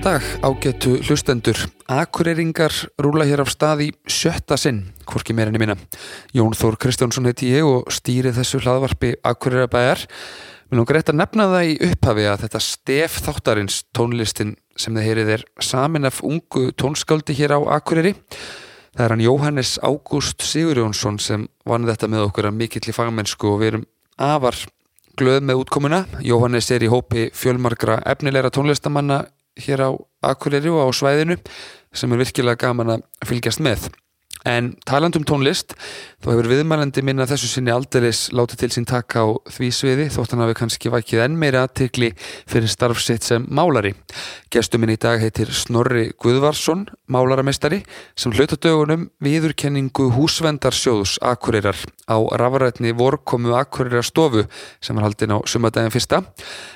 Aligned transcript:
Góðan 0.00 0.16
dag, 0.16 0.28
ágættu 0.40 0.90
hlustendur. 1.04 1.58
Akureyringar 1.84 2.72
rúla 2.96 3.26
hér 3.28 3.42
af 3.42 3.50
stað 3.52 3.82
í 3.84 3.88
sjötta 4.08 4.56
sinn, 4.56 4.78
hvorki 5.04 5.34
meirinni 5.36 5.60
mína. 5.60 5.74
Jón 6.32 6.54
Þór 6.56 6.78
Kristjánsson 6.80 7.26
heiti 7.28 7.50
ég 7.52 7.66
og 7.68 7.90
stýri 7.92 8.30
þessu 8.32 8.62
hlaðvarpi 8.62 9.10
Akureyrabæjar. 9.20 10.06
Mér 10.70 10.80
langar 10.80 10.96
rétt 10.96 11.12
að 11.12 11.18
nefna 11.20 11.46
það 11.50 11.68
í 11.68 11.74
upphafi 11.84 12.24
að 12.30 12.44
þetta 12.46 12.60
stef 12.64 13.18
þáttarins 13.26 13.76
tónlistin 13.92 14.54
sem 14.72 14.96
þið 14.96 15.04
heyrið 15.04 15.32
er 15.34 15.44
samin 15.60 16.08
af 16.08 16.22
ungu 16.24 16.70
tónskáldi 16.80 17.36
hér 17.36 17.58
á 17.58 17.76
Akureyri. 17.76 18.14
Það 18.96 19.04
er 19.04 19.14
hann 19.14 19.24
Jóhannes 19.26 19.74
Ágúst 19.84 20.46
Sigurjónsson 20.48 21.18
sem 21.20 21.44
vann 21.68 21.84
þetta 21.90 22.08
með 22.08 22.30
okkur 22.30 22.48
að 22.48 22.56
mikill 22.62 22.88
í 22.88 22.96
fagmennsku 22.96 23.52
og 23.52 23.60
við 23.60 23.74
erum 23.74 23.84
afar 24.16 24.56
glöð 25.20 25.44
með 25.44 25.60
útkomuna. 25.60 26.00
Jóhannes 26.24 26.70
er 26.72 26.88
í 26.88 26.88
hópi 26.88 27.26
fjölmarkra 27.36 27.98
efnilegra 28.08 28.48
tónlistamanna 28.48 29.26
hér 29.58 29.86
á 29.86 29.90
Akureyri 30.22 30.70
og 30.70 30.84
á 30.84 30.88
svæðinu 30.94 31.38
sem 31.92 32.12
er 32.12 32.22
virkilega 32.22 32.60
gaman 32.68 32.94
að 32.96 33.04
fylgjast 33.26 33.62
með. 33.64 33.88
En 34.48 34.70
talandum 34.88 35.24
tónlist, 35.28 35.74
þá 36.24 36.30
hefur 36.32 36.48
viðmælandi 36.48 37.02
minna 37.04 37.26
þessu 37.28 37.48
sinni 37.50 37.72
aldeilis 37.74 38.30
látið 38.32 38.62
til 38.62 38.70
sín 38.72 38.86
taka 38.88 39.20
á 39.20 39.28
því 39.52 39.68
sviði 39.76 40.06
þótt 40.14 40.32
hann 40.32 40.42
hafi 40.46 40.56
kannski 40.56 40.92
vækið 40.94 41.24
enn 41.26 41.36
meira 41.40 41.66
aðtikli 41.66 42.08
fyrir 42.48 42.72
starfsitt 42.72 43.26
sem 43.26 43.44
málari. 43.52 43.92
Gestuminn 44.48 44.94
í 44.94 44.98
dag 45.00 45.20
heitir 45.20 45.52
Snorri 45.52 46.06
Guðvarsson, 46.16 46.86
málaramestari, 47.12 47.82
sem 48.16 48.32
hlautadögunum 48.32 49.10
viðurkenningu 49.20 50.08
húsvendarsjóðs 50.16 51.18
Akureyrar 51.20 51.76
á 52.08 52.16
rafarætni 52.40 52.94
vorkomu 52.96 53.52
Akureyrar 53.60 54.08
stofu 54.08 54.46
sem 54.80 54.96
var 54.96 55.10
haldin 55.10 55.36
á 55.36 55.38
sumadagin 55.44 55.92
fyrsta. 55.92 56.24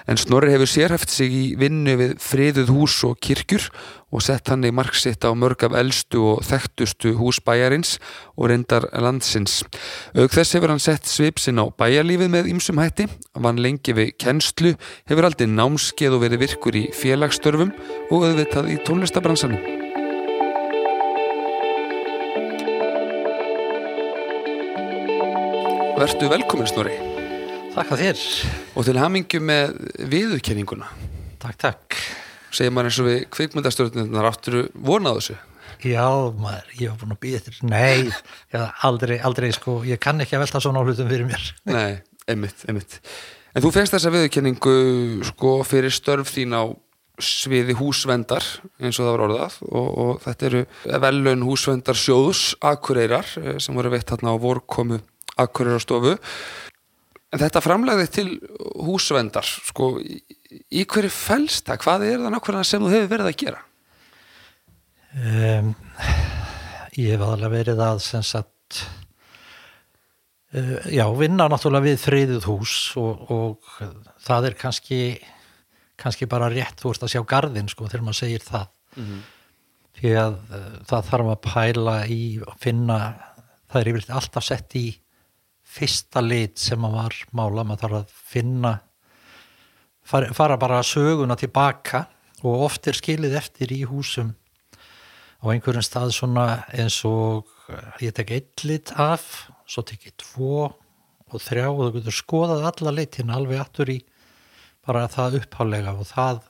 En 0.05 0.21
Snorri 0.21 0.53
hefur 0.53 0.69
sérhæft 0.69 1.09
sig 1.09 1.33
í 1.33 1.45
vinnu 1.57 1.97
við 1.97 2.17
friðuð 2.21 2.77
hús 2.77 3.01
og 3.09 3.17
kirkjur 3.25 3.71
og 4.15 4.23
sett 4.23 4.49
hann 4.53 4.65
í 4.67 4.71
marksitt 4.75 5.27
á 5.27 5.35
mörg 5.35 5.67
af 5.67 5.75
eldstu 5.75 6.23
og 6.35 6.45
þekktustu 6.47 7.17
hús 7.19 7.41
bæjarins 7.43 7.97
og 8.39 8.53
reyndar 8.53 8.87
landsins. 8.95 9.63
Aug 10.15 10.31
þess 10.31 10.55
hefur 10.55 10.71
hann 10.71 10.83
sett 10.83 11.11
svipsinn 11.11 11.59
á 11.59 11.67
bæjarlífið 11.75 12.31
með 12.31 12.51
ýmsum 12.55 12.79
hætti, 12.79 13.09
vann 13.35 13.59
lengi 13.59 13.97
við 13.97 14.15
kennslu, 14.23 14.77
hefur 15.11 15.27
aldrei 15.27 15.51
námskeið 15.51 16.15
og 16.15 16.23
verið 16.29 16.45
virkur 16.47 16.79
í 16.79 16.85
félagsstörfum 16.95 17.75
og 18.11 18.29
auðvitað 18.31 18.71
í 18.71 18.79
tónlistabransanum. 18.87 19.83
Vertu 25.95 26.27
velkomin 26.27 26.67
Snorri 26.67 26.97
Þakka 27.75 27.97
þér. 27.99 28.21
og 28.79 28.85
til 28.87 28.99
hamingju 28.99 29.41
með 29.43 29.73
viðurkenninguna. 30.11 30.87
Takk, 31.43 31.57
takk. 31.59 31.97
Segir 32.55 32.75
maður 32.75 32.91
eins 32.91 33.01
og 33.03 33.09
við 33.09 33.21
kvikmyndastjórnirnar 33.35 34.31
átturu 34.31 34.65
vonað 34.87 35.21
þessu. 35.21 35.39
Já, 35.85 36.07
maður, 36.39 36.69
ég 36.79 36.93
var 36.93 36.99
búin 37.01 37.15
að 37.17 37.21
býja 37.25 37.41
eftir. 37.41 37.57
Nei, 37.67 38.09
aldrei, 38.87 39.17
aldrei, 39.27 39.51
sko, 39.57 39.81
ég 39.89 40.01
kann 40.01 40.23
ekki 40.23 40.39
að 40.39 40.47
velta 40.47 40.63
svona 40.63 40.85
hlutum 40.85 41.11
fyrir 41.11 41.27
mér. 41.29 41.49
Nei, 41.75 41.99
einmitt, 42.31 42.65
einmitt. 42.69 43.01
En 43.55 43.63
þú 43.63 43.71
fegst 43.75 43.95
þessa 43.95 44.13
viðurkenningu 44.15 44.77
sko 45.31 45.59
fyrir 45.67 45.93
störf 45.95 46.33
þín 46.35 46.57
á 46.57 46.65
sviði 47.23 47.77
húsvendar 47.79 48.43
eins 48.83 48.99
og 48.99 49.05
það 49.05 49.13
var 49.13 49.25
orðað 49.29 49.59
og, 49.69 49.89
og 50.05 50.17
þetta 50.25 50.47
eru 50.49 50.63
velun 51.05 51.45
húsvendar 51.47 51.99
sjóðs 51.99 52.43
Akureyrar 52.59 53.29
eh, 53.39 53.59
sem 53.63 53.77
voru 53.79 53.93
veitt 53.93 54.11
hérna 54.11 54.35
á 54.35 54.37
vorkomu 54.43 54.99
Akureyrarstofu 55.39 56.17
en 57.35 57.41
þetta 57.43 57.63
framlegði 57.65 58.11
til 58.15 58.27
húsvendar 58.87 59.47
sko 59.47 59.97
í, 59.99 60.85
hverju 60.87 61.11
felst 61.11 61.67
það? 61.67 61.81
Hvað 61.83 62.05
er 62.07 62.21
það 62.23 62.35
nákvæmlega 62.37 62.69
sem 62.69 62.85
þú 62.85 62.93
hefur 62.93 63.11
verið 63.11 63.31
að 63.31 63.39
gera? 63.43 63.63
Um, 65.15 65.73
ég 66.99 67.15
hef 67.15 67.25
aðalega 67.25 67.53
verið 67.53 67.83
að, 67.83 68.01
sem 68.07 68.25
sagt, 68.27 68.81
uh, 70.55 70.89
já, 70.91 71.05
vinna 71.19 71.49
náttúrulega 71.51 71.89
við 71.91 72.01
friðuð 72.03 72.49
hús 72.51 72.79
og, 73.03 73.31
og 73.35 73.77
það 74.27 74.51
er 74.51 74.59
kannski, 74.59 75.01
kannski 76.01 76.31
bara 76.31 76.51
rétt, 76.55 76.79
þú 76.83 76.95
ert 76.95 77.07
að 77.07 77.15
sjá 77.15 77.23
garðin, 77.35 77.71
sko, 77.71 77.91
þegar 77.91 78.09
maður 78.09 78.21
segir 78.25 78.47
það. 78.47 78.75
Því 79.95 80.17
að 80.19 80.37
uh, 80.51 80.67
það 80.91 81.09
þarf 81.11 81.33
að 81.35 81.41
pæla 81.47 81.97
í 82.11 82.21
finna, 82.63 82.99
það 83.71 83.81
er 83.81 83.91
yfirleitt 83.93 84.15
alltaf 84.19 84.47
sett 84.47 84.79
í 84.79 84.89
fyrsta 85.75 86.23
lit 86.23 86.61
sem 86.63 86.81
maður 86.81 87.01
var 87.01 87.17
mála, 87.35 87.65
maður 87.67 87.83
þarf 87.85 87.99
að 87.99 88.17
finna 88.35 88.75
fara, 90.05 90.57
bara 90.61 90.83
söguna 90.87 91.37
tilbaka 91.41 92.07
og 92.45 92.67
oft 92.69 92.87
er 92.89 92.99
skilið 92.99 93.37
eftir 93.41 93.73
í 93.75 93.83
húsum 93.89 94.35
á 95.41 95.45
einhverjum 95.53 95.85
stað 95.85 96.15
svona 96.17 96.47
eins 96.73 97.01
og 97.09 97.51
eh, 97.69 98.09
ég 98.09 98.17
tek 98.17 98.33
eitt 98.37 98.65
lit 98.69 98.93
af 99.01 99.49
svo 99.69 99.85
tek 99.87 100.09
ég 100.09 100.17
tvo 100.21 100.71
og 101.35 101.43
þrjá 101.43 101.69
og 101.71 101.81
þú 101.87 101.93
getur 101.99 102.19
skoðað 102.19 102.67
alla 102.71 102.95
litin 102.95 103.33
alveg 103.33 103.61
aftur 103.61 103.91
í 103.93 103.99
bara 104.85 105.07
það 105.09 105.41
upphálega 105.41 105.95
og 105.97 106.09
það 106.11 106.43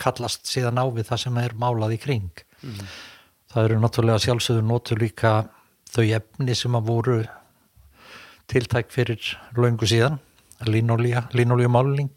kallast 0.00 0.48
síðan 0.48 0.80
á 0.80 0.86
við 0.88 1.10
það 1.10 1.22
sem 1.24 1.40
er 1.42 1.56
málað 1.58 1.96
í 1.96 2.00
kring. 2.00 2.30
Það 3.50 3.66
eru 3.66 3.80
náttúrulega 3.82 4.22
sjálfsögur 4.24 4.64
notur 4.64 5.00
líka 5.02 5.32
þau 5.90 6.04
efni 6.06 6.54
sem 6.56 6.78
að 6.78 6.86
voru 6.86 7.18
tiltæk 8.50 8.90
fyrir 8.92 9.32
löngu 9.56 9.86
síðan 9.88 10.18
línolía, 10.66 11.24
línolía 11.32 11.70
máling 11.70 12.12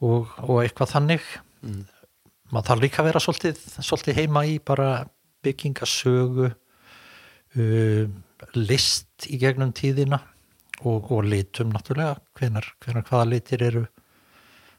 og, 0.00 0.30
og 0.42 0.62
eitthvað 0.62 0.94
þannig 0.94 1.26
maður 2.50 2.66
þarf 2.70 2.82
líka 2.82 3.02
að 3.02 3.08
vera 3.10 3.22
svolítið, 3.22 3.62
svolítið 3.78 4.18
heima 4.18 4.44
í 4.48 4.58
bara 4.58 4.88
byggingasögu 5.44 6.50
uh, 6.50 8.04
list 8.56 9.28
í 9.30 9.38
gegnum 9.40 9.72
tíðina 9.76 10.20
og, 10.82 11.10
og 11.12 11.24
litum 11.28 11.72
náttúrulega 11.74 12.18
hvenar, 12.40 12.72
hvenar 12.82 13.06
hvaða 13.06 13.30
litir 13.34 13.64
eru 13.68 13.86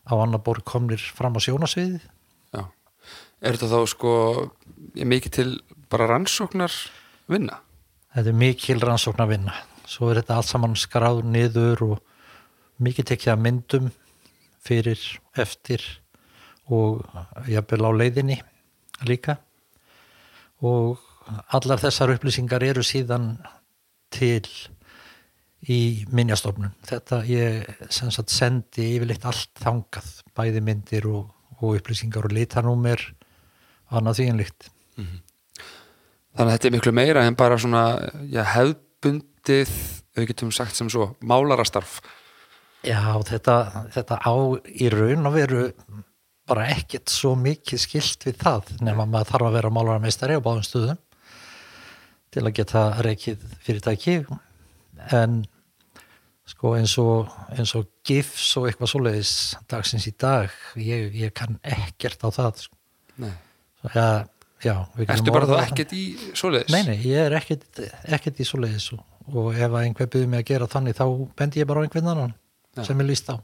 á 0.09 0.13
annar 0.17 0.41
borð 0.43 0.65
komnir 0.67 1.01
fram 1.01 1.37
á 1.37 1.39
sjónasviðið 1.43 2.01
Já. 2.51 2.65
Er 3.41 3.57
þetta 3.57 3.69
þá 3.71 3.81
sko 3.89 4.13
mikið 4.97 5.37
til 5.37 5.51
bara 5.91 6.09
rannsóknar 6.09 6.73
vinna? 7.31 7.61
Þetta 8.15 8.29
er 8.29 8.41
mikil 8.43 8.79
rannsókn 8.81 9.23
að 9.23 9.35
vinna 9.35 9.57
svo 9.91 10.11
er 10.11 10.21
þetta 10.21 10.37
allt 10.39 10.51
saman 10.51 10.77
skráð 10.79 11.23
niður 11.27 11.85
og 11.89 11.97
mikið 12.81 13.11
tekið 13.11 13.33
að 13.33 13.43
myndum 13.45 13.89
fyrir, 14.61 15.01
eftir 15.37 15.83
og 16.71 17.01
jafnvel 17.49 17.89
á 17.89 17.91
leiðinni 17.97 18.37
líka. 19.09 19.37
Og 20.61 21.01
allar 21.53 21.81
þessar 21.81 22.13
upplýsingar 22.15 22.63
eru 22.63 22.83
síðan 22.85 23.33
til 24.13 24.45
í 25.69 26.05
minjastofnun. 26.09 26.73
Þetta 26.87 27.21
ég 27.29 27.67
sagt 27.91 28.33
sendi 28.33 28.93
yfirleitt 28.95 29.25
allt 29.29 29.51
þangað 29.61 30.13
bæði 30.37 30.63
myndir 30.65 31.09
og, 31.09 31.27
og 31.59 31.81
upplýsingar 31.81 32.29
og 32.29 32.37
litanúmer 32.37 33.03
annað 33.91 34.21
því 34.21 34.29
en 34.31 34.41
líkt 34.41 34.69
Þannig 36.37 36.47
að 36.47 36.55
þetta 36.55 36.69
er 36.69 36.75
miklu 36.77 36.93
meira 36.95 37.25
en 37.27 37.37
bara 37.39 37.57
svona 37.59 37.83
já, 38.31 38.43
hefðbundið, 38.53 39.71
við 40.15 40.29
getum 40.31 40.53
sagt 40.55 40.77
sem 40.77 40.89
svo, 40.91 41.11
málarastarf. 41.19 41.99
Já, 42.87 43.01
þetta, 43.27 43.57
þetta 43.93 44.17
á 44.23 44.35
í 44.71 44.89
raun 44.89 45.27
að 45.29 45.37
veru 45.37 45.65
bara 46.49 46.67
ekkert 46.73 47.11
svo 47.11 47.35
mikið 47.39 47.83
skilt 47.83 48.25
við 48.27 48.39
það 48.41 48.71
nema 48.83 49.05
maður 49.05 49.33
þarf 49.33 49.47
að 49.47 49.57
vera 49.59 49.73
málararmeistari 49.73 50.37
á 50.39 50.43
báðum 50.43 50.65
stuðum 50.65 50.99
til 52.31 52.43
að 52.45 52.55
geta 52.57 52.83
reikið 53.05 53.45
fyrirtæki 53.63 54.15
en 55.15 55.41
sko 56.51 56.73
eins 56.75 56.97
og, 56.99 57.31
eins 57.53 57.73
og 57.77 57.87
gifs 58.07 58.49
og 58.59 58.67
eitthvað 58.67 58.91
svoleiðis 58.91 59.33
dagsins 59.71 60.07
í 60.09 60.13
dag 60.19 60.51
ég, 60.79 61.13
ég 61.15 61.33
kann 61.35 61.59
ekkert 61.61 62.23
á 62.27 62.29
það 62.33 62.63
sko. 62.65 62.77
Nei. 63.21 63.31
Svo, 63.79 63.91
ja, 63.95 64.07
já, 64.63 64.75
Ertu 65.07 65.33
bara 65.33 65.47
þá 65.49 65.55
ekkert 65.65 65.93
í 65.97 66.03
svoleiðis? 66.37 66.73
Nei, 66.73 66.83
nei, 66.89 66.97
ég 67.09 67.25
er 67.27 67.35
ekkert, 67.39 67.81
ekkert 68.17 68.41
í 68.43 68.47
svoleiðis 68.47 68.89
og, 68.95 69.01
og 69.33 69.55
ef 69.55 69.77
einhver 69.81 70.09
byrði 70.11 70.29
mig 70.33 70.43
að 70.43 70.49
gera 70.53 70.67
þannig 70.71 70.97
þá 70.99 71.05
bendi 71.39 71.61
ég 71.63 71.69
bara 71.69 71.81
á 71.81 71.85
einhvern 71.87 72.11
annan 72.13 72.35
Já. 72.77 72.83
sem 72.87 73.01
ég 73.03 73.09
líst 73.09 73.31
á. 73.33 73.35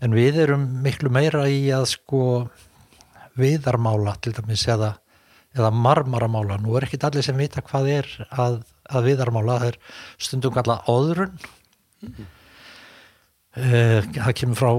En 0.00 0.14
við 0.16 0.38
erum 0.46 0.64
miklu 0.84 1.10
meira 1.12 1.44
í 1.52 1.62
að 1.76 1.86
sko 1.92 2.22
viðarmála 3.40 4.14
til 4.24 4.32
dæmis 4.36 4.64
eða, 4.72 4.94
eða 5.56 5.70
marmaramála. 5.76 6.56
Nú 6.60 6.74
er 6.78 6.86
ekkit 6.88 7.04
allir 7.08 7.24
sem 7.24 7.36
vita 7.38 7.62
hvað 7.64 7.88
er 7.98 8.08
að, 8.32 8.60
að 8.88 9.08
viðarmála. 9.10 9.58
Það 9.62 9.72
er 9.74 9.78
stundum 10.26 10.54
kallað 10.56 10.88
óðrun. 10.90 11.36
Eh, 13.60 14.04
Það 14.14 14.34
kemur 14.40 14.58
frá 14.60 14.70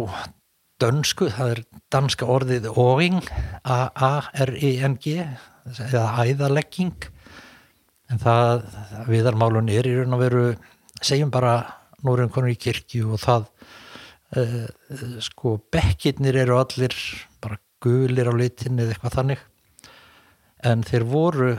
dönsku, 0.82 1.30
það 1.30 1.54
er 1.56 1.64
danska 1.94 2.28
orðið 2.30 2.68
óing, 2.74 3.22
A-A-R-I-N-G 3.64 5.18
eða 5.88 6.06
æðalegging 6.26 7.10
en 8.12 8.22
það 8.22 8.66
viðarmálun 9.10 9.70
er 9.72 9.88
í 9.88 9.94
raun 10.00 10.18
og 10.18 10.24
veru 10.24 10.46
segjum 11.02 11.32
bara 11.34 11.56
nú 12.02 12.16
erum 12.16 12.32
konur 12.34 12.52
í 12.52 12.60
kirkju 12.60 13.14
og 13.16 13.22
það 13.22 13.48
uh, 14.38 14.66
sko 15.24 15.58
bekkirnir 15.74 16.42
eru 16.44 16.58
allir 16.60 16.96
bara 17.44 17.60
gulir 17.84 18.30
á 18.30 18.34
litinni 18.36 18.84
eða 18.84 18.96
eitthvað 18.96 19.18
þannig. 19.20 19.46
En 20.68 20.84
þeir 20.86 21.06
voru 21.10 21.52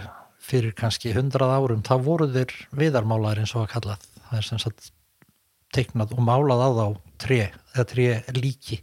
fyrir 0.43 0.75
kannski 0.79 1.15
hundrað 1.17 1.55
árum 1.57 1.87
þá 1.87 1.95
voru 2.03 2.29
þeir 2.31 2.53
viðarmálar 2.79 3.41
eins 3.43 3.55
og 3.57 3.65
að 3.65 3.73
kallað. 3.77 4.09
Það 4.29 4.39
er 4.39 4.49
sem 4.49 4.63
sagt 4.63 4.93
teiknað 5.73 6.15
og 6.17 6.25
málað 6.27 6.63
á 6.63 6.69
þá 6.77 6.87
tré 7.23 7.41
eða 7.73 7.89
tré 7.89 8.09
líki 8.37 8.83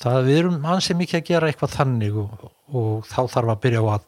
það 0.00 0.26
við 0.26 0.38
erum 0.40 0.68
ansið 0.74 1.00
mikið 1.00 1.20
að 1.20 1.28
gera 1.30 1.50
eitthvað 1.50 1.76
þannig 1.76 2.18
og, 2.22 2.44
og 2.72 3.08
þá 3.08 3.20
þarf 3.34 3.54
að 3.54 3.62
byrja 3.64 3.82
á 3.82 3.86
að, 3.94 4.06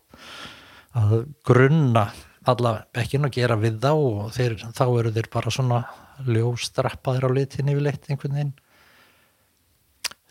að 1.02 1.16
grunna 1.48 2.06
alla 2.52 2.72
bekkin 2.94 3.28
og 3.28 3.34
gera 3.34 3.58
við 3.60 3.78
þá 3.82 3.92
og 3.92 4.32
þeir, 4.34 4.56
þá 4.74 4.84
eru 4.86 5.12
þeir 5.14 5.28
bara 5.32 5.52
svona 5.54 5.82
ljóstrappaðir 6.26 7.28
á 7.28 7.30
litinni 7.36 7.76
við 7.76 7.86
leitt 7.86 8.08
einhvern 8.10 8.38
veginn. 8.38 8.54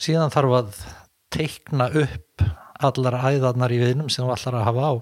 Síðan 0.02 0.34
þarf 0.34 0.58
að 0.58 0.82
teikna 1.32 1.88
upp 2.02 2.44
allar 2.82 3.20
æðarnar 3.30 3.72
í 3.72 3.80
viðnum 3.82 4.10
sem 4.12 4.26
þú 4.26 4.34
allar 4.34 4.60
að 4.60 4.68
hafa 4.68 4.90
á 4.90 4.94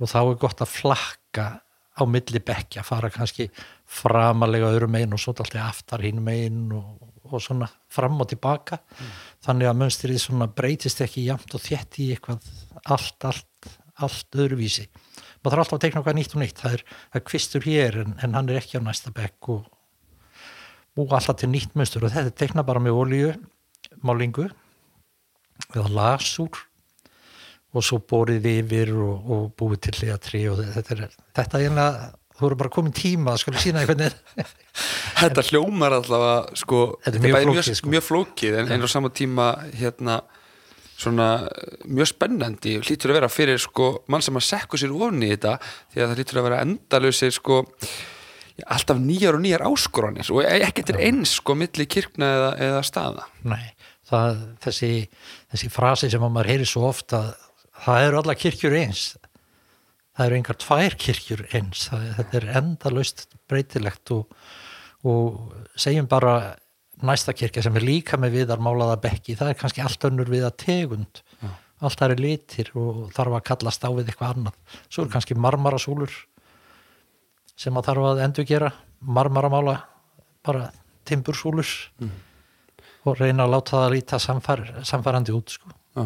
og 0.00 0.08
þá 0.08 0.20
er 0.22 0.38
gott 0.40 0.62
að 0.64 0.72
flakka 0.72 1.46
á 2.00 2.02
milli 2.08 2.40
bekja, 2.40 2.84
fara 2.86 3.10
kannski 3.12 3.50
framalega 3.84 4.70
öðrum 4.70 4.94
megin 4.94 5.12
og 5.12 5.20
svo 5.20 5.34
alltaf 5.34 5.58
aftar 5.60 6.04
hinn 6.06 6.22
megin 6.24 6.70
og, 6.72 7.09
og 7.36 7.42
svona 7.44 7.68
fram 7.92 8.20
og 8.20 8.28
tilbaka. 8.30 8.80
Mm. 8.98 9.12
þannig 9.46 9.70
að 9.70 9.78
mönstrið 9.80 10.18
svona 10.20 10.46
breytist 10.52 11.00
ekki 11.00 11.26
jamt 11.26 11.54
og 11.56 11.62
þétt 11.64 12.00
í 12.02 12.10
eitthvað 12.14 12.48
allt, 12.84 13.24
allt, 13.24 13.70
allt 13.96 14.36
öðruvísi. 14.36 14.86
Maður 15.40 15.54
þarf 15.54 15.62
alltaf 15.64 15.76
að 15.78 15.84
teikna 15.86 16.00
okkar 16.02 16.16
nýtt 16.18 16.34
og 16.36 16.42
nýtt. 16.42 16.58
Það 16.60 16.74
er, 16.76 16.82
það 17.12 17.20
er 17.20 17.26
kvistur 17.30 17.68
hér 17.68 18.00
en, 18.02 18.16
en 18.20 18.34
hann 18.36 18.50
er 18.50 18.60
ekki 18.60 18.80
á 18.80 18.82
næsta 18.84 19.12
bekk 19.16 19.52
og, 19.54 19.70
og 21.00 21.14
alltaf 21.16 21.40
til 21.40 21.50
nýtt 21.52 21.76
mönstur 21.78 22.04
og 22.04 22.12
þetta 22.12 22.36
teikna 22.36 22.66
bara 22.66 22.82
með 22.82 22.98
olíu 23.00 23.32
málingu 24.04 24.50
eða 25.74 25.88
lasúr 25.92 26.66
og 27.70 27.84
svo 27.86 28.00
borið 28.10 28.48
yfir 28.50 28.92
og, 28.98 29.30
og 29.30 29.44
búið 29.58 29.84
til 29.86 29.96
hliðatri 30.00 30.42
og 30.50 30.62
þetta 30.74 30.96
er 30.96 31.02
þetta 31.38 31.58
er 31.58 31.68
einlega, 31.68 32.08
þú 32.40 32.48
eru 32.48 32.58
bara 32.62 32.72
komin 32.72 32.96
tíma 32.96 33.34
að 33.34 33.42
skoða 33.44 33.62
sína 33.62 33.86
veginn. 33.88 34.18
Þetta 35.20 35.46
hljómar 35.50 35.96
allavega 36.00 36.58
sko, 36.58 36.82
Þetta 37.04 37.20
er 37.20 37.24
mjög 37.26 37.40
flókið, 37.46 37.72
sko. 37.80 37.94
mjög 37.94 38.06
flókið 38.06 38.60
en, 38.62 38.70
en 38.74 38.86
á 38.86 38.88
sama 38.90 39.10
tíma 39.12 39.50
hérna 39.76 40.20
svona 41.00 41.26
mjög 41.88 42.10
spennandi 42.10 42.78
hlýtur 42.84 43.12
að 43.12 43.20
vera 43.20 43.32
fyrir 43.32 43.60
sko 43.60 43.90
mann 44.12 44.24
sem 44.24 44.36
að 44.36 44.46
sekku 44.50 44.80
sér 44.80 44.92
ofni 44.92 45.30
í 45.30 45.34
þetta 45.34 45.56
því 45.62 46.00
að 46.02 46.10
það 46.10 46.18
hlýtur 46.18 46.40
að 46.40 46.48
vera 46.48 46.62
endalausir 46.66 47.36
sko 47.36 47.60
alltaf 48.68 48.98
nýjar 49.00 49.38
og 49.38 49.44
nýjar 49.44 49.64
áskoranir 49.68 50.28
og 50.34 50.44
ekki 50.44 50.84
til 50.90 50.98
eins 51.00 51.38
sko 51.38 51.56
milli 51.56 51.86
kirkna 51.88 52.28
eða, 52.36 52.50
eða 52.66 52.82
staða. 52.84 53.24
Nei, 53.48 53.72
það, 54.10 54.42
þessi, 54.66 54.90
þessi 55.54 55.70
frasi 55.72 56.10
sem 56.12 56.26
að 56.26 56.34
maður 56.36 56.52
heyri 56.52 56.68
svo 56.68 56.84
ofta 56.90 57.22
það 57.86 58.06
eru 58.08 58.20
alla 58.20 58.36
kirkjur 58.36 58.76
eins 58.82 59.04
það 60.20 60.26
eru 60.28 60.36
engar 60.40 60.58
tvær 60.60 60.94
kirkjur 61.00 61.42
eins 61.56 61.86
það, 61.88 62.02
þetta 62.18 62.38
er 62.42 62.48
endalaust 62.60 63.22
breytilegt 63.48 64.12
og, 64.12 64.34
og 65.08 65.54
segjum 65.80 66.08
bara 66.10 66.34
næsta 67.00 67.32
kirkja 67.32 67.62
sem 67.64 67.76
er 67.80 67.86
líka 67.88 68.18
með 68.20 68.34
viðar 68.42 68.60
málaða 68.60 68.98
bekki, 69.00 69.32
það 69.40 69.54
er 69.54 69.58
kannski 69.62 69.80
allt 69.80 70.04
önnur 70.04 70.28
viða 70.28 70.50
tegund, 70.60 71.22
Já. 71.40 71.48
allt 71.80 71.96
það 72.02 72.12
er 72.14 72.20
litir 72.26 72.68
og 72.76 73.06
þarf 73.16 73.38
að 73.38 73.46
kallast 73.48 73.86
á 73.86 73.90
við 73.96 74.10
eitthvað 74.12 74.34
annað 74.36 74.76
svo 74.92 75.06
er 75.06 75.12
kannski 75.14 75.38
marmarasúlur 75.40 76.12
sem 77.60 77.76
að 77.80 77.88
þarf 77.90 78.08
að 78.10 78.20
endur 78.26 78.48
gera 78.48 78.70
marmaramála 79.00 79.78
bara 80.44 80.68
timbursúlur 81.08 81.68
Mm. 82.00 82.10
og 83.08 83.16
reyna 83.16 83.46
að 83.46 83.54
láta 83.54 83.78
það 83.78 83.92
líta 83.94 84.18
samfar, 84.20 84.60
samfarandi 84.84 85.32
út 85.32 85.48
sko. 85.56 85.70
Já. 85.96 86.04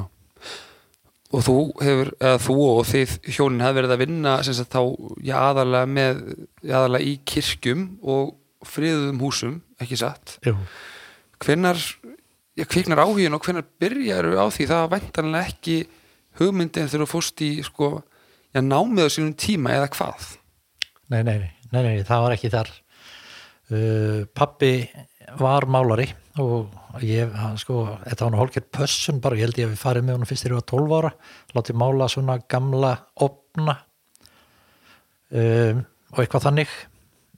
Og 1.35 1.43
þú 1.43 1.57
hefur, 1.83 2.11
eða 2.23 2.41
þú 2.45 2.57
og 2.69 2.81
þið 2.87 3.13
hjónin 3.27 3.65
hefur 3.65 3.79
verið 3.81 3.95
að 3.95 4.03
vinna 4.05 4.35
sem 4.47 4.55
sagt 4.55 4.75
þá 4.75 4.83
já, 5.27 5.35
aðalega 5.41 5.91
með, 5.91 6.21
aðalega 6.63 7.11
í 7.11 7.15
kirkjum 7.27 7.85
og 8.15 8.35
friðum 8.69 9.19
húsum, 9.23 9.57
ekki 9.83 9.99
satt. 9.99 10.37
Jú. 10.47 10.55
Hvenær, 11.43 11.81
já, 12.55 12.65
kviknar 12.71 13.03
áhugin 13.03 13.35
og 13.35 13.43
hvenær 13.45 13.67
byrjaru 13.83 14.39
á 14.39 14.47
því? 14.47 14.69
Það 14.71 14.87
væntanlega 14.95 15.51
ekki 15.51 15.77
hugmyndin 16.39 16.89
þegar 16.89 17.05
þú 17.05 17.11
fórst 17.11 17.45
í, 17.45 17.51
sko, 17.67 17.91
já, 18.55 18.63
námið 18.63 19.11
á 19.11 19.15
sínum 19.17 19.35
tíma 19.39 19.75
eða 19.75 19.91
hvað? 19.97 20.31
Nei, 21.11 21.21
nei, 21.27 21.37
nei, 21.43 21.51
nei, 21.75 21.83
nei, 21.83 22.07
það 22.07 22.25
var 22.25 22.37
ekki 22.37 22.53
þar 22.55 22.71
uh, 23.75 24.23
Pappi 24.35 24.73
var 25.41 25.67
málari 25.71 26.09
og 26.43 27.03
ég, 27.03 27.31
hann, 27.39 27.59
sko, 27.61 27.85
þetta 28.03 28.27
var 28.27 28.33
nú 28.35 28.41
hálfgerð 28.41 28.71
pössun 28.75 29.21
bara, 29.23 29.39
ég 29.39 29.49
held 29.49 29.61
ég 29.61 29.69
að 29.69 29.75
við 29.75 29.83
farið 29.83 30.07
með 30.07 30.17
honum 30.17 30.31
fyrst 30.31 30.45
þegar 30.45 30.55
ég 30.55 30.61
var 30.61 30.71
12 30.73 30.97
ára, 30.99 31.13
látið 31.55 31.79
mála 31.83 32.09
svona 32.11 32.37
gamla 32.51 32.93
opna 33.27 33.77
um, 35.31 35.85
og 36.15 36.23
eitthvað 36.23 36.49
þannig. 36.49 36.75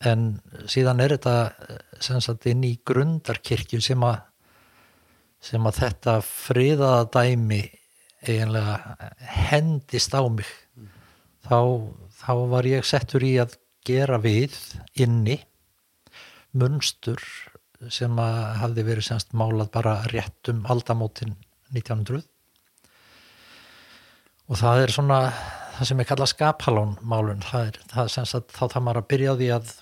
En 0.06 0.25
síðan 0.69 1.00
er 1.00 1.15
þetta 1.17 1.35
eh, 1.49 1.77
sem 2.05 2.21
sagt 2.21 2.44
inn 2.50 2.65
í 2.69 2.75
grundarkirkju 2.85 3.81
sem 3.81 4.03
að 4.05 4.19
sem 5.47 5.69
að 5.69 5.79
þetta 5.79 6.17
friðaða 6.27 7.05
dæmi 7.15 7.62
eiginlega 8.27 9.11
hendist 9.47 10.17
á 10.17 10.25
mig. 10.29 10.49
Þá, 11.47 11.61
þá 12.19 12.32
var 12.50 12.69
ég 12.69 12.89
settur 12.89 13.25
í 13.25 13.37
að 13.41 13.55
gera 13.87 14.19
við 14.19 14.56
inni 14.99 15.39
munstur 16.56 17.23
sem 17.93 18.19
hafði 18.61 18.84
verið 18.87 19.08
semst 19.08 19.34
málað 19.37 19.70
bara 19.75 19.99
rétt 20.12 20.50
um 20.52 20.64
aldamótin 20.73 21.34
1900 21.75 22.23
og 24.46 24.61
það 24.61 24.82
er 24.84 24.94
svona 24.94 25.20
það 25.76 25.90
sem 25.90 26.00
er 26.00 26.08
kallað 26.08 26.32
skaphalón 26.32 26.94
málun 27.02 27.44
það 27.44 27.73
er, 27.73 27.81
það 27.93 28.02
er 28.05 28.14
semst 28.14 28.38
að 28.38 28.46
þá 28.55 28.62
þarf 28.62 28.87
maður 28.87 29.02
að 29.02 29.11
byrja 29.12 29.37
því 29.40 29.50
að 29.58 29.75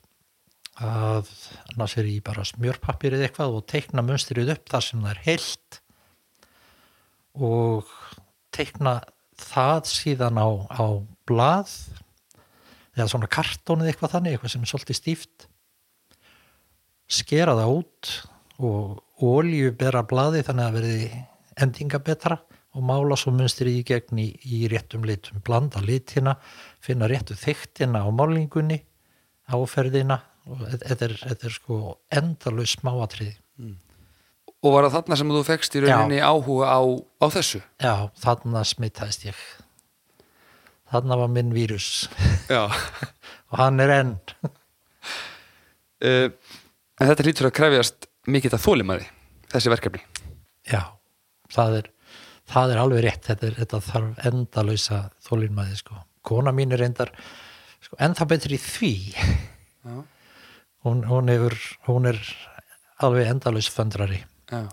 að 0.83 1.31
ná 1.79 1.85
sér 1.87 2.09
í 2.11 2.17
bara 2.25 2.43
smjörpappir 2.49 3.15
eða 3.15 3.29
eitthvað 3.29 3.59
og 3.61 3.67
teikna 3.71 4.03
munstrið 4.03 4.51
upp 4.57 4.73
þar 4.73 4.87
sem 4.89 5.05
það 5.05 5.13
er 5.13 5.21
heilt 5.29 5.81
og 7.35 7.93
teikna 8.55 8.97
það 9.39 9.91
síðan 9.91 10.41
á, 10.43 10.49
á 10.67 10.87
blað 11.27 11.71
eða 12.95 13.09
svona 13.11 13.31
kartónið 13.31 13.93
eitthvað 13.93 14.17
þannig, 14.17 14.35
eitthvað 14.35 14.55
sem 14.55 14.67
er 14.67 14.73
svolítið 14.73 14.99
stíft 14.99 15.47
skera 17.11 17.55
það 17.59 17.77
út 17.79 18.13
og 18.65 19.25
olju 19.25 19.73
bera 19.79 20.05
blaði 20.07 20.43
þannig 20.47 20.67
að 20.67 20.77
verði 20.79 21.25
endinga 21.65 22.01
betra 22.03 22.39
og 22.75 22.83
mála 22.83 23.17
svo 23.19 23.31
munstrið 23.35 23.81
í 23.81 23.85
gegn 23.87 24.19
í, 24.19 24.29
í 24.51 24.65
réttum 24.71 25.05
litum, 25.07 25.39
blanda 25.47 25.83
litina 25.85 26.35
finna 26.83 27.09
réttu 27.11 27.37
þyktina 27.39 28.03
á 28.03 28.09
málingunni 28.11 28.81
áferðina 29.55 30.19
og 30.49 30.65
þetta 30.73 31.09
er, 31.09 31.17
er 31.35 31.53
sko 31.55 31.79
endalus 32.13 32.75
smáatriði. 32.79 33.37
Og 34.65 34.73
var 34.73 34.87
það 34.87 34.95
þarna 34.97 35.19
sem 35.21 35.33
þú 35.37 35.43
fekst 35.45 35.77
í 35.77 35.85
rauninni 35.85 36.21
áhuga 36.25 36.73
á, 36.73 36.81
á 37.21 37.27
þessu? 37.33 37.61
Já, 37.81 37.95
þarna 38.21 38.65
smittaðist 38.65 39.27
ég. 39.29 39.41
Þarna 40.93 41.19
var 41.21 41.33
minn 41.33 41.53
vírus. 41.53 42.07
Já. 42.49 42.69
og 43.51 43.57
hann 43.61 43.83
er 43.85 43.93
enn. 43.99 44.15
Uh, 46.05 46.33
en 47.01 47.11
þetta 47.11 47.27
hlýtur 47.27 47.49
að 47.49 47.57
krefjast 47.59 48.09
mikið 48.31 48.57
að 48.57 48.65
þólimaði, 48.65 49.09
þessi 49.53 49.73
verkefni. 49.73 50.03
Já, 50.71 50.81
það 51.53 51.79
er, 51.81 51.91
það 52.51 52.75
er 52.75 52.83
alveg 52.85 53.05
rétt, 53.05 53.25
þetta, 53.29 53.49
er, 53.49 53.59
þetta 53.61 53.81
þarf 53.89 54.27
endalösa 54.31 55.01
þólinmaði 55.27 55.81
sko. 55.81 56.01
Kona 56.25 56.55
mín 56.57 56.73
er 56.73 56.81
reyndar 56.81 57.13
sko, 57.85 57.99
ennþá 58.01 58.29
betri 58.31 58.59
í 58.59 58.63
því. 58.63 58.95
Hún, 60.85 61.05
hún, 61.09 61.31
hefur, 61.33 61.55
hún 61.89 62.11
er 62.11 62.19
alveg 63.05 63.31
endalös 63.31 63.71
föndrari. 63.73 64.21
Já. 64.51 64.67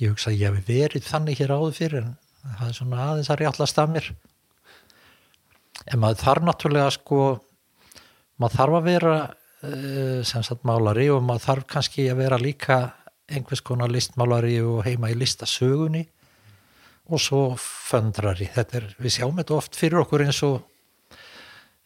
Ég 0.00 0.10
hugsa 0.12 0.32
að 0.32 0.40
ég 0.40 0.52
hef 0.52 0.68
verið 0.68 1.06
þannig 1.06 1.40
hér 1.40 1.54
áður 1.54 1.76
fyrir 1.76 2.02
en 2.02 2.14
það 2.58 2.68
er 2.68 2.76
svona 2.78 3.04
aðeins 3.04 3.30
að 3.30 3.40
rjallast 3.40 3.80
af 3.80 3.92
mér. 3.92 4.08
En 5.84 6.00
maður 6.02 6.20
þarf 6.24 6.46
náttúrulega 6.48 6.92
sko, 6.96 7.20
maður 8.40 8.58
þarf 8.58 8.78
að 8.78 8.88
vera 8.88 9.14
sem 10.26 10.44
sagt 10.44 10.66
málari 10.66 11.08
og 11.12 11.22
maður 11.24 11.46
þarf 11.48 11.66
kannski 11.76 12.08
að 12.10 12.20
vera 12.24 12.40
líka 12.40 12.78
einhvers 13.30 13.62
konar 13.64 13.92
listmálari 13.92 14.58
og 14.64 14.82
heima 14.84 15.10
í 15.12 15.16
listasögunni 15.16 16.04
og 17.12 17.20
svo 17.20 17.42
föndrari. 17.60 18.48
Þetta 18.52 18.78
er, 18.80 18.86
við 19.00 19.18
sjáum 19.18 19.40
þetta 19.40 19.56
oft 19.56 19.76
fyrir 19.78 20.00
okkur 20.02 20.24
eins 20.24 20.40
og 20.46 20.62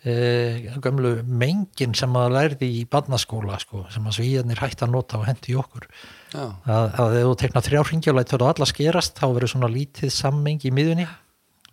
uh, 0.06 0.78
gömlu 0.84 1.14
mengin 1.26 1.96
sem 1.98 2.10
maður 2.14 2.36
lærði 2.36 2.70
í 2.80 2.84
barnaskóla 2.90 3.58
sko, 3.62 3.84
sem 3.94 4.06
að 4.06 4.18
svíðanir 4.20 4.62
hægt 4.62 4.84
að 4.86 4.94
nota 4.94 5.20
og 5.20 5.26
hendi 5.28 5.56
okkur 5.58 5.88
Já. 6.34 6.44
að, 6.44 6.86
að 7.02 7.18
ef 7.20 7.28
þú 7.28 7.36
tekna 7.42 7.64
þrjá 7.66 7.82
ringjulætt 7.90 8.34
þegar 8.34 8.52
alla 8.52 8.70
skerast 8.70 9.18
þá 9.18 9.26
verður 9.26 9.54
svona 9.54 9.72
lítið 9.72 10.14
sammeng 10.14 10.66
í 10.66 10.74
miðunni 10.74 11.08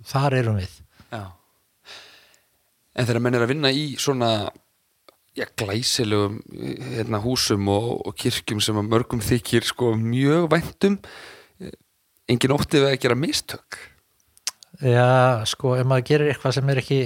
þar 0.06 0.40
erum 0.42 0.62
við 0.62 0.82
Já. 1.12 1.24
En 2.96 3.08
þegar 3.08 3.26
menn 3.26 3.36
er 3.36 3.44
að 3.44 3.52
vinna 3.52 3.74
í 3.76 3.88
svona 4.00 4.30
já, 5.36 5.48
glæsilegum 5.60 6.40
hérna, 6.96 7.20
húsum 7.24 7.68
og, 7.72 7.90
og 8.08 8.16
kirkjum 8.20 8.62
sem 8.64 8.78
að 8.80 8.92
mörgum 8.94 9.24
þykir 9.24 9.68
sko 9.68 9.96
mjög 10.00 10.48
væntum 10.54 11.00
engin 12.32 12.56
ótti 12.56 12.82
við 12.82 12.94
að 12.94 13.02
gera 13.04 13.20
mistök 13.20 13.82
Já, 14.84 15.46
sko, 15.48 15.76
ef 15.80 15.88
maður 15.88 16.08
gerir 16.10 16.32
eitthvað 16.32 16.56
sem 16.58 16.72
er 16.72 16.80
ekki, 16.82 17.02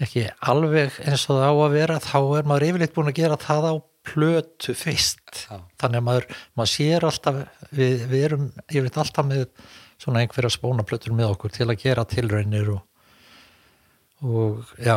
ekki 0.00 0.26
alveg 0.48 0.94
eins 1.04 1.24
og 1.28 1.40
það 1.40 1.48
á 1.48 1.52
að 1.52 1.74
vera, 1.74 1.98
þá 2.00 2.18
er 2.38 2.46
maður 2.48 2.66
yfirleitt 2.68 2.94
búin 2.96 3.10
að 3.10 3.18
gera 3.18 3.40
það 3.40 3.66
á 3.68 3.74
plötu 4.12 4.74
fyrst. 4.76 5.42
Já. 5.50 5.58
Þannig 5.82 6.00
að 6.00 6.06
maður, 6.06 6.28
maður 6.58 6.72
sér 6.72 7.06
alltaf, 7.08 7.42
við, 7.70 8.06
við 8.10 8.24
erum 8.28 8.46
yfirleitt 8.64 9.02
alltaf 9.04 9.28
með 9.28 9.44
svona 10.02 10.22
einhverja 10.22 10.54
spónaplötur 10.56 11.14
með 11.16 11.34
okkur 11.34 11.54
til 11.54 11.68
að 11.68 11.82
gera 11.84 12.06
tilraunir 12.08 12.72
og, 12.72 12.80
og 14.24 14.72
já, 14.82 14.96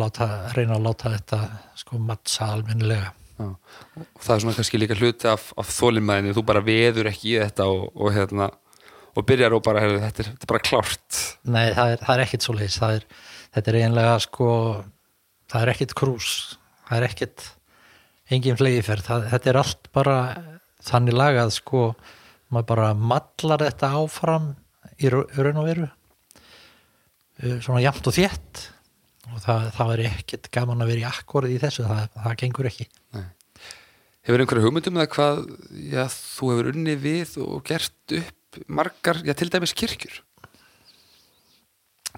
láta, 0.00 0.26
reyna 0.56 0.76
að 0.76 0.84
láta 0.88 1.12
þetta 1.14 1.38
sko 1.78 1.98
mattsa 2.02 2.48
almennilega. 2.56 3.12
Já. 3.36 3.50
og 4.00 4.22
það 4.24 4.34
er 4.34 4.40
svona 4.42 4.56
kannski 4.56 4.78
líka 4.80 4.96
hluti 4.96 5.28
af, 5.28 5.50
af 5.60 5.68
þólimæðinu, 5.76 6.32
þú 6.38 6.42
bara 6.48 6.62
veður 6.64 7.10
ekki 7.10 7.34
í 7.34 7.40
þetta 7.42 7.66
og, 7.68 7.90
og 7.92 8.14
hérna 8.14 8.46
og 9.16 9.26
byrjar 9.28 9.52
og 9.56 9.60
bara, 9.64 9.82
heyrðu, 9.84 9.98
þetta, 10.06 10.24
þetta 10.30 10.46
er 10.46 10.50
bara 10.54 10.62
klárt. 10.64 11.18
Nei, 11.44 11.66
það 11.76 11.90
er, 11.92 12.00
það 12.00 12.14
er 12.14 12.22
ekkit 12.24 12.46
svo 12.46 12.54
er, 12.56 13.04
þetta 13.56 13.70
er 13.72 13.78
eiginlega 13.82 14.14
sko, 14.24 14.48
það 15.52 15.62
er 15.66 15.72
ekkit 15.74 15.94
krús, 16.00 16.30
það 16.88 16.96
er 16.98 17.06
ekkit 17.10 17.46
engin 18.32 18.56
flegiferð, 18.60 19.10
þetta 19.34 19.52
er 19.52 19.60
allt 19.60 19.90
bara 19.92 20.16
þannig 20.88 21.16
lagað 21.20 21.52
sko, 21.60 21.84
maður 22.48 22.70
bara 22.72 22.88
mallar 22.96 23.66
þetta 23.68 23.92
áfram 24.00 24.50
í 24.96 25.12
rau- 25.12 25.28
raun 25.36 25.60
og 25.62 25.68
veru, 25.70 25.92
Uh, 27.36 27.58
svona 27.60 27.82
jafnt 27.84 28.06
og 28.08 28.14
þétt 28.16 28.60
og 29.32 29.42
það, 29.42 29.66
það 29.76 29.92
er 29.94 30.02
ekkit 30.10 30.50
gaman 30.54 30.84
að 30.84 30.92
vera 30.92 31.02
í 31.02 31.08
akkorið 31.08 31.56
í 31.56 31.60
þessu, 31.62 31.86
það, 31.88 32.06
það 32.14 32.38
gengur 32.42 32.70
ekki. 32.70 32.86
Hefur 34.26 34.42
einhverja 34.42 34.66
hugmyndum 34.66 34.98
það 35.00 35.10
hvað 35.14 35.42
já, 35.86 36.02
þú 36.12 36.52
hefur 36.52 36.70
unni 36.72 36.96
við 36.98 37.36
og 37.44 37.60
gert 37.66 38.16
upp 38.20 38.60
margar, 38.66 39.20
já 39.26 39.34
til 39.38 39.50
dæmis 39.52 39.74
kirkjur? 39.76 40.20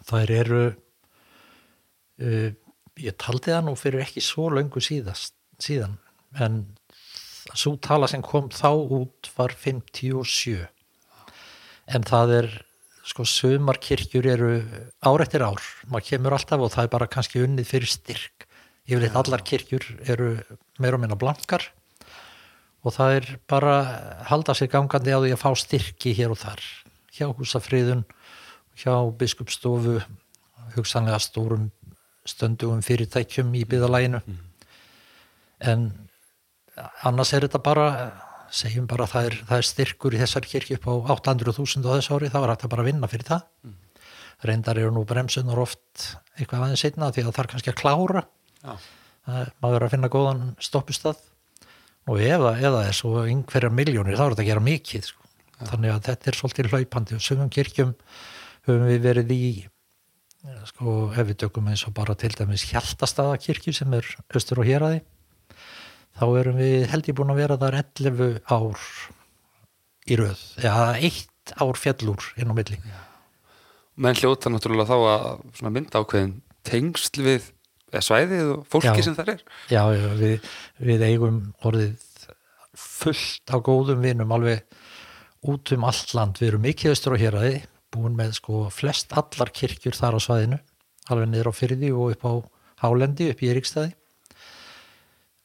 Þær 0.08 0.32
eru 0.38 0.62
uh, 0.72 2.48
ég 2.98 3.18
taldi 3.20 3.52
það 3.52 3.66
nú 3.66 3.74
fyrir 3.78 4.04
ekki 4.04 4.22
svo 4.24 4.48
löngu 4.52 4.82
síðast, 4.84 5.36
síðan 5.62 5.98
en 6.38 6.62
svo 7.56 7.76
tala 7.82 8.08
sem 8.10 8.22
kom 8.24 8.50
þá 8.52 8.70
út 8.98 9.30
var 9.36 9.54
57 9.56 10.66
en 11.88 12.04
það 12.08 12.34
er 12.38 12.50
sko 13.08 13.24
sumar 13.24 13.78
kirkjur 13.80 14.26
eru 14.28 14.50
ár 15.00 15.24
eftir 15.24 15.44
ár, 15.46 15.62
maður 15.88 16.08
kemur 16.10 16.36
alltaf 16.36 16.60
og 16.60 16.72
það 16.74 16.84
er 16.84 16.92
bara 16.92 17.08
kannski 17.10 17.42
unnið 17.44 17.70
fyrir 17.70 17.92
styrk. 17.92 18.46
Yfirleitt 18.88 19.16
allar 19.20 19.44
kirkjur 19.44 19.84
eru 20.08 20.34
meira 20.80 20.96
og 20.96 21.02
minna 21.02 21.16
blankar 21.20 21.64
og 22.84 22.94
það 22.94 23.14
er 23.18 23.30
bara 23.50 23.74
halda 24.28 24.54
sér 24.56 24.70
gangandi 24.72 25.12
á 25.12 25.20
því 25.20 25.32
að 25.34 25.42
fá 25.42 25.50
styrki 25.60 26.14
hér 26.16 26.32
og 26.32 26.40
þar. 26.40 26.62
Hjá 27.12 27.26
húsafriðun 27.32 28.04
hjá 28.78 28.94
biskupstofu 29.18 29.98
hugsanlega 30.76 31.18
stórum 31.22 31.70
stöndugum 32.28 32.84
fyrirtækjum 32.84 33.54
í 33.56 33.64
byðalæginu 33.68 34.20
en 35.64 35.88
annars 37.02 37.32
er 37.34 37.46
þetta 37.46 37.60
bara 37.64 37.86
segjum 38.54 38.86
bara 38.88 39.06
að 39.06 39.12
það 39.12 39.28
er, 39.28 39.36
það 39.48 39.60
er 39.60 39.68
styrkur 39.68 40.16
í 40.16 40.20
þessar 40.22 40.46
kirkju 40.48 40.78
upp 40.78 40.88
á 40.88 40.94
800.000 41.18 41.84
á 41.84 41.92
þessu 41.96 42.16
ári 42.16 42.30
þá 42.32 42.38
er 42.40 42.52
þetta 42.54 42.70
bara 42.72 42.84
að 42.84 42.90
vinna 42.90 43.10
fyrir 43.10 43.28
það. 43.28 43.74
Reyndar 44.48 44.78
eru 44.78 44.92
nú 44.94 45.04
bremsunar 45.08 45.60
oft 45.60 46.04
eitthvað 46.38 46.66
aðeins 46.66 46.84
setna 46.84 47.10
því 47.12 47.24
að 47.24 47.32
það 47.32 47.42
er 47.42 47.50
kannski 47.52 47.72
að 47.72 47.80
klára. 47.80 48.24
Já. 48.62 48.72
það 49.26 49.40
er, 49.42 49.52
maður 49.62 49.78
er 49.78 49.86
að 49.86 49.94
finna 49.94 50.12
góðan 50.12 50.44
stoppustað. 50.62 51.22
Og 52.08 52.22
ef 52.24 52.44
það 52.44 52.78
er 52.80 52.96
svo 52.96 53.14
einhverjar 53.24 53.74
miljónir 53.74 54.16
þá 54.16 54.24
er 54.24 54.34
þetta 54.36 54.44
að 54.46 54.52
gera 54.52 54.66
mikið 54.68 55.08
sko. 55.10 55.24
þannig 55.58 55.92
að 55.92 56.04
þetta 56.06 56.30
er 56.30 56.38
svolítið 56.38 56.70
hlaupandi 56.72 57.16
og 57.18 57.24
sumum 57.24 57.50
kirkjum 57.52 57.92
höfum 58.68 58.86
við 58.86 59.00
verið 59.02 59.32
í 59.34 59.44
eh, 60.46 60.62
sko 60.70 61.10
ef 61.10 61.26
við 61.26 61.40
tökum 61.42 61.68
eins 61.68 61.82
og 61.88 61.96
bara 61.96 62.14
til 62.18 62.30
dæmis 62.36 62.64
Hjaltastaðakirkju 62.70 63.74
sem 63.74 63.96
er 63.98 64.06
austur 64.30 64.62
og 64.62 64.68
héraði 64.70 65.02
þá 66.18 66.24
erum 66.40 66.58
við 66.60 66.88
held 66.92 67.10
ég 67.10 67.18
búin 67.18 67.34
að 67.34 67.42
vera 67.42 67.58
þar 67.60 67.78
11 67.82 68.40
ár 68.48 68.88
í 70.08 70.18
röð 70.18 70.42
eða 70.62 70.88
eitt 70.98 71.54
ár 71.56 71.78
fjallúr 71.78 72.32
inn 72.36 72.52
á 72.52 72.54
milli 72.58 72.80
menn 73.98 74.18
hljóta 74.18 74.52
náttúrulega 74.52 74.90
þá 74.90 75.62
að 75.64 75.72
mynda 75.74 76.02
ákveðin 76.02 76.36
tengsl 76.68 77.24
við 77.24 77.48
eða 77.88 78.04
svæðið 78.04 78.52
og 78.52 78.66
fólki 78.68 78.92
Já. 78.92 79.04
sem 79.06 79.16
það 79.16 79.32
er 79.34 79.42
Já, 79.72 79.82
já 79.96 80.08
við, 80.18 80.52
við 80.90 81.06
eigum 81.08 81.40
orðið 81.66 81.96
fullt 82.78 83.50
á 83.50 83.56
góðum 83.64 84.04
vinum 84.04 84.34
alveg 84.34 84.64
út 85.48 85.72
um 85.74 85.86
allt 85.86 86.14
land. 86.16 86.38
Við 86.40 86.52
erum 86.52 86.64
mikið 86.66 86.94
austur 86.94 87.14
á 87.14 87.22
héraði, 87.22 87.54
búin 87.94 88.16
með 88.18 88.36
sko 88.40 88.66
flest 88.74 89.14
allar 89.16 89.52
kirkjur 89.54 89.96
þar 89.96 90.18
á 90.18 90.20
svæðinu, 90.22 90.58
alveg 91.08 91.30
niður 91.30 91.50
á 91.50 91.58
fyrði 91.58 91.92
og 91.94 92.14
upp 92.16 92.26
á 92.26 92.32
Hálendi, 92.84 93.30
upp 93.32 93.42
í 93.42 93.50
Eiríkstæði. 93.50 93.94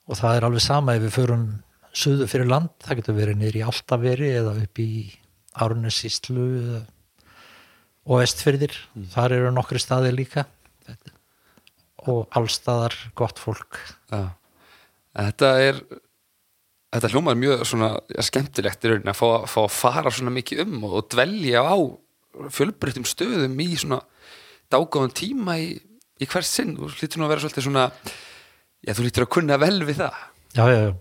Og 0.10 0.20
það 0.20 0.38
er 0.38 0.48
alveg 0.48 0.66
sama 0.66 0.98
ef 0.98 1.06
við 1.06 1.16
förum 1.16 1.46
suðu 1.94 2.28
fyrir 2.28 2.50
land, 2.50 2.72
það 2.84 3.00
getur 3.00 3.18
verið 3.20 3.40
niður 3.40 3.60
í 3.60 3.66
Altaveri 3.68 4.32
eða 4.34 4.56
upp 4.64 4.82
í 4.82 4.90
Árnesíslu 5.64 6.48
eða 6.60 6.82
og 8.04 8.20
vestfyrðir, 8.20 8.74
þar 9.14 9.38
eru 9.38 9.52
nokkri 9.56 9.80
staði 9.80 10.10
líka. 10.12 10.44
Þetta- 10.84 11.14
og 12.12 12.28
allstaðar 12.36 12.96
gott 13.16 13.40
fólk. 13.40 13.80
En 14.12 14.32
Þetta 15.14 15.52
er 15.62 15.80
þetta 16.94 17.10
hljómar 17.14 17.38
mjög 17.38 17.64
svona 17.70 17.90
ja, 18.10 18.22
skemmtilegt 18.26 18.84
í 18.86 18.90
rauninni 18.92 19.14
að 19.14 19.20
fá, 19.20 19.46
fá 19.50 19.60
að 19.64 19.76
fara 19.78 20.12
svona 20.14 20.34
mikið 20.34 20.66
um 20.66 20.84
og, 20.84 20.98
og 21.00 21.08
dvelja 21.14 21.62
á 21.62 21.78
fjölbreyttum 22.54 23.06
stöðum 23.06 23.56
í 23.62 23.70
svona 23.78 24.02
dágáðan 24.74 25.14
tíma 25.14 25.58
í, 25.62 25.78
í 26.22 26.30
hvers 26.30 26.50
sinn. 26.50 26.76
Þú 26.78 26.90
lítur 26.98 27.22
nú 27.22 27.28
að 27.28 27.34
vera 27.34 27.46
svolítið 27.46 27.68
svona 27.68 27.88
já, 28.84 28.94
þú 28.94 29.06
lítur 29.08 29.26
að 29.28 29.34
kunna 29.38 29.60
vel 29.62 29.78
við 29.88 30.02
það 30.02 30.20
já, 30.54 30.64
já, 30.64 30.80
já. 30.80 30.92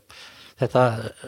þetta 0.62 0.84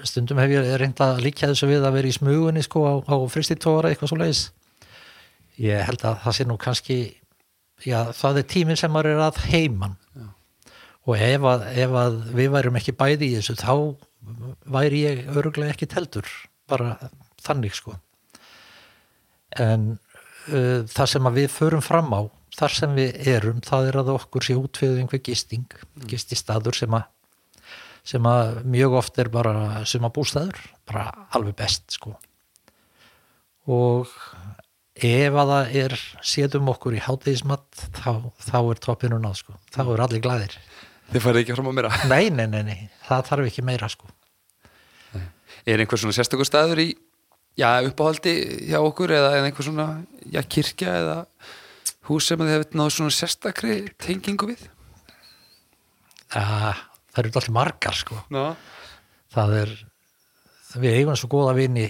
stundum 0.07 0.43
hef 0.43 0.55
ég 0.55 0.71
reynd 0.81 1.03
að 1.05 1.25
líka 1.27 1.51
þessu 1.51 1.71
við 1.71 1.87
að 1.87 1.99
vera 1.99 2.11
í 2.11 2.17
smugunni 2.17 2.65
sko 2.65 2.85
á, 2.87 2.95
á 3.05 3.17
fristitóra 3.33 3.91
eitthvað 3.91 4.13
svo 4.13 4.21
leiðis 4.21 4.45
ég 5.63 5.85
held 5.89 6.07
að 6.07 6.23
það 6.25 6.39
sé 6.39 6.49
nú 6.49 6.59
kannski 6.61 6.99
já, 7.85 7.99
það 8.17 8.41
er 8.41 8.49
tíminn 8.55 8.81
sem 8.81 8.93
maður 8.93 9.15
er 9.15 9.27
að 9.27 9.43
heiman 9.51 9.99
já. 10.15 10.27
og 11.05 11.27
ef 11.29 11.51
að, 11.51 11.69
ef 11.85 11.99
að 12.05 12.19
við 12.39 12.51
værum 12.57 12.81
ekki 12.81 12.97
bæði 12.99 13.31
í 13.31 13.37
þessu 13.39 13.59
þá 13.61 13.75
væri 14.73 15.05
ég 15.05 15.29
öruglega 15.35 15.75
ekki 15.75 15.91
teltur 15.91 16.29
bara 16.71 16.97
þannig 17.45 17.77
sko 17.77 17.99
en 19.61 19.93
uh, 19.95 20.81
það 20.89 21.11
sem 21.13 21.29
að 21.29 21.39
við 21.43 21.53
förum 21.53 21.85
fram 21.85 22.11
á 22.17 22.23
þar 22.55 22.77
sem 22.77 22.95
við 22.99 23.29
erum, 23.35 23.61
það 23.65 23.91
er 23.91 23.99
að 24.03 24.13
okkur 24.15 24.47
sé 24.47 24.57
útfjöðu 24.59 25.03
einhver 25.03 25.23
gisting, 25.25 25.67
gististadur 26.11 26.77
sem 26.79 26.95
að 26.95 27.11
sem 28.05 28.27
að 28.29 28.59
mjög 28.69 28.99
oft 28.99 29.19
er 29.23 29.31
bara 29.33 29.85
suma 29.89 30.11
bústæður, 30.13 30.59
bara 30.85 31.07
alveg 31.33 31.55
best 31.57 31.95
sko. 31.97 32.11
Og 33.73 34.11
ef 34.95 35.39
að 35.41 35.53
það 35.55 35.77
er 35.81 35.95
sétum 36.21 36.69
okkur 36.69 36.99
í 36.99 37.01
hátegismatt 37.01 37.87
þá, 37.97 38.29
þá 38.45 38.59
er 38.61 38.83
toppinu 38.85 39.23
náð 39.23 39.39
sko, 39.41 39.57
þá 39.73 39.81
er 39.87 40.05
allir 40.05 40.25
glæðir 40.27 40.59
þið 41.13 41.25
farið 41.25 41.43
ekki 41.45 41.57
fram 41.57 41.71
á 41.71 41.73
mér 41.77 41.89
nei, 42.11 42.29
nei, 42.33 42.47
nei, 42.51 42.63
nei, 42.67 42.79
það 43.07 43.27
þarf 43.31 43.51
ekki 43.51 43.65
meira 43.67 43.91
sko. 43.93 44.09
Er 45.65 45.81
einhver 45.81 46.01
svona 46.01 46.17
sérstakur 46.17 46.49
staður 46.49 46.83
í 46.83 46.89
já, 47.57 47.69
uppáhaldi 47.87 48.35
hjá 48.71 48.81
okkur 48.83 49.15
eða 49.17 49.37
einhver 49.41 49.67
svona, 49.67 49.89
já, 50.27 50.41
kirkja 50.43 50.97
eða 51.01 51.19
hús 52.09 52.29
sem 52.29 52.41
þið 52.41 52.53
hefur 52.53 52.79
náðu 52.79 52.95
svona 52.97 53.17
sérstakri 53.17 53.81
tengingu 54.03 54.51
við? 54.53 54.69
Ja, 56.35 56.75
það 57.15 57.21
eru 57.23 57.35
allir 57.41 57.55
margar 57.55 57.99
sko. 57.99 58.21
Ná. 58.35 58.57
það 59.35 59.59
er 59.63 59.75
við 60.79 60.97
eigum 61.01 61.19
svo 61.19 61.31
góða 61.31 61.55
vini 61.59 61.89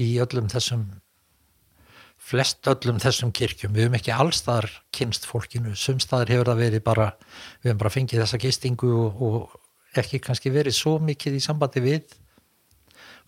í 0.00 0.08
öllum 0.20 0.48
þessum 0.52 0.86
flest 2.26 2.66
öllum 2.66 2.98
þessum 3.00 3.30
kirkjum. 3.34 3.74
Við 3.76 3.86
höfum 3.86 3.98
ekki 4.00 4.14
allstaðar 4.14 4.70
kynst 4.94 5.28
fólkinu. 5.28 5.76
Sumstaðar 5.78 6.32
hefur 6.32 6.50
það 6.50 6.62
verið 6.64 6.84
bara 6.86 7.10
við 7.62 7.70
höfum 7.70 7.82
bara 7.84 7.94
fengið 7.94 8.22
þessa 8.24 8.40
gistingu 8.42 8.90
og, 9.04 9.22
og 9.22 10.00
ekki 10.00 10.20
kannski 10.24 10.52
verið 10.52 10.76
svo 10.76 10.96
mikið 11.02 11.38
í 11.38 11.44
sambandi 11.44 11.84
við 11.84 12.16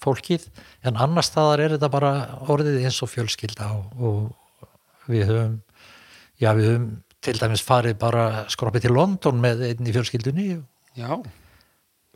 fólkið. 0.02 0.48
En 0.88 0.98
annar 0.98 1.26
staðar 1.26 1.62
er 1.64 1.76
þetta 1.76 1.92
bara 1.92 2.12
orðið 2.50 2.82
eins 2.88 2.98
og 3.04 3.12
fjölskylda 3.12 3.70
og, 3.76 4.02
og 4.02 5.08
við 5.08 5.30
höfum 5.30 5.56
já 6.42 6.52
við 6.56 6.70
höfum 6.72 6.88
til 7.24 7.34
dæmis 7.40 7.64
farið 7.66 7.98
bara 8.00 8.24
skroppið 8.52 8.86
til 8.86 8.94
London 8.94 9.42
með 9.42 9.64
einn 9.68 9.88
í 9.90 9.94
fjölskyldunni. 9.94 10.48
Já, 10.98 11.10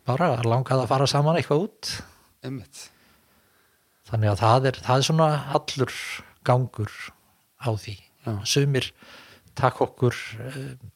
bara 0.06 0.34
langað 0.46 0.84
að 0.84 0.90
fara 0.94 1.08
saman 1.10 1.38
eitthvað 1.40 1.66
út. 1.66 1.92
Einmitt. 2.42 2.86
Þannig 4.10 4.32
að 4.32 4.40
það 4.42 4.70
er, 4.70 4.80
það 4.86 5.02
er 5.02 5.08
svona 5.08 5.28
allur 5.58 5.98
gangur 6.46 6.96
á 7.62 7.70
því. 7.74 7.98
Já. 8.22 8.34
sumir 8.46 8.92
takk 9.58 9.80
okkur 9.82 10.14
um, 10.38 10.90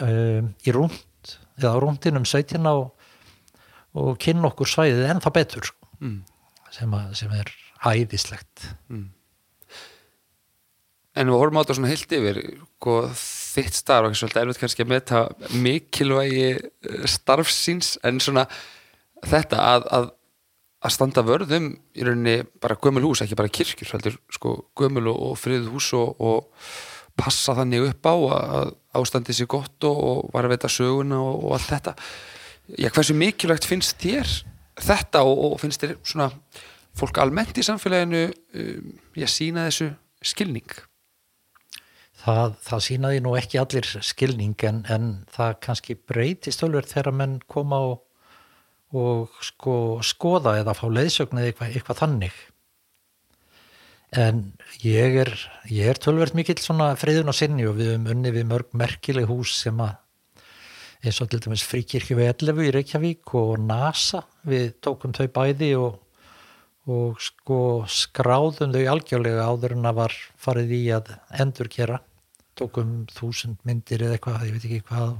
um, 0.00 0.46
í 0.64 0.72
rúnd 0.72 1.34
eða 1.58 1.74
á 1.76 1.82
rúndinum 1.82 2.24
17 2.24 2.64
og, 2.70 2.94
og 4.00 4.14
kynna 4.22 4.48
okkur 4.48 4.70
svæðið 4.70 5.10
ennþá 5.12 5.32
betur 5.34 5.68
mm. 6.00 6.22
sem, 6.72 6.96
að, 6.96 7.12
sem 7.20 7.34
er 7.36 7.52
æðislegt 7.84 8.70
En 11.14 11.30
við 11.30 11.38
horfum 11.38 11.58
á 11.58 11.62
þetta 11.62 11.76
svona 11.78 11.90
heilt 11.92 12.12
yfir 12.16 12.38
sko, 12.58 12.94
þitt 13.54 13.76
starf, 13.78 14.08
ekki 14.08 14.18
svolítið 14.18 14.40
erfitt 14.42 14.60
kannski 14.64 14.84
að 14.84 14.90
meta 14.90 15.20
mikilvægi 15.54 16.46
eh, 16.50 17.04
starfsins 17.10 17.92
en 18.02 18.18
svona 18.22 18.48
þetta 19.24 19.60
að, 19.62 19.86
að, 19.94 20.08
að 20.84 20.94
standa 20.96 21.22
vörðum 21.26 21.68
í 21.94 22.06
rauninni 22.06 22.40
bara 22.62 22.78
gömul 22.82 23.04
hús, 23.06 23.22
ekki 23.22 23.38
bara 23.38 23.52
kirkjur 23.52 23.92
heldur 23.94 24.18
sko 24.34 24.56
gömul 24.78 25.06
og, 25.12 25.20
og 25.28 25.38
friðuð 25.38 25.70
hús 25.76 25.92
og, 25.98 26.18
og 26.18 26.66
passa 27.14 27.54
þannig 27.60 27.86
upp 27.92 28.08
á 28.10 28.14
að 28.14 28.72
ástandi 28.98 29.36
sér 29.36 29.48
gott 29.54 29.86
og, 29.86 30.00
og 30.08 30.32
var 30.34 30.48
að 30.48 30.56
veita 30.56 30.70
söguna 30.72 31.20
og, 31.22 31.44
og 31.46 31.54
allt 31.56 31.70
þetta. 31.70 31.94
Já, 32.74 32.88
hversu 32.90 33.14
mikilvægt 33.14 33.68
finnst 33.70 34.00
þér 34.02 34.32
þetta 34.82 35.22
og, 35.22 35.44
og 35.52 35.60
finnst 35.62 35.84
þér 35.84 35.94
svona 36.02 36.26
fólk 36.98 37.22
almennt 37.22 37.58
í 37.58 37.66
samfélaginu 37.66 38.24
um, 38.32 38.90
ég 39.18 39.30
sína 39.30 39.68
þessu 39.68 39.92
skilning 40.24 40.74
Það, 42.24 42.54
það 42.64 42.82
sínaði 42.86 43.20
nú 43.20 43.34
ekki 43.36 43.60
allir 43.60 43.88
skilning 44.00 44.56
en, 44.64 44.80
en 44.88 45.08
það 45.34 45.58
kannski 45.66 45.96
breytist 46.08 46.62
tölver 46.62 46.86
þegar 46.88 47.12
menn 47.18 47.34
koma 47.52 47.82
og, 47.90 47.98
og 48.96 49.34
sko, 49.44 49.74
skoða 50.00 50.54
eða 50.62 50.76
fá 50.78 50.86
leiðsögn 50.88 51.42
eða 51.42 51.50
eitthvað, 51.50 51.74
eitthvað 51.76 52.00
þannig. 52.00 52.38
En 54.14 54.40
ég 54.80 55.18
er, 55.24 55.32
ég 55.68 55.90
er 55.90 56.00
tölvert 56.00 56.36
mikill 56.38 56.56
svona 56.62 56.94
friðun 56.96 57.32
og 57.32 57.36
sinni 57.36 57.66
og 57.68 57.76
við 57.76 57.92
höfum 57.92 58.08
unni 58.14 58.32
við 58.32 58.48
mörg 58.48 58.72
merkileg 58.78 59.28
hús 59.28 59.58
sem 59.58 59.84
að 59.84 59.98
eins 61.04 61.20
og 61.20 61.28
til 61.28 61.42
dæmis 61.44 61.66
fríkirkju 61.68 62.16
við 62.16 62.30
11 62.30 62.64
í 62.64 62.72
Reykjavík 62.78 63.34
og 63.36 63.58
NASA 63.60 64.22
við 64.48 64.70
tókum 64.84 65.12
þau 65.12 65.26
bæði 65.34 65.70
og, 65.76 65.98
og 66.88 67.20
sko 67.20 67.58
skráðum 67.90 68.72
þau 68.72 68.84
algjörlega 68.94 69.44
áður 69.44 69.76
en 69.76 69.90
að 69.90 69.98
var 70.00 70.16
farið 70.40 70.76
í 70.78 70.82
að 70.96 71.12
endurkera 71.44 72.00
tókum 72.58 72.90
þúsund 73.12 73.60
myndir 73.66 74.04
eða 74.06 74.18
eitthvað, 74.18 74.44
ég 74.48 74.56
veit 74.56 74.66
ekki 74.68 74.82
hvað 74.88 75.14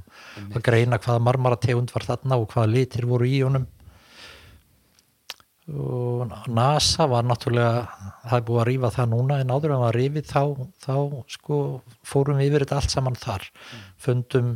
að 0.55 0.67
greina 0.67 1.01
hvaða 1.03 1.25
marmarategund 1.29 1.95
var 1.95 2.07
þarna 2.09 2.39
og 2.41 2.51
hvaða 2.53 2.73
litir 2.73 3.09
voru 3.11 3.29
í 3.29 3.41
honum. 3.43 3.67
Og 5.65 6.29
NASA 6.53 7.07
var 7.09 7.25
náttúrulega 7.25 7.87
það 8.27 8.37
er 8.37 8.47
búið 8.49 8.61
að 8.61 8.69
rífa 8.69 8.91
það 8.99 9.13
núna 9.15 9.39
en 9.41 9.53
áður 9.55 9.75
en 9.77 9.85
var 9.87 9.97
rífið 9.97 10.27
þá, 10.29 10.43
þá 10.85 10.97
sko 11.39 11.61
fórum 12.05 12.41
við 12.41 12.51
yfir 12.51 12.67
þetta 12.67 12.81
allt 12.81 12.93
saman 12.93 13.17
þar. 13.21 13.47
Fundum 13.97 14.51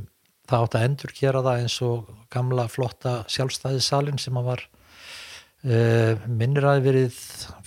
það 0.48 0.66
átt 0.66 0.76
að 0.76 0.88
endur 0.88 1.14
gera 1.16 1.44
það 1.44 1.62
eins 1.62 1.78
og 1.84 2.10
gamla 2.32 2.66
flotta 2.72 3.14
sjálfstæðisalinn 3.32 4.20
sem 4.20 4.36
að 4.36 4.50
var 4.50 4.64
uh, 5.64 6.28
minnir 6.28 6.68
að 6.68 6.84
verið 6.86 7.18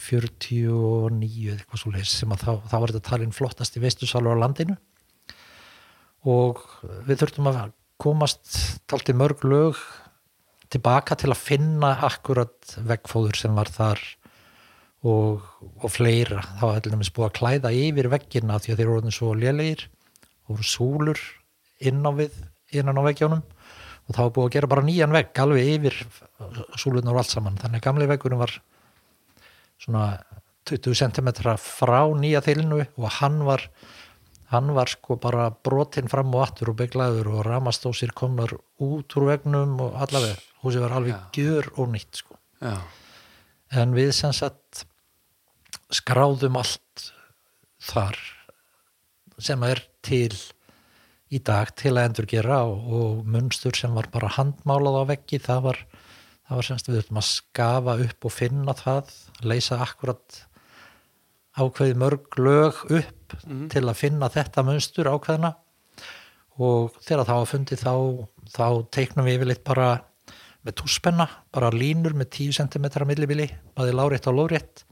49 0.05 1.55
eitthvað 1.55 1.83
svo 1.83 1.93
leys 1.93 2.13
sem 2.21 2.33
að 2.33 2.45
þá, 2.45 2.53
þá 2.69 2.77
var 2.77 2.93
þetta 2.93 3.09
talin 3.09 3.35
flottast 3.35 3.77
í 3.77 3.83
veistusalur 3.83 4.37
á 4.37 4.41
landinu 4.45 4.77
og 6.29 6.61
við 7.07 7.21
þurftum 7.23 7.49
að 7.49 7.61
komast 8.01 8.81
talti 8.89 9.13
mörg 9.17 9.43
lög 9.45 9.77
tilbaka 10.71 11.17
til 11.19 11.31
að 11.33 11.41
finna 11.41 11.95
akkurat 12.07 12.75
veggfóður 12.87 13.37
sem 13.37 13.55
var 13.57 13.69
þar 13.71 14.01
og, 15.01 15.41
og 15.81 15.89
fleira. 15.91 16.43
Þá 16.59 16.63
var 16.63 16.77
allir 16.79 16.95
nefnist 16.95 17.15
búið 17.15 17.27
að 17.27 17.37
klæða 17.39 17.73
yfir 17.75 18.09
veggina 18.13 18.59
því 18.61 18.73
að 18.73 18.81
þeir 18.81 18.91
voru 18.91 19.13
svo 19.15 19.33
lélegir 19.37 19.87
og 20.45 20.55
voru 20.55 20.67
súlur 20.67 21.23
inn 21.81 22.05
á 22.05 22.11
við 22.15 22.37
innan 22.77 23.01
á 23.01 23.03
veggjónum. 23.09 23.41
Og 24.07 24.15
þá 24.15 24.21
var 24.23 24.35
búið 24.35 24.47
að 24.47 24.55
gera 24.55 24.71
bara 24.71 24.85
nýjan 24.85 25.15
vegg 25.15 25.41
alveg 25.43 25.71
yfir 25.75 25.97
súlunar 26.79 27.15
og 27.15 27.23
allt 27.23 27.33
saman. 27.33 27.59
Þannig 27.61 27.81
að 27.81 27.87
gamli 27.87 28.09
veggurinn 28.09 28.41
var 28.41 28.55
svona 29.81 30.05
20 30.69 30.93
cm 30.95 31.31
frá 31.57 31.99
nýja 32.15 32.43
þilinu 32.45 32.83
og 32.85 33.09
hann 33.17 33.41
var 33.47 33.65
hann 34.51 34.73
var 34.75 34.91
sko 34.91 35.15
bara 35.21 35.49
brotinn 35.63 36.09
fram 36.11 36.33
og 36.35 36.45
aftur 36.45 36.73
og 36.73 36.79
beglaður 36.81 37.29
og 37.31 37.45
ramastósir 37.47 38.11
komnar 38.15 38.53
út 38.83 39.15
úr 39.17 39.29
vegnum 39.29 39.77
og 39.79 39.95
allavega. 40.03 40.39
Húsið 40.61 40.85
var 40.85 40.97
alveg 40.99 41.37
gjör 41.37 41.71
og 41.79 41.93
nýtt 41.93 42.21
sko. 42.21 42.35
Já, 42.61 42.75
en 43.79 43.95
við 43.95 44.11
sem 44.13 44.33
sagt 44.35 44.83
skráðum 45.91 46.59
allt 46.59 47.07
þar 47.81 48.19
sem 49.41 49.63
er 49.65 49.81
til 50.05 50.35
í 51.31 51.39
dag 51.39 51.71
til 51.79 51.95
að 51.95 52.09
endurgera 52.09 52.61
og, 52.67 52.85
og 52.91 53.25
munstur 53.31 53.75
sem 53.77 53.93
var 53.95 54.11
bara 54.13 54.29
handmálað 54.35 54.99
á 54.99 55.03
veggi 55.15 55.39
það 55.41 55.65
var, 55.69 55.81
það 56.47 56.59
var 56.59 56.67
semst 56.67 56.89
við 56.89 56.99
þurfum 56.99 57.21
að 57.21 57.29
skafa 57.29 57.97
upp 58.05 58.27
og 58.27 58.35
finna 58.35 58.75
það 58.77 59.13
leysa 59.47 59.79
akkurat 59.87 60.41
ákveði 61.61 61.97
mörg 62.01 62.37
lög 62.41 62.79
upp 62.99 63.35
til 63.71 63.83
að 63.85 63.97
finna 63.99 64.29
þetta 64.31 64.63
munstur 64.67 65.09
ákveðina 65.11 65.53
og 66.61 66.97
þegar 66.99 67.27
það 67.29 67.39
var 67.39 67.49
fundið 67.51 67.83
þá, 67.85 67.93
þá 68.53 68.65
teiknum 68.93 69.27
við 69.27 69.37
yfirleitt 69.39 69.63
bara 69.65 69.87
með 70.61 70.75
túspenna, 70.81 71.25
bara 71.53 71.71
línur 71.73 72.13
með 72.17 72.29
10 72.35 72.57
cm 72.59 72.89
millibili, 73.09 73.47
bæði 73.73 73.95
lárétt 73.97 74.27
á 74.29 74.31
lórétt. 74.35 74.83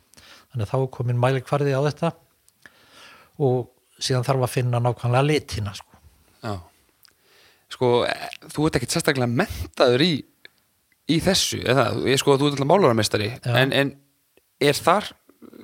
Þannig 0.49 0.65
að 0.65 0.71
þá 0.71 0.77
er 0.79 0.87
komin 0.95 1.19
mælikvarði 1.21 1.75
á 1.77 1.81
þetta. 1.85 2.09
Og 3.45 3.69
síðan 4.01 4.25
þarf 4.25 4.47
að 4.47 4.53
finna 4.55 4.81
nákvæmlega 4.81 5.27
litina 5.27 5.75
sko. 5.77 5.99
já. 6.41 6.55
Sko, 7.69 7.89
þú 8.49 8.65
ert 8.65 8.79
ekkit 8.79 8.95
sérstaklega 8.95 9.29
mentaður 9.29 10.01
í 10.01 10.13
í 11.09 11.17
þessu, 11.23 11.59
eða, 11.65 11.87
ég 12.09 12.19
sko 12.21 12.37
þú 12.37 12.49
ert 12.49 12.57
alltaf 12.57 12.69
málaramestari, 12.69 13.29
Já. 13.41 13.53
en, 13.61 13.73
en 13.73 13.93
er 14.61 14.77
þar 14.77 15.09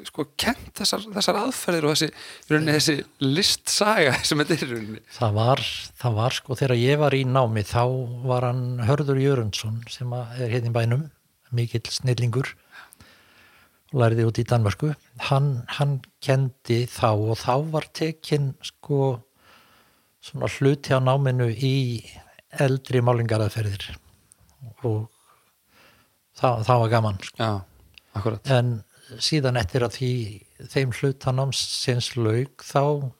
sko 0.08 0.26
kent 0.40 0.72
þessar, 0.80 1.04
þessar 1.18 1.40
aðferðir 1.42 1.88
og 1.88 1.96
þessi, 1.96 2.08
rauninni, 2.50 2.76
þessi 2.78 2.96
listsaga 3.26 4.14
sem 4.28 4.42
þetta 4.42 4.58
er 4.58 4.72
rauninni. 4.72 5.02
Það 5.18 5.40
var, 5.40 5.64
það 6.02 6.20
var 6.20 6.38
sko 6.38 6.60
þegar 6.60 6.76
ég 6.80 7.02
var 7.02 7.18
í 7.18 7.24
námi 7.28 7.66
þá 7.68 7.82
var 8.30 8.48
hann 8.50 8.66
Hörður 8.88 9.20
Jörundsson 9.24 9.82
sem 9.92 10.16
er 10.16 10.46
hérna 10.54 10.72
í 10.72 10.76
bænum 10.76 11.10
mikill 11.56 11.84
snillingur 11.92 12.54
og 13.94 14.00
læriði 14.02 14.26
út 14.28 14.40
í 14.42 14.48
Danmörku. 14.48 14.94
Hann, 15.30 15.52
hann 15.78 16.00
kendi 16.24 16.84
þá 16.92 17.12
og 17.14 17.38
þá 17.40 17.54
var 17.76 17.88
tekinn 17.96 18.54
sko 18.66 19.18
svona 20.26 20.50
hluti 20.56 20.96
á 20.96 21.00
náminu 21.04 21.52
í 21.54 21.76
eldri 22.64 23.02
málingaraðferðir 23.04 23.92
og 24.88 25.06
það, 26.40 26.64
það 26.66 26.82
var 26.82 26.92
gaman 26.96 27.24
sko. 27.28 27.38
Já, 27.44 28.36
en 28.56 28.78
síðan 29.22 29.60
eftir 29.62 29.86
að 29.86 29.98
því 30.00 30.12
þeim 30.72 30.94
hlutanamsins 30.96 32.14
lauk 32.18 32.66
þá, 32.66 33.12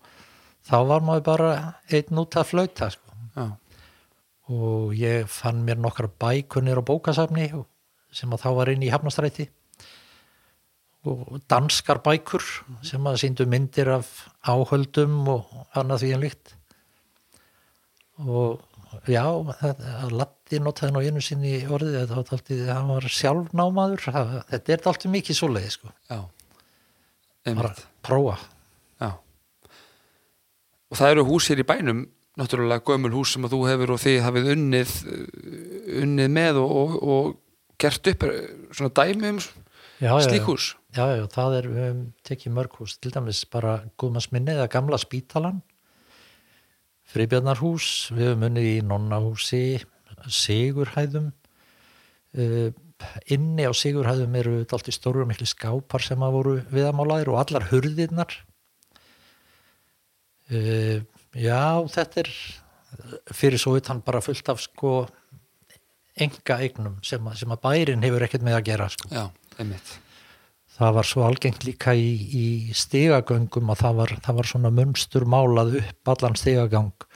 þá 0.66 0.78
var 0.92 1.06
maður 1.06 1.26
bara 1.30 1.52
einn 1.94 2.22
út 2.22 2.38
að 2.40 2.50
flauta 2.52 2.90
sko. 2.94 3.20
Já, 3.36 3.46
og 4.56 4.96
ég 4.98 5.30
fann 5.32 5.64
mér 5.66 5.80
nokkra 5.82 6.10
bækunir 6.22 6.82
á 6.82 6.84
bókasafni 6.86 7.50
sem 8.16 8.34
að 8.34 8.46
þá 8.46 8.50
var 8.60 8.72
inn 8.72 8.86
í 8.86 8.92
hafnastræti 8.94 9.50
og 11.06 11.42
danskar 11.50 12.02
bækur 12.06 12.44
sem 12.86 13.06
að 13.06 13.20
síndu 13.22 13.46
myndir 13.50 13.92
af 13.94 14.08
áhöldum 14.42 15.28
og 15.30 15.52
annað 15.78 16.02
því 16.02 16.14
en 16.16 16.24
líkt. 16.24 16.56
Og 18.26 18.64
já, 19.10 19.24
að 19.26 20.16
Latti 20.16 20.60
notaði 20.62 20.94
nú 20.96 21.04
einu 21.04 21.24
sinni 21.24 21.58
í 21.58 21.66
orðið 21.66 22.00
þetta 22.02 22.18
var 22.20 22.30
dálítið, 22.30 22.64
hann 22.70 22.90
var 22.94 23.10
sjálfnámaður. 23.18 24.08
Þetta 24.52 24.76
er 24.76 24.90
alltaf 24.92 25.12
mikið 25.14 25.40
svoleiði 25.40 25.76
sko. 25.76 25.94
Já 26.12 26.20
bara 27.54 27.74
prófa. 28.06 28.38
Já. 29.02 29.12
Og 30.90 30.98
það 30.98 31.12
eru 31.14 31.26
hús 31.28 31.50
hér 31.52 31.62
í 31.62 31.68
bænum 31.68 32.06
náttúrulega 32.40 32.84
gömul 32.88 33.14
hús 33.14 33.36
sem 33.36 33.46
að 33.46 33.56
þú 33.56 33.60
hefur 33.70 33.94
og 33.96 34.02
þið 34.02 34.18
hafið 34.26 34.50
unnið 34.56 34.96
uh, 35.04 35.28
unnið 36.02 36.34
með 36.36 36.62
og, 36.64 36.74
og, 36.80 36.96
og 37.16 37.30
gert 37.80 38.10
upp 38.12 38.26
eh, 38.28 38.42
svona 38.76 38.92
dæmi 38.96 39.30
um 39.36 39.40
já, 39.40 40.10
já, 40.10 40.18
slík 40.26 40.42
já. 40.42 40.48
hús. 40.50 40.66
Já, 40.96 41.06
já, 41.20 41.24
það 41.32 41.58
er, 41.60 41.70
við 41.70 41.82
höfum 41.84 42.04
tekið 42.28 42.56
mörg 42.56 42.78
hús, 42.80 42.98
til 43.04 43.12
dæmis 43.14 43.44
bara 43.52 43.78
Guðmannsminni 44.00 44.56
eða 44.56 44.70
Gamla 44.72 45.00
Spítalan, 45.00 45.62
Fribjarnarhús, 47.14 47.88
við 48.16 48.32
höfum 48.32 48.46
unnið 48.50 48.66
í 48.70 48.78
Nonnahúsi, 48.86 49.60
Sigurhæðum, 50.26 51.28
uh, 52.40 52.70
inni 53.36 53.68
á 53.68 53.72
Sigurhæðum 53.78 54.38
eru 54.40 54.56
dalt 54.72 54.90
í 54.90 54.96
stóru 54.96 55.26
miklu 55.30 55.46
skápar 55.50 56.02
sem 56.06 56.24
að 56.26 56.34
voru 56.40 56.56
viðamálaðir 56.74 57.30
og 57.34 57.42
allar 57.44 57.68
hurðirnar. 57.70 58.34
Uh, 60.52 61.02
já, 61.34 61.62
þetta 61.94 62.24
er 62.24 62.32
fyrir 63.36 63.60
svo 63.62 63.76
utan 63.80 64.02
bara 64.06 64.22
fullt 64.24 64.50
af 64.54 64.62
sko 64.64 64.96
enga 66.22 66.60
eignum 66.64 67.00
sem, 67.04 67.22
að- 67.28 67.42
sem 67.42 67.52
að 67.52 67.62
bærin 67.66 68.06
hefur 68.06 68.24
ekkert 68.28 68.46
með 68.46 68.60
að 68.60 68.68
gera 68.70 68.90
sko. 68.94 69.10
Já, 69.12 69.26
einmitt 69.60 69.96
það 70.76 70.98
var 70.98 71.10
svo 71.10 71.24
algengt 71.28 71.68
líka 71.68 71.96
í, 71.96 72.10
í 72.26 72.46
stigagöngum 72.76 73.72
að 73.74 73.82
það 73.84 74.02
var, 74.02 74.16
það 74.28 74.42
var 74.42 74.52
svona 74.52 74.74
munstur 74.76 75.28
málað 75.30 75.80
upp 75.82 76.14
allan 76.16 76.38
stigagang. 76.40 77.08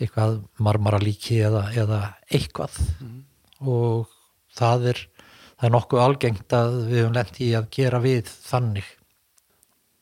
Eitthvað 0.00 0.40
marmaralíki 0.58 1.38
eða, 1.46 1.68
eða 1.78 2.00
eitthvað. 2.28 2.80
Og 3.64 4.10
það 4.54 4.88
er 4.92 5.02
það 5.54 5.68
er 5.68 5.74
nokkuð 5.74 6.02
algengt 6.04 6.54
að 6.56 6.76
við 6.90 7.00
höfum 7.00 7.16
lent 7.16 7.40
í 7.40 7.48
að 7.56 7.70
gera 7.72 8.00
við 8.02 8.28
þannig. 8.28 8.90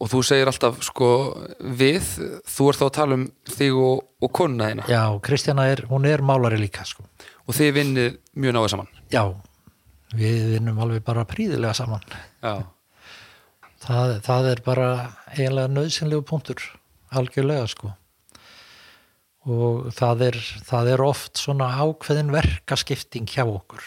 Og 0.02 0.10
þú 0.10 0.22
segir 0.26 0.50
alltaf 0.50 0.80
sko 0.82 1.08
við, 1.78 2.08
þú 2.50 2.68
ert 2.72 2.80
þá 2.80 2.86
að 2.88 2.94
tala 2.96 3.18
um 3.20 3.26
þig 3.46 3.78
og, 3.78 4.00
og 4.18 4.32
konuna 4.34 4.70
þína. 4.72 4.86
Já, 4.90 5.02
Kristjana 5.22 5.68
er, 5.70 5.84
hún 5.92 6.08
er 6.10 6.24
málari 6.26 6.58
líka 6.58 6.86
sko. 6.88 7.06
og 7.46 7.54
þið 7.54 7.70
vinnið 7.76 8.16
mjög 8.42 8.56
náðu 8.56 8.72
saman. 8.72 8.90
Já, 9.12 9.22
við 10.12 10.54
vinnum 10.56 10.78
alveg 10.82 11.02
bara 11.06 11.26
príðilega 11.28 11.74
saman. 11.76 12.04
Já, 12.42 12.62
það, 13.84 14.14
það 14.26 14.48
er 14.52 14.62
bara 14.66 14.92
eiginlega 15.32 15.72
nöðsynlegu 15.72 16.24
punktur 16.28 16.64
algjörlega 17.12 17.66
sko. 17.70 17.92
Og 19.52 19.88
það 19.96 20.26
er, 20.28 20.38
það 20.68 20.92
er 20.92 21.02
oft 21.04 21.40
svona 21.40 21.68
ákveðin 21.82 22.30
verkaskipting 22.34 23.26
hjá 23.30 23.42
okkur. 23.42 23.82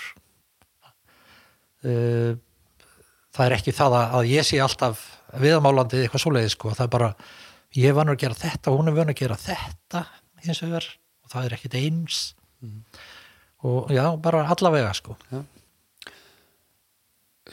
Það 1.86 3.46
er 3.46 3.56
ekki 3.56 3.76
það 3.76 3.98
að, 4.02 4.30
ég 4.34 4.48
sé 4.48 4.60
alltaf 4.64 5.06
viðamálandi 5.40 6.04
eitthvað 6.04 6.26
svoleiði 6.26 6.52
sko. 6.54 6.74
Það 6.76 6.86
er 6.88 6.94
bara, 6.98 7.10
ég 7.78 7.90
er 7.90 7.98
vanur 7.98 8.18
að 8.18 8.24
gera 8.26 8.40
þetta 8.42 8.72
og 8.72 8.82
hún 8.82 8.92
er 8.92 8.98
vanur 9.00 9.16
að 9.16 9.22
gera 9.24 9.40
þetta 9.40 10.06
eins 10.44 10.62
og 10.62 10.76
þér 10.76 10.90
og 11.26 11.34
það 11.34 11.48
er 11.48 11.58
ekkit 11.58 11.80
eins. 11.80 12.22
Og 13.66 13.92
já, 13.96 14.06
bara 14.22 14.46
allavega 14.52 14.92
sko 14.98 15.16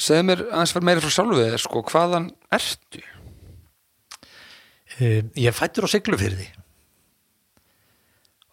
segðu 0.03 0.27
mér 0.29 0.43
aðeins 0.49 0.73
fyrir 0.75 0.87
meira 0.89 1.03
frá 1.05 1.13
sjálfu 1.15 1.39
þér 1.41 1.63
sko, 1.63 1.83
hvaðan 1.91 2.29
ertu? 2.59 3.03
Eh, 4.99 5.23
Ég 5.41 5.55
fættur 5.57 5.87
á 5.89 5.93
Siglufyrði 5.93 6.49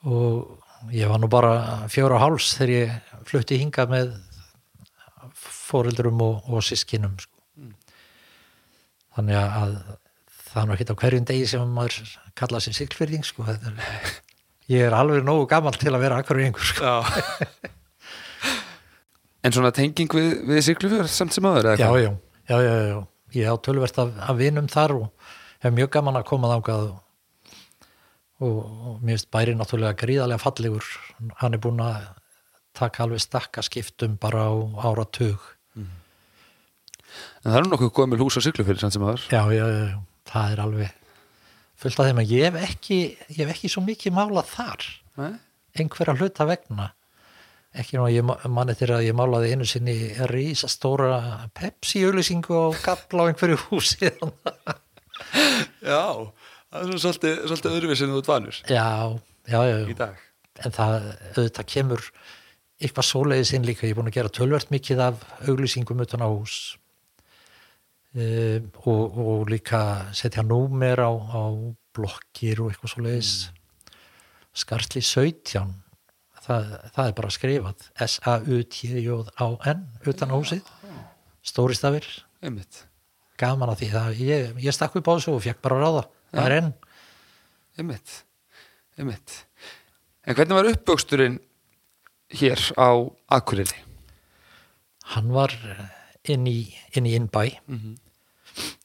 og 0.07 0.93
ég 0.95 1.09
var 1.12 1.19
nú 1.19 1.27
bara 1.31 1.88
fjóra 1.91 2.21
háls 2.21 2.53
þegar 2.55 2.71
ég 2.71 3.15
flutti 3.27 3.57
hingað 3.59 3.91
með 3.91 4.13
fóreldurum 5.35 6.21
og, 6.23 6.38
og 6.49 6.63
sískinum 6.65 7.17
sko. 7.19 7.35
þannig 9.17 9.38
að 9.41 9.73
það 10.49 10.62
er 10.62 10.69
nú 10.69 10.75
ekkert 10.77 10.93
á 10.95 10.99
hverjum 11.03 11.27
degi 11.29 11.49
sem 11.51 11.73
maður 11.75 12.13
kalla 12.39 12.62
sér 12.63 12.77
Siglufyrðing 12.79 13.27
sko. 13.27 13.43
Ég 14.69 14.85
er 14.85 14.93
alveg 14.95 15.23
nógu 15.25 15.47
gammal 15.49 15.75
til 15.81 15.91
að 15.91 16.03
vera 16.05 16.17
akkur 16.21 16.39
einhver 16.41 16.65
sko. 16.71 16.95
En 19.45 19.56
svona 19.56 19.71
tenging 19.75 20.12
við, 20.12 20.32
við 20.49 20.63
Siglufjörð 20.67 21.12
samt 21.12 21.36
sem 21.36 21.45
aður 21.47 21.69
já, 21.80 21.88
já, 21.88 22.10
já, 22.49 22.58
já, 22.60 22.73
já, 22.89 22.97
ég 23.38 23.52
á 23.52 23.56
tölvert 23.63 23.99
af, 24.02 24.12
af 24.25 24.39
vinum 24.39 24.67
þar 24.71 24.95
og 24.97 25.30
hef 25.63 25.75
mjög 25.75 25.93
gaman 25.95 26.19
að 26.19 26.28
koma 26.28 26.52
þangað 26.52 26.89
og, 26.89 26.97
og, 28.43 28.58
og 28.60 28.97
mér 28.99 29.15
finnst 29.15 29.32
bæri 29.32 29.56
náttúrulega 29.56 29.99
gríðarlega 30.02 30.43
fallegur. 30.43 30.91
Hann 31.39 31.56
er 31.56 31.63
búinn 31.63 31.84
að 31.86 32.10
taka 32.75 33.06
alveg 33.06 33.23
stakka 33.23 33.63
skiptum 33.65 34.19
bara 34.19 34.49
á 34.52 34.54
áratug. 34.91 35.39
En 35.80 37.47
það 37.47 37.58
er 37.58 37.65
nú 37.65 37.73
nokkuð 37.73 37.95
gömul 37.95 38.23
hús 38.25 38.38
á 38.38 38.41
Siglufjörð 38.43 38.84
samt 38.84 38.95
sem 38.95 39.04
aður 39.08 39.23
já, 39.32 39.41
já, 39.56 39.65
já, 39.65 39.86
já, 39.88 39.99
það 40.30 40.52
er 40.54 40.63
alveg 40.67 40.97
fullt 41.80 42.02
af 42.02 42.10
þeim 42.10 42.19
að 42.21 42.34
ég 42.36 42.49
hef 42.49 42.65
ekki 42.67 42.97
ég 43.32 43.39
hef 43.39 43.54
ekki 43.56 43.71
svo 43.71 43.86
mikið 43.88 44.19
málað 44.19 44.52
þar. 44.52 44.89
Nei? 45.19 45.32
einhverja 45.78 46.15
hluta 46.17 46.47
vegna 46.49 46.89
ekki 47.77 47.97
nú 47.99 48.05
að 48.08 48.15
ég 48.15 48.25
ma- 48.25 48.39
man 48.49 48.69
eftir 48.73 48.89
að 48.95 49.05
ég 49.05 49.17
málaði 49.17 49.51
einu 49.53 49.65
sinni 49.69 49.95
rísastóra 50.32 51.49
Pepsi-auðlýsingu 51.58 52.49
á 52.58 52.67
gafla 52.82 53.25
á 53.25 53.29
einhverju 53.29 53.60
húsi 53.69 54.10
Já, 55.84 56.01
það 56.71 56.82
er 56.95 57.01
svolítið, 57.03 57.39
svolítið 57.45 57.75
öðruvið 57.77 57.99
sem 57.99 58.12
þú 58.13 58.19
ert 58.21 58.29
vanur. 58.32 58.60
Já, 58.71 58.88
já, 59.51 59.60
já, 59.69 60.10
en 60.65 60.75
það 60.75 60.95
auðvitað 61.36 61.67
kemur 61.73 62.05
eitthvað 62.79 63.08
svoleiðis 63.10 63.51
inn 63.58 63.67
líka, 63.67 63.86
ég 63.88 63.93
er 63.93 63.99
búin 63.99 64.10
að 64.12 64.15
gera 64.17 64.32
tölvert 64.39 64.71
mikið 64.71 65.01
af 65.03 65.23
auglýsingum 65.45 66.01
utan 66.05 66.23
á 66.23 66.29
hús. 66.32 66.55
Um, 68.15 68.71
og, 68.89 69.17
og 69.21 69.49
líka 69.51 69.82
setja 70.17 70.41
númer 70.41 70.97
á, 71.03 71.12
á 71.13 71.43
blokkir 71.93 72.63
og 72.63 72.71
eitthvað 72.71 72.93
svoleiðis. 72.95 73.34
Skartli 74.58 75.03
17 75.05 75.67
það, 76.49 76.69
það 76.95 77.09
er 77.09 77.15
bara 77.19 77.31
skrifað 77.35 77.88
S-A-U-T-J-A-N 78.07 79.83
utan 80.12 80.33
á 80.33 80.35
húsið. 80.35 80.71
Stóri 81.45 81.77
stafir, 81.77 82.05
Einmitt, 82.43 82.83
gaman 83.39 83.71
að 83.71 83.81
því 83.83 83.89
það, 83.93 84.23
ég, 84.27 84.49
ég 84.65 84.75
stakk 84.75 84.97
upp 84.99 85.07
á 85.07 85.15
þessu 85.15 85.35
og 85.38 85.43
fekk 85.45 85.62
bara 85.65 85.79
ráða. 85.81 86.03
Það 86.33 86.45
er 86.49 86.55
enn. 86.59 86.71
Einmitt, 87.79 88.15
einmitt. 88.99 89.38
En 90.27 90.35
hvernig 90.38 90.57
var 90.59 90.69
uppvöxturinn 90.73 91.39
hér 92.39 92.59
á 92.75 92.89
Akureyri? 93.39 93.85
hann 95.15 95.31
var 95.33 95.49
inn 96.29 96.43
í, 96.45 96.59
inn 96.93 97.07
í 97.09 97.15
innbæ. 97.17 97.47
Mhm. 97.65 97.95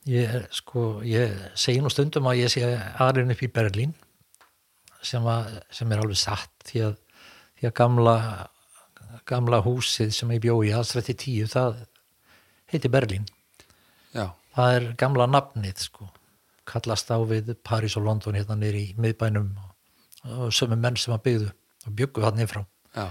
ég, 0.08 0.46
sko, 0.52 1.00
ég 1.04 1.32
segi 1.58 1.80
nú 1.82 1.90
stundum 1.92 2.26
að 2.30 2.38
ég 2.44 2.52
sé 2.52 2.62
aðrin 3.00 3.32
upp 3.32 3.42
í 3.42 3.48
Berlín 3.52 3.94
sem, 5.02 5.24
að, 5.24 5.58
sem 5.72 5.92
er 5.92 6.00
alveg 6.00 6.16
satt 6.20 6.52
því 6.68 6.82
að, 6.86 6.94
að 7.68 7.78
gamla 7.78 8.16
gamla 9.28 9.60
húsið 9.64 10.12
sem 10.14 10.32
ég 10.36 10.42
bjó 10.44 10.58
í 10.66 10.72
aðstrætti 10.74 11.16
tíu, 11.24 11.48
það 11.48 11.80
heiti 12.72 12.90
Berlín. 12.92 13.26
Já, 14.14 14.32
það 14.56 14.76
er 14.78 14.88
gamla 15.00 15.28
nafnið 15.30 15.86
sko. 15.86 16.08
Kallast 16.68 17.10
á 17.12 17.18
við 17.28 17.52
París 17.64 17.96
og 17.98 18.06
London 18.06 18.36
hérna 18.38 18.56
nýri 18.56 18.88
í 18.90 18.94
miðbænum 19.00 19.50
og, 19.60 19.72
og 20.24 20.54
sömu 20.54 20.78
menn 20.80 20.96
sem 21.00 21.14
að 21.16 21.24
byggðu 21.26 21.50
og 21.84 21.96
byggu 22.00 22.24
hann 22.24 22.46
frá. 22.48 22.62
Já, 22.94 23.08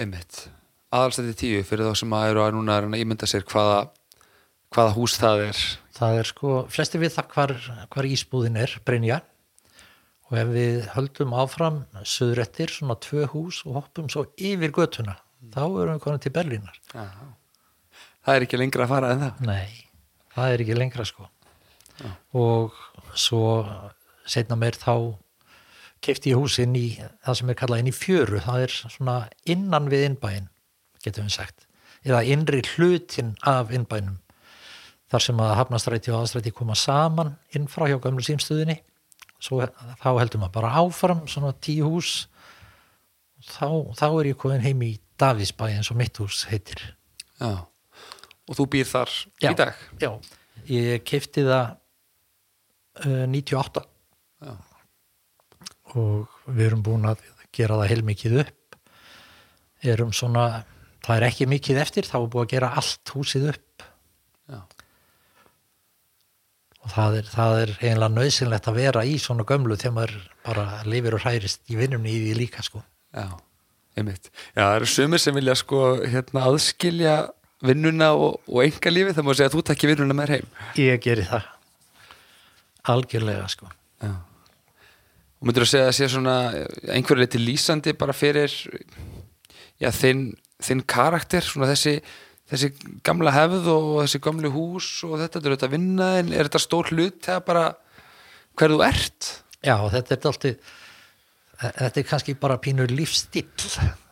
einmitt. 0.00 0.46
Aðalstætti 0.94 1.36
tíu 1.42 1.64
fyrir 1.68 1.90
þá 1.90 2.00
sem 2.00 2.14
að 2.16 2.30
eru 2.30 2.44
að 2.44 2.54
núna 2.56 2.78
er 2.78 2.88
að 2.88 3.02
ímynda 3.02 3.28
sér 3.28 3.44
hvaða, 3.48 3.82
hvaða 4.72 4.94
hús 4.96 5.18
það 5.20 5.44
er. 5.50 5.64
Það 5.98 6.20
er 6.20 6.30
sko, 6.30 6.54
flesti 6.72 7.00
við 7.00 7.12
það 7.16 7.34
hvar, 7.34 7.54
hvar 7.92 8.08
ísbúðin 8.08 8.60
er, 8.62 8.78
Brynja 8.86 9.18
og 10.28 10.36
ef 10.36 10.50
við 10.52 10.88
höldum 10.92 11.34
áfram 11.36 11.82
söðrættir, 12.04 12.72
svona 12.72 12.98
tvö 13.00 13.26
hús 13.32 13.62
og 13.66 13.78
hoppum 13.80 14.10
svo 14.12 14.26
yfir 14.36 14.72
götuna 14.76 15.16
þá 15.54 15.62
erum 15.64 15.94
við 15.94 16.02
konin 16.04 16.22
til 16.22 16.34
Berlínar. 16.34 16.80
Já. 16.92 17.06
Það 18.26 18.34
er 18.34 18.44
ekki 18.44 18.60
lengra 18.60 18.84
að 18.84 18.92
fara 18.92 19.12
en 19.14 19.22
það 19.24 19.46
Nei, 19.48 19.70
það 20.34 20.52
er 20.52 20.64
ekki 20.64 20.76
lengra 20.76 21.06
sko. 21.08 21.28
Og 22.36 22.76
svo 23.18 23.42
setna 24.28 24.58
meir 24.58 24.76
þá 24.78 25.16
kefti 26.04 26.34
ég 26.34 26.38
hús 26.38 26.58
inn 26.62 26.76
í 26.78 26.88
það 26.98 27.40
sem 27.40 27.50
er 27.50 27.58
kallað 27.58 27.82
inn 27.82 27.90
í 27.90 27.96
fjöru, 27.96 28.42
það 28.44 28.66
er 28.66 28.74
svona 28.76 29.16
innan 29.48 29.88
við 29.90 30.04
innbæin, 30.10 30.50
getum 31.02 31.26
við 31.26 31.38
sagt, 31.38 31.66
eða 32.06 32.22
innri 32.28 32.62
hlutin 32.74 33.34
af 33.48 33.72
innbænum 33.74 34.20
þar 35.08 35.24
sem 35.24 35.40
að 35.40 35.54
hafnastræti 35.56 36.12
og 36.12 36.20
aðstræti 36.20 36.52
koma 36.54 36.76
saman 36.76 37.32
inn 37.56 37.66
frá 37.70 37.86
hjá 37.88 37.96
gamlu 38.04 38.22
símstöðinni 38.24 38.78
svo 39.42 39.62
þá 39.62 40.08
heldur 40.18 40.42
maður 40.42 40.56
bara 40.58 40.74
áfram 40.82 41.24
svona 41.30 41.54
tíu 41.62 41.88
hús. 41.92 42.26
Þá, 43.48 43.94
þá 43.94 44.06
er 44.08 44.30
ég 44.32 44.38
komin 44.40 44.64
heim 44.64 44.82
í 44.82 44.96
Davísbæ 45.18 45.68
eins 45.72 45.90
og 45.92 45.98
mitt 45.98 46.18
hús 46.18 46.44
heitir. 46.50 46.82
Já, 47.38 47.66
og 48.48 48.58
þú 48.58 48.66
býr 48.72 48.88
þar 48.88 49.12
Já. 49.42 49.50
í 49.50 49.58
dag? 49.58 49.82
Já, 50.02 50.10
ég 50.70 51.04
kefti 51.06 51.44
það 51.46 51.76
uh, 53.06 53.26
98 53.30 53.84
Já. 54.42 54.54
og 55.94 56.40
við 56.48 56.64
erum 56.66 56.82
búin 56.86 57.06
að 57.10 57.22
gera 57.54 57.78
það 57.78 57.92
heilmikið 57.94 58.40
upp. 58.42 58.78
Erum 59.86 60.10
svona 60.16 60.64
það 61.06 61.14
er 61.16 61.28
ekki 61.28 61.46
mikið 61.48 61.78
eftir, 61.84 62.08
þá 62.10 62.18
er 62.18 62.30
búið 62.32 62.44
að 62.44 62.52
gera 62.56 62.72
allt 62.80 63.14
húsið 63.14 63.50
upp 63.52 63.86
Já. 64.48 64.62
Og 66.88 66.94
það 66.94 67.18
er, 67.18 67.26
það 67.28 67.58
er 67.62 67.72
eiginlega 67.82 68.14
nöðsynlegt 68.14 68.68
að 68.70 68.78
vera 68.78 69.04
í 69.04 69.18
svona 69.20 69.44
gömlu 69.48 69.76
þegar 69.76 69.94
maður 69.98 70.14
bara 70.46 70.64
lifir 70.88 71.16
og 71.18 71.24
hærist 71.26 71.60
í 71.68 71.76
vinnunni 71.76 72.14
í 72.14 72.22
því 72.22 72.36
líka 72.38 72.64
sko. 72.64 72.80
Já, 73.12 73.26
einmitt. 73.98 74.30
Já, 74.54 74.62
það 74.62 74.76
eru 74.78 74.88
sumir 74.94 75.22
sem 75.22 75.36
vilja 75.36 75.56
sko 75.60 75.82
hérna 76.00 76.46
aðskilja 76.48 77.16
vinnuna 77.68 78.12
og, 78.16 78.38
og 78.48 78.62
enga 78.64 78.92
lífi 78.94 79.12
það 79.18 79.26
má 79.26 79.32
segja 79.34 79.50
að 79.50 79.58
þú 79.58 79.64
takki 79.68 79.90
vinnuna 79.90 80.16
með 80.16 80.34
heim. 80.36 80.48
Ég 80.80 81.04
geri 81.04 81.26
það. 81.28 81.50
Algjörlega 82.94 83.50
sko. 83.52 83.68
Já. 84.00 84.14
Og 85.38 85.48
myndir 85.50 85.66
að 85.66 85.72
segja 85.74 85.90
að 85.90 85.96
sé 85.98 86.08
svona 86.10 86.38
einhverju 86.88 87.20
leiti 87.20 87.42
lýsandi 87.42 87.92
bara 87.98 88.16
fyrir 88.16 88.54
já, 89.76 89.90
þinn, 89.92 90.30
þinn 90.64 90.80
karakter 90.88 91.44
svona 91.44 91.68
þessi, 91.74 91.98
þessi 92.48 92.70
gamla 93.06 93.32
hefð 93.34 93.68
og 93.72 93.88
þessi 94.02 94.20
gamlu 94.24 94.50
hús 94.54 94.88
og 95.06 95.18
þetta, 95.20 95.38
þetta 95.38 95.50
er 95.50 95.56
þetta 95.56 95.72
vinna 95.74 96.08
en 96.20 96.32
er 96.32 96.48
þetta 96.48 96.62
stór 96.62 96.90
hlut 96.94 97.20
þegar 97.26 97.44
bara 97.46 97.64
hver 98.58 98.74
þú 98.74 98.82
ert? 98.86 99.30
Já, 99.64 99.76
þetta 99.92 100.14
er 100.16 100.30
alltaf 100.32 100.76
þetta 101.58 102.00
er 102.00 102.06
kannski 102.06 102.36
bara 102.38 102.58
pínur 102.62 102.90
lífstíll 102.94 103.48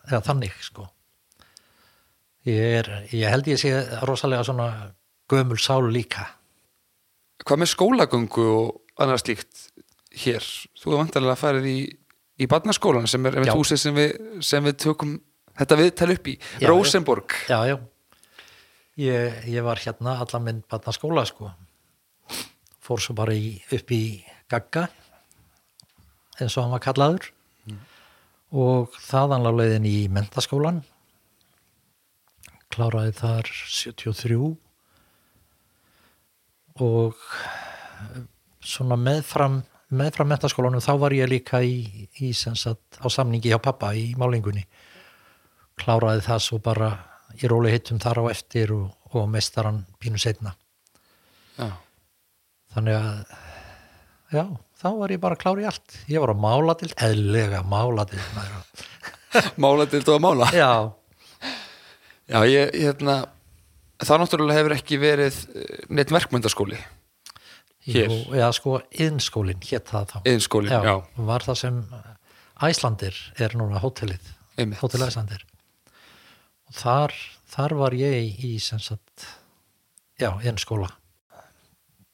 eða 0.07 0.23
þannig 0.27 0.55
sko. 0.65 0.89
Ég 2.47 2.81
er, 2.81 2.91
ég 3.11 3.31
held 3.31 3.49
ég 3.51 3.59
sé 3.59 3.73
rosalega 4.07 4.45
svona 4.47 4.69
gömul 5.31 5.59
sál 5.59 5.89
líka. 5.91 6.29
Hvað 7.43 7.63
með 7.63 7.71
skólagöngu 7.73 8.45
og 8.47 9.03
annað 9.03 9.23
slíkt 9.25 9.65
hér? 10.23 10.47
Þú 10.79 10.93
er 10.93 11.01
vantarlega 11.03 11.39
farið 11.39 11.67
í, 11.71 11.79
í 12.43 12.49
barnaskólan 12.51 13.11
sem 13.11 13.27
er 13.27 13.51
húsið 13.51 13.83
sem 13.83 13.99
við, 13.99 14.15
sem 14.47 14.67
við 14.67 14.79
tökum 14.87 15.17
þetta 15.59 15.79
viðtal 15.81 16.11
upp 16.15 16.31
í, 16.31 16.37
Já, 16.63 16.69
Rosenborg 16.71 17.35
Já, 17.49 17.59
já, 17.71 17.77
ég, 19.01 19.41
ég 19.49 19.63
var 19.65 19.81
hérna 19.81 20.19
allan 20.23 20.45
minn 20.45 20.65
barnaskóla 20.71 21.25
sko. 21.29 21.53
Fór 22.83 23.03
svo 23.03 23.17
bara 23.19 23.35
í, 23.35 23.57
upp 23.73 23.91
í 23.93 24.03
Gagga 24.51 24.87
eins 26.41 26.57
og 26.57 26.67
hann 26.67 26.75
var 26.77 26.85
kallaður. 26.85 27.31
Og 28.57 28.95
þaðan 29.03 29.45
lá 29.47 29.51
leiðin 29.53 29.89
í 29.89 29.97
mentaskólan 30.13 30.85
kláraði 32.77 33.15
þar 33.17 33.49
73 33.49 34.37
og 36.85 37.17
svona 38.61 38.99
meðfram 39.01 39.63
meðfram 39.97 40.29
mentaskólanum 40.29 40.83
þá 40.83 40.93
var 41.01 41.15
ég 41.15 41.31
líka 41.31 41.63
í, 41.63 42.09
í 42.21 42.33
sagt, 42.35 42.99
á 42.99 43.07
samningi 43.07 43.53
hjá 43.53 43.61
pappa 43.63 43.93
í 43.95 44.11
málingunni. 44.19 44.67
Kláraði 45.79 46.25
það 46.27 46.43
svo 46.43 46.59
bara 46.63 46.91
í 47.37 47.51
róli 47.51 47.73
hittum 47.75 48.01
þar 48.03 48.23
á 48.23 48.25
eftir 48.33 48.73
og, 48.77 48.91
og 49.15 49.29
mestaran 49.33 49.83
pínu 50.03 50.21
setna 50.21 50.55
Já. 51.57 51.71
þannig 52.75 52.97
að 52.99 53.37
já, 54.37 54.45
þá 54.83 54.89
var 54.99 55.15
ég 55.15 55.21
bara 55.23 55.39
klár 55.41 55.61
í 55.63 55.65
allt. 55.69 55.95
Ég 56.11 56.21
var 56.21 56.35
að 56.35 56.43
mála 56.43 56.75
til, 56.77 56.91
eðlega 57.07 57.63
mála 57.65 58.05
til 58.11 58.21
Mála 59.63 59.87
til 59.89 60.03
þú 60.05 60.17
að 60.17 60.23
mála. 60.25 60.51
Já, 60.57 60.71
Já, 62.27 62.41
ég, 62.51 62.73
hérna 62.75 63.21
það 64.03 64.23
náttúrulega 64.23 64.59
hefur 64.61 64.75
ekki 64.77 64.97
verið 65.01 65.37
eh, 65.55 65.83
neitt 65.95 66.11
verkmyndaskóli 66.13 66.79
Hér. 67.87 68.11
jú, 68.11 68.17
eða 68.35 68.49
sko 68.57 68.81
innskólin 68.91 69.61
hétt 69.63 69.93
það 69.93 70.09
þá. 70.11 70.17
Iðnskólinn, 70.27 70.75
já. 70.89 70.97
var 71.29 71.45
það 71.47 71.61
sem 71.61 71.77
Æslandir 72.67 73.21
er 73.39 73.55
núna 73.59 73.79
hótelið 73.83 74.33
hótel 74.81 75.05
Æslandir 75.07 75.45
og 76.67 76.79
þar, 76.83 77.17
þar 77.51 77.79
var 77.81 77.97
ég 77.97 78.45
í 78.45 78.57
sagt 78.61 79.27
já, 80.19 80.33
innskóla 80.43 80.91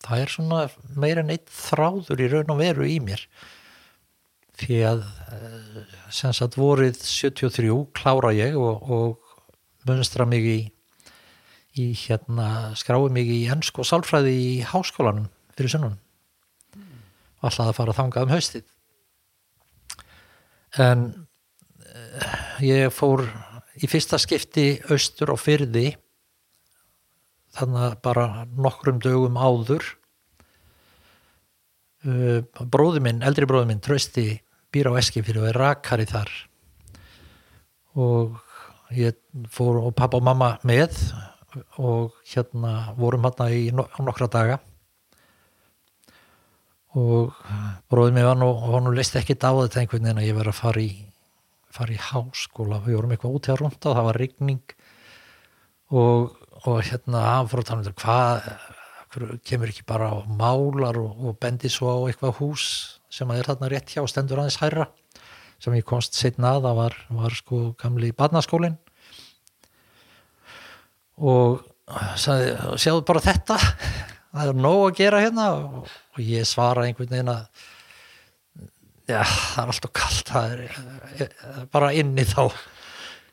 það 0.02 0.22
er 0.22 0.32
svona 0.32 0.60
meira 0.98 1.22
en 1.22 1.32
eitt 1.34 1.50
þráður 1.52 2.22
í 2.24 2.28
raun 2.32 2.54
og 2.54 2.60
veru 2.60 2.86
í 2.88 2.98
mér. 3.02 3.22
Því 4.62 4.78
að 4.86 5.02
eh, 5.34 5.96
sem 6.12 6.34
sagt 6.36 6.58
vorið 6.60 6.98
73 7.00 7.70
klára 7.96 8.32
ég 8.36 8.58
og, 8.58 8.82
og 8.92 9.88
munstra 9.88 10.26
mig 10.28 10.46
í, 10.46 10.58
í 11.78 11.86
hérna 12.04 12.74
skrái 12.78 13.08
mig 13.14 13.30
í 13.32 13.40
ennsk 13.50 13.80
og 13.82 13.88
sálfræði 13.88 14.34
í 14.36 14.52
háskólanum 14.68 15.30
fyrir 15.56 15.72
sunnun 15.72 15.98
og 17.42 17.48
alltaf 17.48 17.72
að 17.72 17.78
fara 17.78 17.90
að 17.90 17.98
þangað 17.98 18.26
um 18.26 18.34
haustið. 18.36 18.66
En 20.82 21.00
eh, 21.86 22.36
ég 22.68 22.94
fór 22.94 23.24
í 23.82 23.90
fyrsta 23.90 24.18
skipti 24.20 24.66
austur 24.92 25.34
á 25.34 25.36
fyrði 25.40 25.90
þannig 27.56 27.82
að 27.88 27.98
bara 28.04 28.26
nokkrum 28.56 29.00
dögum 29.02 29.36
áður. 29.36 29.84
Uh, 32.02 32.40
bróði 32.66 33.02
minn, 33.04 33.20
eldri 33.22 33.46
bróði 33.46 33.68
minn 33.70 33.82
trösti 33.82 34.40
býr 34.72 34.90
á 34.90 34.98
Eskifjörðu 34.98 35.44
og 35.44 35.50
er 35.50 35.60
rakari 35.60 36.06
þar. 36.08 36.32
Og 38.00 38.40
ég 38.96 39.18
fór 39.52 39.82
og 39.82 39.94
pappa 39.96 40.18
og 40.18 40.26
mamma 40.26 40.56
með 40.66 40.96
og 41.76 42.16
hérna 42.24 42.94
vorum 42.96 43.26
hérna 43.28 43.50
í 43.52 43.66
no 43.76 43.84
nokkra 44.00 44.30
daga. 44.32 44.58
Og 46.96 47.32
bróði 47.92 48.16
mér 48.16 48.30
var 48.30 48.40
nú 48.40 48.50
og 48.52 48.74
hann 48.74 48.92
leist 48.96 49.16
ekki 49.16 49.36
á 49.36 49.52
þetta 49.52 49.80
einhvern 49.80 50.08
veginn 50.08 50.20
að 50.20 50.28
ég 50.28 50.36
verið 50.36 50.52
að 50.52 50.60
fara 50.60 50.82
í 50.82 50.90
fara 51.74 51.94
í 51.94 52.00
háskóla, 52.00 52.82
við 52.84 52.98
vorum 52.98 53.14
eitthvað 53.14 53.38
út 53.38 53.48
í 53.48 53.52
að 53.52 53.60
rúnda 53.62 53.90
og 53.90 53.98
það 53.98 54.08
var 54.08 54.20
rigning 54.22 54.76
og, 55.92 56.36
og 56.62 56.78
hérna 56.88 57.24
hann 57.28 57.50
fór 57.50 57.62
að 57.62 57.68
tala 57.70 57.82
um 57.82 57.86
þetta 57.88 58.02
hvað 58.02 59.40
kemur 59.44 59.72
ekki 59.72 59.84
bara 59.88 60.08
á 60.08 60.16
málar 60.24 60.98
og, 61.00 61.18
og 61.20 61.38
bendi 61.42 61.68
svo 61.72 61.90
á 61.92 61.98
eitthvað 62.08 62.38
hús 62.40 62.66
sem 63.12 63.28
að 63.28 63.42
er 63.42 63.50
þarna 63.50 63.72
rétt 63.72 63.92
hjá 63.92 64.00
og 64.04 64.08
stendur 64.10 64.40
aðeins 64.40 64.60
hærra? 64.62 64.88
Sem 65.62 65.76
ég 65.76 65.86
komst 65.86 66.16
setna 66.18 66.56
að 66.56 66.64
það 66.66 66.78
var, 66.80 66.96
var 67.18 67.36
sko 67.36 67.58
gamli 67.78 68.10
badnaskólin 68.16 68.78
og 71.22 71.60
sagði, 72.18 72.56
sjáðu 72.80 73.04
bara 73.06 73.22
þetta 73.22 73.58
það 74.32 74.48
er 74.48 74.58
nóg 74.58 74.86
að 74.86 74.96
gera 74.98 75.20
hérna. 75.22 75.48
Og, 75.58 75.92
og 76.16 76.24
ég 76.24 76.48
svara 76.48 76.86
einhvern 76.88 77.12
veginn 77.12 77.32
að 77.32 77.68
já, 79.12 79.20
það 79.24 79.62
er 79.62 79.72
alltaf 79.74 79.94
kallt 79.98 80.32
er, 80.40 80.62
er 81.26 81.68
bara 81.72 81.92
inni 81.96 82.24
þá 82.28 82.44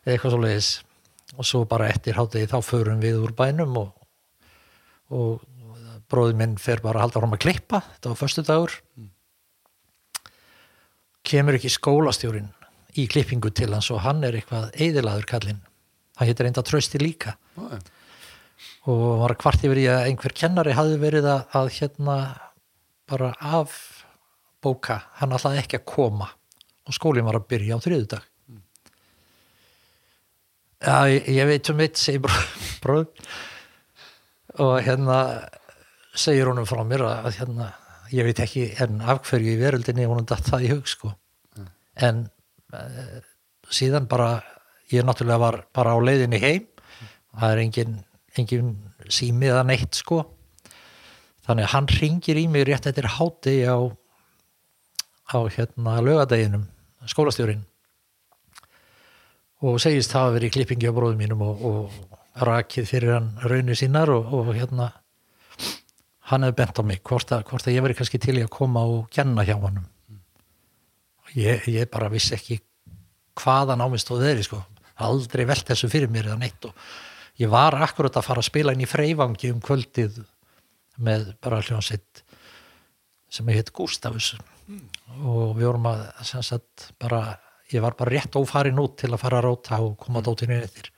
eitthvað 0.05 0.33
svo 0.33 0.41
leiðis 0.43 0.71
og 1.37 1.47
svo 1.47 1.63
bara 1.69 1.89
eftir 1.91 2.17
hátegi 2.17 2.49
þá 2.51 2.59
förum 2.65 3.01
við 3.03 3.21
úr 3.21 3.33
bænum 3.37 3.77
og, 3.79 3.89
og 5.13 5.41
bróðin 6.09 6.39
minn 6.41 6.59
fer 6.61 6.81
bara 6.83 6.99
að 7.01 7.07
halda 7.07 7.23
fram 7.23 7.35
að 7.37 7.43
klippa 7.45 7.83
þetta 7.85 8.13
var 8.13 8.21
förstu 8.21 8.45
dagur 8.47 8.77
kemur 11.29 11.57
ekki 11.59 11.71
skólastjórin 11.71 12.49
í 12.97 13.05
klippingu 13.09 13.51
til 13.53 13.71
hans 13.73 13.89
og 13.93 14.01
hann 14.05 14.23
er 14.25 14.39
eitthvað 14.39 14.73
eðilaður 14.81 15.27
kallinn. 15.29 15.61
Hann 16.17 16.29
heitir 16.29 16.49
enda 16.49 16.63
trösti 16.65 17.01
líka. 17.01 17.35
Já, 17.55 17.79
og 18.89 19.21
var 19.21 19.35
að 19.35 19.41
kvart 19.43 19.65
yfir 19.67 19.81
í 19.81 19.85
að 19.91 20.05
einhver 20.09 20.35
kennari 20.35 20.75
hafði 20.75 20.99
verið 21.01 21.27
að, 21.29 21.41
að 21.59 21.69
hérna 21.77 22.17
bara 23.09 23.33
af 23.39 23.75
bóka, 24.63 25.01
hann 25.19 25.35
ætlaði 25.35 25.63
ekki 25.63 25.79
að 25.79 25.87
koma 25.89 26.29
og 26.89 26.95
skólinn 26.95 27.27
var 27.27 27.39
að 27.39 27.47
byrja 27.51 27.77
á 27.77 27.83
þriðudag 27.83 28.27
Já, 30.79 31.09
ég, 31.11 31.25
ég 31.35 31.47
veit 31.49 31.69
um 31.73 31.81
eitt 31.83 31.99
segir 31.99 32.23
bróð 32.83 33.09
og 34.63 34.77
hérna 34.83 35.17
segir 36.15 36.47
honum 36.49 36.67
frá 36.67 36.81
mér 36.87 37.03
að 37.07 37.33
hérna, 37.37 37.73
ég 38.15 38.27
veit 38.27 38.39
ekki 38.43 38.69
en 38.83 39.01
af 39.03 39.21
hverju 39.27 39.53
í 39.53 39.59
veröldinni 39.59 40.07
honum 40.07 40.27
datt 40.27 40.47
það 40.47 40.65
í 40.65 40.71
hug 40.73 40.87
sko. 40.89 41.11
En 41.99 42.25
uh, 42.73 43.19
síðan 43.71 44.07
bara 44.09 44.39
ég 44.91 45.05
náttúrulega 45.05 45.43
var 45.43 45.59
bara 45.75 45.95
á 45.95 45.97
leiðinni 45.99 46.39
heim. 46.41 46.67
Það 47.35 47.53
er 47.53 47.63
engin, 47.63 47.97
engin 48.39 48.73
sími 49.11 49.51
eða 49.51 49.65
neitt 49.67 49.99
sko. 49.99 50.23
Þannig 51.45 51.67
að 51.67 51.73
hann 51.75 51.91
ringir 51.99 52.39
í 52.39 52.47
mig 52.51 52.67
rétt 52.67 52.87
eftir 52.89 53.09
háti 53.19 53.61
á 53.67 53.77
á 55.29 55.39
hérna 55.49 55.99
lögadeginum 56.01 56.65
skólastjórin 57.09 57.65
og 59.61 59.79
segist 59.81 60.13
hafa 60.15 60.33
verið 60.35 60.49
í 60.49 60.55
klippingi 60.57 60.89
á 60.89 60.95
bróðum 60.95 61.19
mínum 61.19 61.43
og, 61.43 61.63
og 61.65 62.43
rakið 62.47 62.87
fyrir 62.87 63.15
hann 63.17 63.29
raunir 63.43 63.77
sínar 63.77 64.11
og, 64.13 64.31
og 64.33 64.53
hérna 64.55 64.91
hann 66.29 66.45
hefði 66.45 66.57
bent 66.61 66.79
á 66.79 66.83
mig 66.85 67.03
hvort 67.03 67.31
að, 67.33 67.45
hvort 67.49 67.67
að 67.67 67.75
ég 67.75 67.85
verið 67.85 67.99
kannski 67.99 68.21
til 68.21 68.37
í 68.37 68.45
að 68.45 68.53
koma 68.53 68.85
og 68.85 69.07
kenna 69.13 69.45
hjá 69.47 69.55
honum. 69.57 69.85
Og 71.25 71.37
ég, 71.37 71.65
ég 71.73 71.89
bara 71.91 72.11
vissi 72.13 72.35
ekki 72.37 72.59
hvaðan 73.39 73.81
ámist 73.81 74.11
og 74.13 74.21
þeirri 74.21 74.45
sko. 74.45 74.61
Aldrei 75.05 75.45
velt 75.49 75.67
þessu 75.67 75.89
fyrir 75.91 76.11
mér 76.11 76.29
eða 76.29 76.41
neitt 76.43 76.69
og 76.69 76.75
ég 77.39 77.51
var 77.51 77.77
akkurat 77.81 78.19
að 78.19 78.27
fara 78.27 78.43
að 78.43 78.49
spila 78.49 78.75
inn 78.75 78.83
í 78.83 78.89
freyfangi 78.89 79.53
um 79.55 79.61
kvöldið 79.63 80.21
með 80.99 81.31
bara 81.41 81.61
hljónsitt 81.63 82.23
sem 83.31 83.47
heit 83.53 83.71
Gústafus 84.69 84.99
og 85.25 85.55
við 85.57 85.65
vorum 85.65 85.87
að 85.89 86.03
sagt 86.45 86.91
bara 87.01 87.23
ég 87.73 87.83
var 87.83 87.95
bara 87.97 88.13
rétt 88.13 88.37
ófarin 88.37 88.79
út 88.81 88.97
til 89.01 89.11
að 89.11 89.21
fara 89.21 89.39
að 89.39 89.47
róta 89.47 89.79
og 89.83 89.97
koma 90.01 90.23
dótinu 90.25 90.55
inn 90.55 90.65
eftir. 90.65 90.89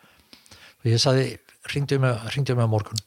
Og 0.81 0.91
ég 0.91 1.01
sagði, 1.01 1.25
ringdu 1.73 1.99
mig, 1.99 2.15
á 2.15 2.67
morgun. 2.67 3.01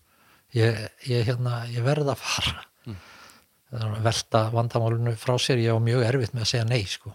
Ég, 0.54 0.76
ég, 1.08 1.24
hérna, 1.26 1.64
ég 1.72 1.84
verði 1.84 2.12
að 2.12 2.20
fara. 2.22 2.66
Mm. 2.84 3.00
velta 4.04 4.44
vandamálunu 4.52 5.14
frá 5.18 5.34
sér. 5.38 5.58
Ég 5.58 5.74
var 5.74 5.82
mjög 5.82 6.04
erfitt 6.06 6.34
með 6.34 6.44
að 6.44 6.50
segja 6.52 6.68
nei 6.68 6.84
sko. 6.86 7.14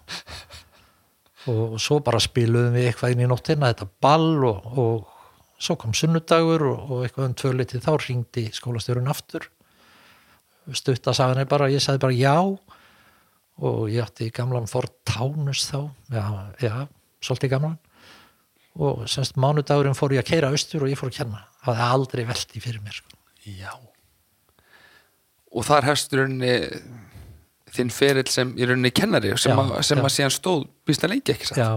og 1.54 1.78
svo 1.80 2.02
bara 2.04 2.20
spiluðum 2.20 2.76
við 2.76 2.90
eitthvað 2.90 3.14
inn 3.14 3.24
í 3.24 3.30
nóttina, 3.30 3.70
þetta 3.72 3.88
ball 4.02 4.44
og, 4.50 4.66
og 4.76 5.62
svo 5.62 5.78
kom 5.80 5.94
sunnudagur 5.96 6.66
og, 6.68 6.82
og 6.90 7.06
eitthvað 7.06 7.30
um 7.30 7.38
tvölitið 7.40 7.86
þá 7.86 7.94
ringdi 8.04 8.50
skólastjórun 8.58 9.08
aftur. 9.14 9.48
Stuttasagan 10.70 11.40
er 11.42 11.48
bara, 11.50 11.70
ég 11.72 11.82
sagði 11.82 12.04
bara 12.04 12.18
já 12.18 12.36
og 13.60 13.90
ég 13.92 14.04
átti 14.04 14.30
gamlan 14.36 14.68
Ford 14.70 14.94
Taunus 15.08 15.66
þá. 15.68 15.90
Já, 16.14 16.26
já, 16.64 16.76
svolítið 17.24 17.54
gamlan. 17.56 17.78
Og 18.80 19.04
semst 19.12 19.36
mánudagurinn 19.40 19.98
fór 19.98 20.14
ég 20.16 20.24
að 20.24 20.30
keira 20.32 20.52
austur 20.54 20.86
og 20.86 20.92
ég 20.92 21.00
fór 21.00 21.12
að 21.12 21.18
kenna. 21.20 21.42
Það 21.66 21.76
er 21.76 21.94
aldrei 21.98 22.24
veldi 22.30 22.64
fyrir 22.64 22.82
mér 22.86 22.96
sko. 23.02 23.10
Já. 23.50 23.74
Og 25.50 25.66
þar 25.66 25.88
hefst 25.90 26.14
í 26.14 26.20
rauninni 26.20 26.56
þinn 27.74 27.92
ferill 27.94 28.30
sem 28.32 28.54
í 28.58 28.66
rauninni 28.68 28.92
kennari 28.96 29.32
sem, 29.38 29.52
Já, 29.54 29.58
að, 29.62 29.82
sem 29.88 30.00
að 30.02 30.14
síðan 30.16 30.34
stóð 30.34 30.62
býsta 30.88 31.10
lengi 31.10 31.32
ekki 31.34 31.46
satt? 31.50 31.60
Já, 31.62 31.72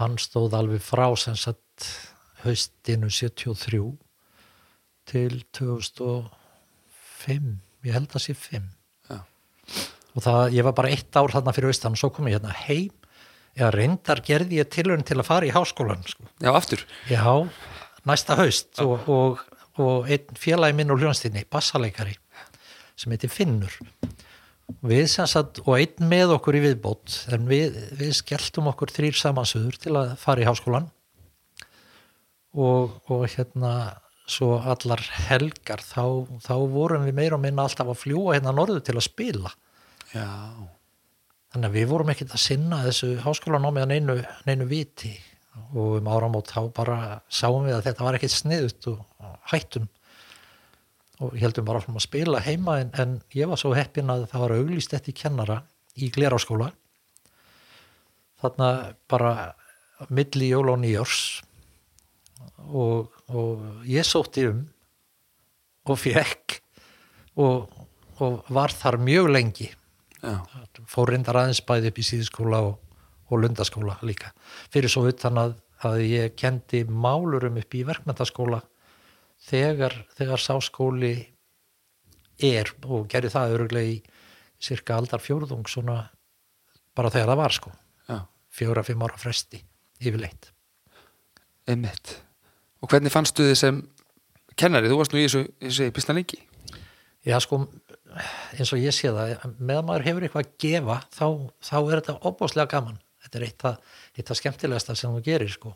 hann 0.00 0.14
stóð 0.22 0.50
alveg 0.58 0.82
frá 0.84 1.06
sem 1.20 1.36
sagt 1.38 1.80
haustinu 2.44 3.08
73 3.12 3.98
til 5.10 5.34
2005 5.54 6.30
ég 7.84 7.92
held 7.94 8.10
að 8.14 8.24
sé 8.24 8.32
5 8.38 8.62
Já. 8.62 8.83
Og 10.14 10.24
það, 10.24 10.42
ég 10.54 10.66
var 10.66 10.76
bara 10.78 10.92
eitt 10.94 11.18
ár 11.18 11.32
þarna 11.34 11.54
fyrir 11.56 11.72
austan 11.72 11.96
og 11.96 12.00
svo 12.00 12.12
kom 12.14 12.30
ég 12.30 12.38
hérna 12.38 12.54
heim. 12.64 12.92
Eða 13.54 13.70
reyndar 13.70 14.22
gerði 14.26 14.58
ég 14.58 14.70
tilhörn 14.72 15.04
til 15.06 15.20
að 15.20 15.28
fara 15.28 15.46
í 15.46 15.52
háskólan 15.54 16.02
sko. 16.10 16.26
Já, 16.42 16.50
aftur? 16.50 16.80
Já, 17.06 17.46
næsta 18.08 18.34
haust. 18.40 18.72
Og, 18.82 19.06
og, 19.06 19.44
og 19.78 20.10
einn 20.10 20.38
félagi 20.38 20.74
minn 20.74 20.90
úr 20.90 21.04
hljónstinni, 21.04 21.44
bassaleikari 21.50 22.16
sem 22.98 23.14
heitir 23.14 23.30
Finnur. 23.30 23.74
Við 24.84 25.06
sem 25.12 25.28
sagt, 25.28 25.60
og 25.66 25.76
einn 25.76 26.08
með 26.08 26.34
okkur 26.38 26.56
í 26.58 26.62
viðbót 26.64 27.18
en 27.34 27.46
við, 27.50 27.76
við 27.98 28.14
skelltum 28.16 28.70
okkur 28.70 28.92
þrýr 28.94 29.18
samansöður 29.18 29.78
til 29.82 29.94
að 30.00 30.14
fara 30.20 30.42
í 30.42 30.46
háskólan 30.48 30.88
og, 32.54 32.94
og 33.12 33.26
hérna 33.28 33.74
svo 34.30 34.56
allar 34.62 35.02
helgar 35.28 35.82
þá, 35.84 36.24
þá 36.40 36.54
vorum 36.72 37.04
við 37.04 37.18
meira 37.18 37.36
og 37.36 37.44
minna 37.44 37.66
alltaf 37.66 37.90
að 37.92 38.00
fljúa 38.06 38.38
hérna 38.38 38.54
norðu 38.56 38.80
til 38.86 38.96
að 38.96 39.06
spila 39.10 39.52
Já, 40.14 40.30
þannig 41.52 41.68
að 41.68 41.76
við 41.76 41.88
vorum 41.90 42.12
ekkert 42.12 42.34
að 42.36 42.44
sinna 42.44 42.82
þessu 42.84 43.14
háskólanámi 43.24 43.82
að 43.82 43.90
neinu, 43.90 44.18
neinu 44.46 44.68
viti. 44.70 45.14
Og 45.74 45.98
um 46.00 46.08
áramót 46.10 46.50
þá 46.50 46.60
bara 46.74 46.98
sáum 47.30 47.66
við 47.66 47.76
að 47.76 47.84
þetta 47.88 48.06
var 48.06 48.16
ekkert 48.18 48.34
sniðut 48.34 48.88
og 48.90 49.02
hættum 49.52 49.86
og 51.22 51.36
heldum 51.38 51.66
bara 51.66 51.82
að 51.82 52.00
spila 52.02 52.40
heima 52.42 52.80
en, 52.82 52.90
en 52.98 53.12
ég 53.34 53.46
var 53.46 53.60
svo 53.60 53.74
heppin 53.76 54.10
að 54.10 54.26
það 54.32 54.44
var 54.44 54.54
auglýst 54.56 54.96
eftir 54.96 55.14
kennara 55.14 55.60
í 55.94 56.10
Gleráskóla 56.14 56.72
þarna 58.42 58.70
bara 59.10 59.54
milli 60.10 60.50
jól 60.50 60.72
og 60.72 60.80
nýjórs 60.82 61.20
og, 62.66 63.14
og 63.30 63.86
ég 63.88 64.06
sótti 64.06 64.48
um 64.50 64.64
og 65.84 66.00
fekk 66.00 66.58
og, 67.38 67.70
og 68.24 68.50
var 68.52 68.74
þar 68.74 68.98
mjög 69.04 69.30
lengi 69.30 69.70
fór 70.90 71.12
reyndar 71.12 71.38
aðeins 71.40 71.62
bæði 71.66 71.92
upp 71.92 72.00
í 72.00 72.06
síðskóla 72.06 72.62
og, 72.68 72.78
og 73.30 73.42
lundaskóla 73.42 73.98
líka. 74.06 74.32
Fyrir 74.72 74.92
svo 74.92 75.06
utan 75.10 75.40
að, 75.40 75.56
að 75.84 76.02
ég 76.08 76.36
kendi 76.38 76.84
málurum 76.88 77.60
upp 77.60 77.76
í 77.76 77.84
verkmyndaskóla 77.86 78.62
þegar, 79.48 79.96
þegar 80.16 80.42
sá 80.42 80.54
skóli 80.64 81.14
er 82.42 82.72
og 82.88 83.06
gerði 83.10 83.32
það 83.34 83.56
öruglega 83.58 83.94
í 83.94 84.00
cirka 84.64 84.96
aldar 84.98 85.22
fjórðung 85.22 85.68
svona 85.70 86.00
bara 86.96 87.12
þegar 87.12 87.32
það 87.32 87.40
var 87.42 87.56
sko. 87.56 87.72
Já, 88.08 88.18
fjóra, 88.54 88.84
fimm 88.86 89.02
ára 89.04 89.18
fresti 89.20 89.60
yfirleitt. 90.04 90.50
Einmitt. 91.70 92.18
Og 92.82 92.90
hvernig 92.90 93.12
fannstu 93.12 93.46
þið 93.48 93.58
sem 93.58 93.80
kennari? 94.60 94.90
Þú 94.90 94.98
varst 95.00 95.14
nú 95.14 95.20
í 95.20 95.26
þessu, 95.26 95.44
þessu 95.62 95.88
pista 95.96 96.16
lengi. 96.16 96.40
Já 97.24 97.38
sko 97.40 97.62
eins 98.54 98.72
og 98.74 98.82
ég 98.82 98.94
sé 98.94 99.12
það 99.14 99.46
meðan 99.58 99.88
maður 99.88 100.06
hefur 100.08 100.26
eitthvað 100.26 100.44
að 100.44 100.54
gefa 100.64 100.98
þá, 101.14 101.26
þá 101.68 101.76
er 101.80 101.94
þetta 101.98 102.16
opbáslega 102.30 102.72
gaman. 102.74 103.00
Þetta 103.24 103.40
er 103.40 103.46
eitt 103.48 103.66
að, 103.68 103.92
eitt 104.18 104.30
að 104.30 104.40
skemmtilegasta 104.40 104.96
sem 104.98 105.14
þú 105.14 105.22
gerir 105.24 105.52
sko. 105.52 105.74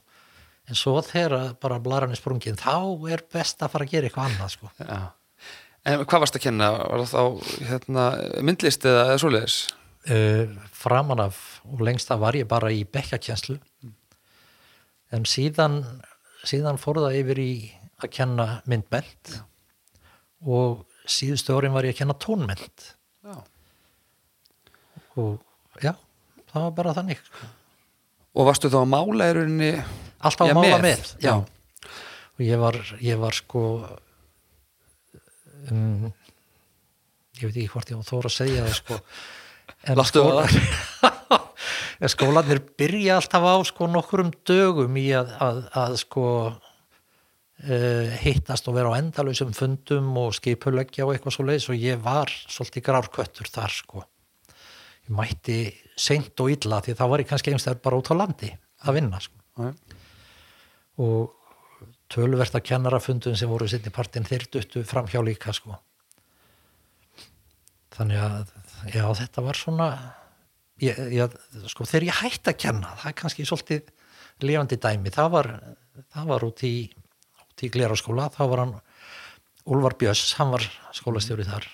En 0.69 0.77
svo 0.77 0.99
þegar 1.01 1.55
bara 1.63 1.81
blaran 1.81 2.13
er 2.13 2.21
sprungin 2.21 2.59
þá 2.61 2.77
er 3.09 3.25
best 3.33 3.63
að 3.65 3.73
fara 3.73 3.89
að 3.89 3.95
gera 3.95 4.11
eitthvað 4.11 4.31
annað 4.31 4.55
sko. 4.59 4.71
Já. 4.83 5.01
En 5.89 6.05
hvað 6.05 6.25
varst 6.27 6.37
að 6.37 6.45
kenna? 6.45 6.71
Var 6.77 7.05
það 7.07 7.13
þá 7.15 7.67
hérna, 7.71 8.07
myndlist 8.45 8.85
eða, 8.85 9.05
eða 9.09 9.21
svoleiðis? 9.23 9.61
uh, 10.07 10.47
framan 10.73 11.21
af 11.21 11.61
og 11.65 11.83
lengst 11.85 12.11
af 12.11 12.21
var 12.21 12.37
ég 12.37 12.49
bara 12.49 12.71
í 12.73 12.85
bekkjakjenslu 12.85 13.59
en 15.13 15.25
síðan 15.29 15.83
síðan 16.47 16.81
fór 16.81 17.03
það 17.03 17.19
yfir 17.23 17.43
í 17.43 17.53
að 17.99 18.13
kenna 18.15 18.49
myndmeld 18.69 19.35
og 20.47 20.85
síðustu 21.09 21.57
árin 21.57 21.75
var 21.75 21.87
ég 21.89 21.95
að 21.97 22.01
kenna 22.03 22.17
tónmeld 22.23 22.85
Já. 23.29 23.37
Og 25.19 25.83
já, 25.83 25.93
það 26.53 26.63
var 26.69 26.75
bara 26.77 26.93
þannig. 26.95 27.23
Og 28.39 28.47
varstu 28.47 28.71
þá 28.71 28.77
að 28.85 28.91
mála 28.93 29.27
í 29.27 29.33
rauninni 29.35 29.71
alltaf 30.23 30.47
Já, 30.47 30.53
að 30.53 30.59
mála 30.61 30.77
með. 30.79 30.85
með, 30.87 31.09
Já. 31.25 31.33
og 32.39 32.45
ég 32.47 32.61
var, 32.63 32.79
ég 33.03 33.19
var 33.19 33.35
sko 33.37 33.63
um, 35.73 36.07
ég 37.39 37.49
veit 37.49 37.57
ekki 37.57 37.69
hvort 37.73 37.93
ég 37.93 37.99
var 38.01 38.09
þóra 38.09 38.31
að 38.31 38.37
segja 38.39 38.65
það 38.69 38.79
sko. 38.79 39.01
En 39.89 39.99
Láttu 39.99 40.23
skóla, 40.23 40.47
en 42.03 42.13
skólanir 42.15 42.63
byrja 42.79 43.19
alltaf 43.19 43.45
á 43.47 43.55
sko 43.69 43.89
nokkurum 43.91 44.31
dögum 44.49 44.97
í 44.99 45.09
að, 45.19 45.35
að, 45.45 45.61
að 45.83 45.99
sko 46.03 46.25
hittast 47.59 48.69
og 48.71 48.77
vera 48.77 48.93
á 48.95 48.99
endalausum 49.01 49.51
fundum 49.57 50.13
og 50.21 50.37
skipuleggja 50.37 51.07
og 51.07 51.15
eitthvað 51.15 51.35
svo 51.35 51.47
leiðis 51.49 51.71
og 51.73 51.81
ég 51.81 51.99
var 52.05 52.31
svolítið 52.31 52.85
grárköttur 52.87 53.51
þar 53.51 53.75
sko. 53.75 54.05
Ég 55.09 55.15
mætti 55.19 55.59
seint 55.99 56.39
og 56.39 56.53
illa 56.55 56.79
því 56.85 56.95
þá 56.95 57.05
var 57.11 57.25
ég 57.25 57.31
kannski 57.31 57.55
einstæður 57.55 57.83
bara 57.83 57.99
út 57.99 58.11
á 58.13 58.15
landi 58.15 58.53
að 58.87 59.01
vinna 59.01 59.19
sko. 59.23 59.35
Já. 59.59 59.73
og 61.03 61.35
töluvert 62.11 62.55
að 62.55 62.65
kennarafundum 62.71 63.35
sem 63.37 63.51
voru 63.51 63.67
sitt 63.71 63.87
í 63.87 63.93
partin 63.95 64.27
þeir 64.27 64.47
duttu 64.53 64.85
fram 64.87 65.09
hjá 65.11 65.19
líka 65.25 65.53
sko. 65.55 65.75
Þannig 67.95 68.23
að 68.23 68.53
já 68.95 69.05
þetta 69.19 69.43
var 69.43 69.59
svona 69.59 69.89
ég, 70.79 70.99
ég, 71.11 71.35
sko 71.67 71.87
þegar 71.91 72.07
ég 72.07 72.21
hætti 72.23 72.53
að 72.53 72.61
kenna 72.63 72.95
það 73.03 73.11
er 73.11 73.19
kannski 73.19 73.47
svolítið 73.49 73.91
lifandi 74.47 74.79
dæmi. 74.79 75.11
Það 75.11 75.31
var, 75.35 75.51
það 76.15 76.33
var 76.33 76.47
út 76.47 76.65
í 76.67 76.75
í 77.67 77.71
Gleraskóla, 77.73 78.29
þá 78.35 78.43
var 78.51 78.63
hann 78.65 78.75
Úlfar 79.69 79.99
Björns, 80.01 80.33
hann 80.39 80.53
var 80.55 80.65
skólastjóri 80.97 81.45
þar. 81.45 81.67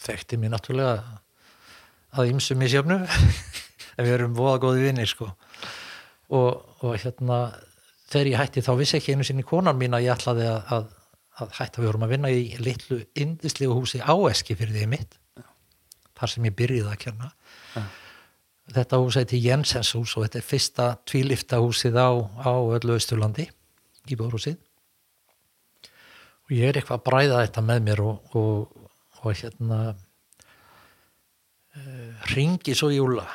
Þekkti 0.00 0.38
mér 0.40 0.54
náttúrulega 0.54 1.20
að 2.16 2.30
ymsu 2.32 2.56
misjöfnu 2.56 3.02
en 3.96 4.06
við 4.06 4.14
erum 4.14 4.36
voða 4.36 4.62
góði 4.64 4.86
vinnir 4.86 5.10
sko. 5.10 5.28
Og, 6.32 6.62
og 6.82 6.96
hérna 7.02 7.40
þegar 8.10 8.30
ég 8.30 8.40
hætti 8.40 8.64
þá 8.64 8.72
vissi 8.80 8.96
ekki 8.98 9.16
einu 9.16 9.26
sinni 9.26 9.44
konan 9.46 9.78
mín 9.78 9.96
að 9.96 10.06
ég 10.06 10.16
ætlaði 10.16 10.48
að, 10.48 10.72
að, 10.76 10.88
að 11.42 11.54
hætta. 11.58 11.82
Við 11.82 11.90
vorum 11.90 12.06
að 12.06 12.14
vinna 12.16 12.32
í 12.32 12.48
litlu 12.62 13.00
indislegu 13.18 13.76
húsi 13.76 14.00
áeski 14.00 14.56
fyrir 14.56 14.76
því 14.78 14.90
mitt 14.94 15.18
þar 16.16 16.32
sem 16.32 16.48
ég 16.48 16.56
byrjiði 16.56 16.92
að 16.92 17.00
kenna. 17.02 17.32
Þetta 18.72 18.98
hús 19.02 19.18
heiti 19.20 19.38
Jensens 19.44 19.92
hús 19.94 20.16
og 20.16 20.24
þetta 20.24 20.40
er 20.40 20.46
fyrsta 20.46 20.86
tvílifta 21.06 21.60
húsið 21.62 21.98
á, 22.00 22.10
á 22.40 22.52
öllu 22.56 22.96
Östurlandi 22.96 23.50
í 24.08 24.16
bórhúsið 24.18 24.56
og 26.46 26.52
ég 26.54 26.68
er 26.68 26.76
eitthvað 26.78 27.00
að 27.00 27.06
bræða 27.08 27.42
þetta 27.44 27.62
með 27.66 27.78
mér 27.88 28.00
og, 28.06 28.16
og, 28.38 28.54
og 29.22 29.30
hérna 29.34 29.80
uh, 31.74 32.30
ringi 32.34 32.74
svo 32.78 32.88
Júla 32.94 33.26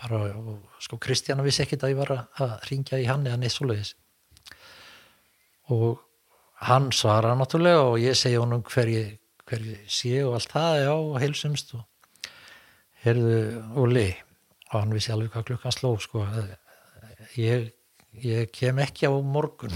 bara, 0.00 0.20
og 0.36 0.80
sko 0.82 0.98
Kristjana 1.00 1.44
vissi 1.44 1.64
ekkit 1.64 1.84
að 1.84 1.94
ég 1.94 2.00
var 2.00 2.12
að, 2.16 2.54
ringja 2.70 3.00
í 3.00 3.08
hann 3.08 3.26
eða 3.26 3.40
neitt 3.40 3.54
svoleiðis. 3.54 3.94
Og 5.74 6.00
hann 6.66 6.90
svara 6.96 7.34
náttúrulega 7.38 7.84
og 7.92 7.98
ég 8.02 8.16
segi 8.18 8.40
honum 8.40 8.64
hver 8.66 8.90
ég, 8.90 9.18
hver 9.48 9.66
sé 9.90 10.20
og 10.24 10.38
allt 10.38 10.54
það, 10.54 10.78
já, 10.84 10.92
og 10.94 11.18
heilsumst 11.22 11.74
og 11.78 12.32
heyrðu 13.04 13.36
Óli 13.80 14.08
og 14.70 14.76
hann 14.78 14.94
vissi 14.94 15.12
alveg 15.14 15.32
hvað 15.34 15.48
klukkan 15.50 15.74
sló 15.74 15.94
sko, 16.02 16.24
ég, 17.40 17.70
ég 18.24 18.50
kem 18.54 18.80
ekki 18.82 19.08
á 19.08 19.12
morgun 19.14 19.74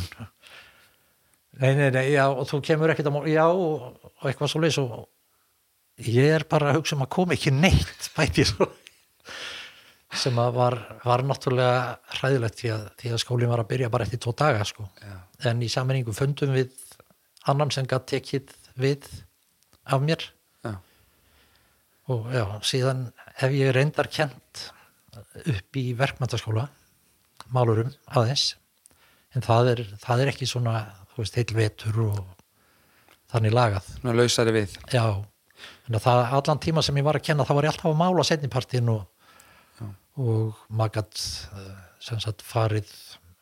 nei, 1.61 1.75
nei, 1.79 1.90
nei, 1.95 2.07
já, 2.12 2.25
og 2.31 2.47
þú 2.51 2.61
kemur 2.67 2.93
ekkert 2.93 3.11
á 3.11 3.14
morgun, 3.14 3.35
já, 3.35 3.45
og, 3.51 4.09
og 4.21 4.31
eitthvað 4.31 4.53
svoleiðis 4.53 4.81
og 4.83 5.05
ég 6.09 6.33
er 6.35 6.47
bara 6.51 6.73
að 6.73 6.81
hugsa 6.81 6.97
um 6.97 7.05
að 7.07 7.12
koma 7.14 7.37
ekki 7.37 7.53
neitt, 7.55 8.09
bæti 8.17 8.47
svo 8.49 8.71
sem 10.14 10.37
að 10.38 10.53
var, 10.55 10.77
var 11.03 11.25
náttúrulega 11.27 11.96
hræðilegt 12.21 12.61
því 12.61 12.71
að, 12.71 12.83
því 13.00 13.13
að 13.15 13.23
skólinn 13.25 13.50
var 13.50 13.63
að 13.65 13.71
byrja 13.73 13.90
bara 13.90 14.07
eftir 14.07 14.21
tvo 14.23 14.35
daga 14.38 14.67
sko. 14.69 14.87
Já. 15.02 15.17
en 15.50 15.63
í 15.65 15.71
sammenningu 15.73 16.15
fundum 16.15 16.55
við 16.55 16.71
annan 17.50 17.73
sem 17.75 17.88
gætt 17.90 18.07
tekið 18.13 18.55
við 18.79 19.09
af 19.90 20.05
mér 20.05 20.23
Já. 20.65 20.77
og 22.15 22.31
já, 22.33 22.44
síðan 22.63 23.09
hef 23.40 23.57
ég 23.59 23.75
reyndar 23.75 24.09
kent 24.13 24.69
upp 25.42 25.79
í 25.79 25.88
verkmæntaskóla 25.98 26.69
málurum 27.55 27.90
aðeins 28.07 28.55
en 29.35 29.44
það 29.44 29.73
er, 29.75 29.83
það 30.02 30.23
er 30.23 30.33
ekki 30.33 30.48
svona 30.48 30.79
veist, 31.23 31.38
heil 31.38 31.56
vetur 31.56 32.00
og 32.08 32.21
þannig 33.33 33.54
lagað. 33.54 33.88
Svona 33.98 34.17
lausari 34.19 34.54
við. 34.54 34.77
Já, 34.92 35.06
en 35.88 35.98
að 35.98 36.06
það 36.06 36.37
allan 36.38 36.62
tíma 36.62 36.85
sem 36.85 37.00
ég 37.00 37.06
var 37.06 37.19
að 37.19 37.27
kenna 37.31 37.46
þá 37.46 37.54
var 37.56 37.69
ég 37.69 37.75
alltaf 37.75 37.90
að 37.90 38.00
mála 38.00 38.27
setnipartin 38.27 38.92
og, 38.94 39.04
og 40.21 40.65
maður 40.69 41.00
gætt 41.00 41.25
sem 42.04 42.21
sagt 42.23 42.44
farið 42.44 42.90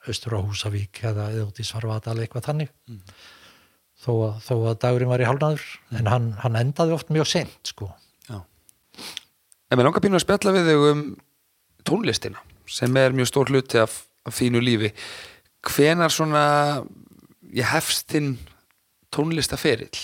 austur 0.08 0.38
á 0.38 0.40
Húsavík 0.42 1.02
eða 1.06 1.28
eða 1.34 1.46
út 1.48 1.60
í 1.62 1.66
Svarvadal 1.66 2.18
eitthvað 2.22 2.48
þannig. 2.48 2.72
Þó, 4.02 4.12
að, 4.12 4.38
þó 4.42 4.54
að 4.72 4.78
dagurinn 4.82 5.12
var 5.12 5.22
í 5.22 5.26
hálnaður 5.28 5.66
en 5.98 6.08
hann, 6.10 6.30
hann 6.42 6.58
endaði 6.58 6.96
oft 6.96 7.12
mjög 7.14 7.28
sent 7.30 7.70
sko. 7.70 7.92
Já. 8.26 8.40
En 9.70 9.78
mér 9.78 9.86
langar 9.86 10.02
pínu 10.02 10.18
að 10.18 10.24
spjalla 10.24 10.54
við 10.56 10.72
þig 10.72 10.86
um 10.88 11.04
tónlistina 11.86 12.42
sem 12.70 12.98
er 12.98 13.14
mjög 13.14 13.30
stór 13.30 13.52
hluti 13.52 13.78
af, 13.82 13.94
af 14.26 14.34
þínu 14.38 14.62
lífi. 14.62 14.90
Hvenar 15.70 16.10
svona 16.10 16.44
ég 17.52 17.68
hefst 17.68 18.08
þinn 18.12 18.36
tónlistaferill 19.12 20.00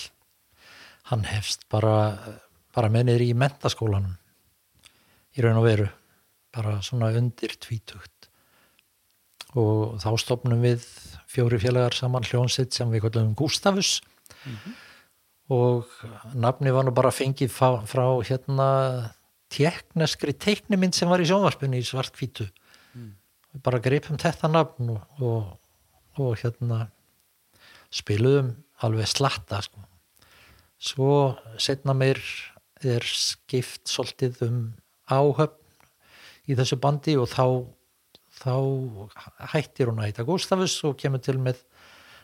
hann 1.08 1.24
hefst 1.24 1.64
bara, 1.72 2.18
bara 2.76 2.90
mennir 2.92 3.22
í 3.24 3.32
mentaskólanum 3.36 4.16
í 5.36 5.44
raun 5.44 5.60
og 5.60 5.68
veru 5.68 5.88
bara 6.54 6.78
svona 6.84 7.10
undir 7.16 7.54
tvítugt. 7.60 8.28
Og 9.56 9.96
þá 10.02 10.10
stopnum 10.20 10.60
við 10.64 10.84
fjóri 11.30 11.60
félagar 11.60 11.96
saman 11.96 12.26
hljónsitt 12.26 12.74
sem 12.76 12.90
við 12.92 13.06
kallum 13.06 13.34
Gustafus 13.38 13.98
og 15.48 15.88
nafni 16.36 16.72
var 16.74 16.84
nú 16.84 16.92
bara 16.92 17.12
fengið 17.14 17.52
frá, 17.52 17.80
frá 17.88 18.04
hérna 18.28 18.68
tekneskri 19.48 20.34
teiknimynd 20.36 20.96
sem 20.96 21.08
var 21.08 21.22
í 21.24 21.28
sjónvarpunni 21.28 21.80
í 21.80 21.86
svartkvítu 21.86 22.48
við 22.92 23.62
bara 23.64 23.80
greipum 23.80 24.20
þetta 24.20 24.50
nafn 24.52 24.92
og, 24.92 25.22
og, 25.24 25.56
og 26.20 26.36
hérna 26.42 26.90
spiluðum 27.94 28.52
alveg 28.84 29.08
slatta 29.10 29.62
sko. 29.64 29.82
svo 30.78 31.12
setna 31.58 31.94
meir 31.96 32.20
er 32.84 33.02
skipt 33.02 33.88
svolítið 33.90 34.42
um 34.46 34.60
áhöfn 35.10 35.56
í 36.48 36.56
þessu 36.56 36.78
bandi 36.80 37.16
og 37.18 37.28
þá 37.32 37.44
þá 38.38 38.54
hættir 39.52 39.90
hún 39.90 39.98
að 39.98 40.10
heita 40.10 40.26
Gustafus 40.26 40.76
og 40.86 40.98
kemur 41.00 41.22
til 41.24 41.38
með 41.42 41.64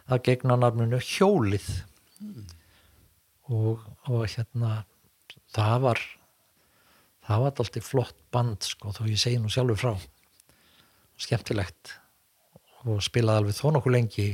að 0.07 0.23
gegna 0.29 0.57
nafnunu 0.61 1.01
Hjólið 1.03 1.67
og, 3.51 3.83
og 4.07 4.23
hérna 4.31 4.85
það 5.55 5.77
var 5.89 6.03
það 7.25 7.43
var 7.43 7.53
alltaf 7.65 7.89
flott 7.89 8.17
band 8.35 8.69
sko 8.69 8.93
þó 8.95 9.05
ég 9.09 9.21
segi 9.21 9.41
nú 9.41 9.51
sjálfur 9.53 9.81
frá 9.81 9.95
skemmtilegt 11.21 11.97
og 12.85 13.01
spilaði 13.05 13.43
alveg 13.43 13.59
þó 13.59 13.67
nokkuð 13.75 13.97
lengi 13.97 14.29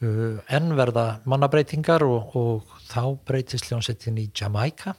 enn 0.00 0.74
verða 0.78 1.20
mannabreitingar 1.28 2.02
og, 2.06 2.36
og 2.36 2.80
þá 2.88 3.02
breytist 3.28 3.68
hljónsettin 3.68 4.18
í 4.20 4.30
Jamaica 4.32 4.94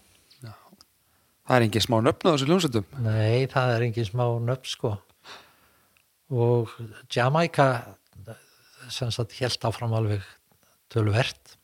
Það 1.52 1.58
er 1.58 1.64
engin 1.66 1.84
smá 1.84 1.98
nöfn 2.00 2.28
á 2.30 2.32
þessu 2.32 2.46
hljómsveitum. 2.48 2.86
Nei, 3.04 3.48
það 3.52 3.72
er 3.74 3.84
engin 3.84 4.06
smá 4.08 4.22
nöfn 4.40 4.70
sko. 4.72 4.92
Og 6.32 6.70
Jamaica 7.12 7.66
sem 8.88 9.12
sagt 9.12 9.36
held 9.36 9.66
áfram 9.68 9.96
alveg 9.98 10.24
töluvert. 10.94 11.58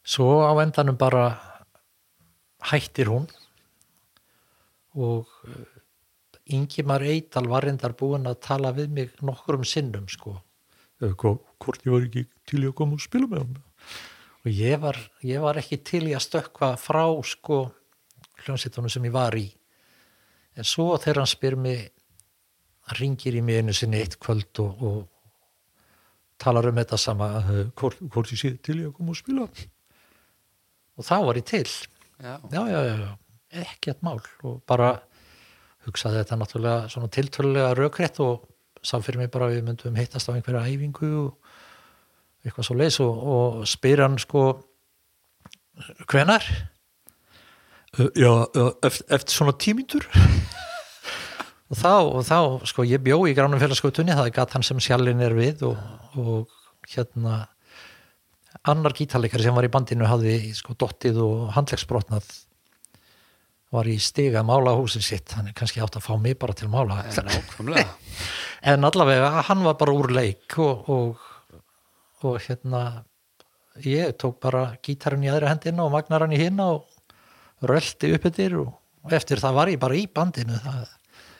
Svo 0.00 0.40
á 0.40 0.56
endanum 0.62 0.96
bara 0.96 1.26
hættir 2.70 3.10
hún. 3.12 3.26
Og 4.96 5.28
Ingimar 6.48 7.04
Eidal 7.04 7.50
var 7.50 7.68
reyndar 7.68 7.92
búin 7.92 8.24
að 8.24 8.40
tala 8.48 8.72
við 8.72 8.88
mig 8.96 9.20
nokkur 9.20 9.60
um 9.60 9.68
sinnum 9.68 10.08
sko 10.08 10.38
hvort 11.02 11.86
ég 11.86 11.92
var 11.92 12.06
ekki 12.06 12.26
til 12.48 12.62
í 12.62 12.68
að 12.70 12.76
koma 12.78 12.98
og 12.98 13.04
spila 13.04 13.28
með 13.30 13.44
hann 13.44 13.60
og 14.42 14.50
ég 14.50 14.80
var, 14.82 14.98
ég 15.22 15.42
var 15.42 15.58
ekki 15.60 15.78
til 15.86 16.02
í 16.08 16.14
að 16.16 16.24
stökkva 16.26 16.72
frá 16.80 17.04
sko 17.26 17.64
hljómsveitunum 18.42 18.90
sem 18.90 19.04
ég 19.06 19.14
var 19.14 19.36
í. 19.38 19.46
En 20.58 20.66
svo 20.66 20.90
þegar 20.98 21.22
hann 21.22 21.30
spyr 21.30 21.56
mig 21.56 21.84
hann 22.88 22.98
ringir 22.98 23.38
í 23.38 23.42
mig 23.44 23.62
einu 23.62 23.74
sinni 23.76 24.00
eitt 24.02 24.18
kvöld 24.22 24.58
og, 24.64 24.82
og 24.82 24.98
talar 26.42 26.66
um 26.72 26.80
þetta 26.80 26.98
sama 26.98 27.28
uh, 27.38 27.62
hvort, 27.78 28.02
hvort 28.02 28.34
ég 28.34 28.40
sé 28.40 28.52
til 28.58 28.80
í 28.80 28.88
að 28.88 28.96
koma 28.98 29.14
og 29.14 29.20
spila. 29.20 29.46
Og 30.98 31.06
þá 31.06 31.16
var 31.28 31.38
ég 31.38 31.46
til. 31.48 31.66
Já. 32.18 32.34
já, 32.50 32.62
já, 32.66 32.80
já, 32.88 32.94
já, 32.98 33.12
ekkert 33.62 34.02
mál. 34.02 34.18
Og 34.42 34.58
bara 34.66 34.96
hugsaði 35.86 36.22
þetta 36.22 36.38
náttúrulega 36.38 36.90
svona 36.90 37.10
tiltölulega 37.14 37.76
rökrétt 37.78 38.18
og 38.22 38.48
sá 38.82 38.98
fyrir 39.02 39.22
mig 39.22 39.30
bara 39.32 39.50
við 39.52 39.64
myndum 39.66 39.96
hittast 39.98 40.30
á 40.30 40.34
einhverja 40.34 40.66
æfingu 40.66 41.10
og 41.22 41.52
eitthvað 42.42 42.66
svo 42.66 42.76
leis 42.78 42.98
og, 43.02 43.22
og 43.34 43.62
spyr 43.70 44.02
hann 44.02 44.18
sko 44.20 44.44
hvenar? 46.10 46.44
Uh, 47.92 48.08
já, 48.16 48.32
eftir, 48.82 49.06
eftir 49.12 49.36
svona 49.36 49.54
tímyndur 49.60 50.06
og 51.70 51.76
þá, 51.78 51.92
og 52.08 52.22
þá 52.26 52.38
sko 52.68 52.86
ég 52.88 53.02
bjó 53.04 53.20
í 53.28 53.34
gránum 53.36 53.60
félagskautunni 53.62 54.16
það 54.16 54.30
er 54.30 54.36
gatt 54.38 54.56
hann 54.56 54.66
sem 54.66 54.80
sjallin 54.82 55.22
er 55.24 55.36
við 55.36 55.66
og, 55.68 55.80
og 56.18 56.88
hérna 56.88 57.44
annar 58.68 58.94
gítarleikari 58.96 59.44
sem 59.44 59.54
var 59.56 59.66
í 59.66 59.72
bandinu 59.72 60.08
hafði 60.08 60.54
sko 60.56 60.74
dottið 60.78 61.20
og 61.22 61.52
handlegsbrotnað 61.56 62.26
var 63.72 63.88
í 63.88 63.96
stiga 64.02 64.42
mála 64.44 64.74
húsið 64.76 65.04
sitt 65.06 65.32
hann 65.36 65.48
er 65.48 65.56
kannski 65.56 65.80
átt 65.84 65.96
að 65.96 66.04
fá 66.04 66.12
mig 66.20 66.36
bara 66.40 66.56
til 66.56 66.68
mála 66.72 67.00
Nákvæmlega. 67.06 67.88
en 68.62 68.86
allavega 68.88 69.42
hann 69.48 69.64
var 69.66 69.76
bara 69.80 69.94
úr 69.96 70.12
leik 70.14 70.58
og, 70.62 70.88
og, 70.88 71.60
og 72.22 72.38
hérna 72.46 72.82
ég 73.82 74.16
tók 74.20 74.38
bara 74.42 74.72
gítarinn 74.84 75.26
í 75.26 75.30
aðra 75.32 75.52
hendina 75.52 75.86
og 75.86 75.94
magnar 75.94 76.26
hann 76.26 76.34
í 76.36 76.40
hinna 76.40 76.68
og 76.76 77.68
röldi 77.68 78.12
upp 78.16 78.26
yfir 78.30 78.58
og, 78.62 78.74
eftir 79.10 79.42
það 79.42 79.56
var 79.58 79.72
ég 79.72 79.80
bara 79.82 79.98
í 79.98 80.04
bandinu 80.06 80.58
það, 80.62 80.82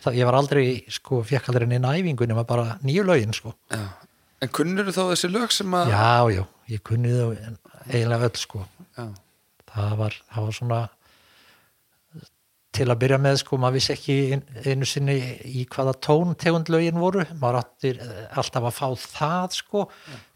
það, 0.05 0.17
ég 0.19 0.31
var 0.31 0.39
aldrei 0.39 0.65
sko, 0.91 1.23
fekk 1.27 1.51
aldrei 1.53 1.69
neina 1.71 1.95
æfingunni, 1.99 2.35
maður 2.35 2.51
bara 2.55 2.79
nýju 2.83 3.05
lögin 3.07 3.37
sko. 3.37 3.55
Já. 3.71 3.85
En 4.43 4.51
kunnur 4.51 4.89
þá 4.91 5.05
þessi 5.13 5.29
lög 5.31 5.53
sem 5.55 5.75
að... 5.79 5.93
já, 5.93 6.39
já, 6.41 6.45
ég 6.73 6.83
kunni 6.87 7.13
það 7.15 7.37
eiginlega 7.87 8.31
öll 8.31 8.41
sko 8.41 8.65
það 9.73 9.95
var, 10.01 10.17
það 10.33 10.47
var 10.47 10.57
svona 10.59 10.81
til 12.73 12.87
að 12.89 13.01
byrja 13.03 13.19
með 13.21 13.37
sko, 13.43 13.59
maður 13.61 13.77
vissi 13.77 13.93
ekki 13.95 14.17
einu 14.65 14.87
sinni 14.89 15.17
í 15.45 15.67
hvaða 15.73 15.93
tón 16.01 16.33
tegundlögin 16.41 17.01
voru, 17.01 17.27
maður 17.41 17.61
átti 17.61 17.93
alltaf 18.39 18.69
að 18.71 18.79
fá 18.79 18.87
það 19.03 19.57
sko 19.59 19.85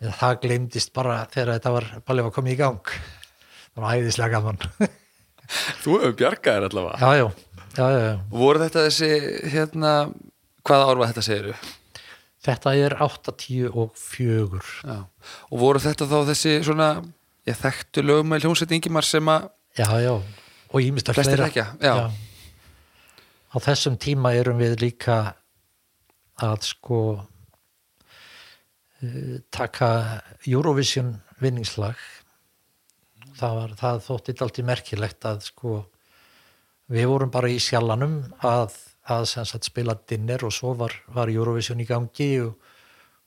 en 0.05 0.13
það 0.21 0.39
glemdist 0.45 0.93
bara 0.97 1.23
þegar 1.33 1.55
þetta 1.57 1.73
var 1.79 1.89
bara 2.05 2.27
að 2.27 2.35
koma 2.37 2.53
í 2.53 2.59
gang 2.61 2.93
það 2.93 3.83
var 3.87 3.97
æðislega 3.97 4.37
gaman 4.37 4.63
Þú 5.83 5.93
hefur 6.03 6.15
bjargaðir 6.19 6.65
allavega. 6.67 6.99
já, 6.99 7.27
já, 7.79 7.85
já, 7.87 7.99
já. 8.03 8.15
Og 8.33 8.39
voru 8.41 8.63
þetta 8.65 8.87
þessi, 8.89 9.11
hérna, 9.53 9.91
hvaða 10.67 10.89
ár 10.91 11.01
var 11.01 11.13
þetta 11.13 11.23
segiru? 11.29 11.59
þetta 12.47 12.73
er 12.79 12.95
8-10 13.03 13.71
og 13.75 13.95
fjögur 13.99 14.67
Já. 14.87 14.99
Og 15.51 15.61
voru 15.61 15.83
þetta 15.83 16.09
þá 16.11 16.19
þessi 16.31 16.57
svona, 16.67 16.89
ég 17.49 17.59
þekktu 17.59 18.05
lögum 18.05 18.31
með 18.33 18.47
hljómsveit 18.47 18.75
Ingimar 18.77 19.07
sem 19.07 19.31
að 19.33 19.49
já, 19.79 19.89
já, 20.03 20.13
og 20.77 20.85
ímest 20.85 21.11
að 21.11 21.21
flestir 21.21 21.43
fleira. 21.43 21.67
Já. 21.81 21.95
á 23.53 23.57
þessum 23.65 23.97
tíma 24.01 24.35
erum 24.37 24.61
við 24.61 24.77
líka 24.83 25.19
að 26.45 26.69
sko 26.69 27.01
eh, 29.01 29.41
taka 29.51 29.91
Eurovision 30.45 31.15
vinningslag 31.41 31.97
það, 33.37 33.61
var, 33.61 33.77
það 33.81 34.03
þótti 34.09 34.37
allt 34.45 34.61
í 34.61 34.67
merkilegt 34.67 35.29
að 35.29 35.45
sko 35.49 35.79
við 36.93 37.09
vorum 37.11 37.33
bara 37.35 37.51
í 37.51 37.59
sjallanum 37.63 38.21
að, 38.47 38.77
að 39.11 39.27
sagt 39.33 39.69
spila 39.69 39.97
dinner 40.09 40.45
og 40.47 40.55
svo 40.55 40.75
var, 40.79 40.95
var 41.13 41.33
Eurovision 41.33 41.83
í 41.83 41.89
gangi 41.89 42.31
og, 42.45 42.55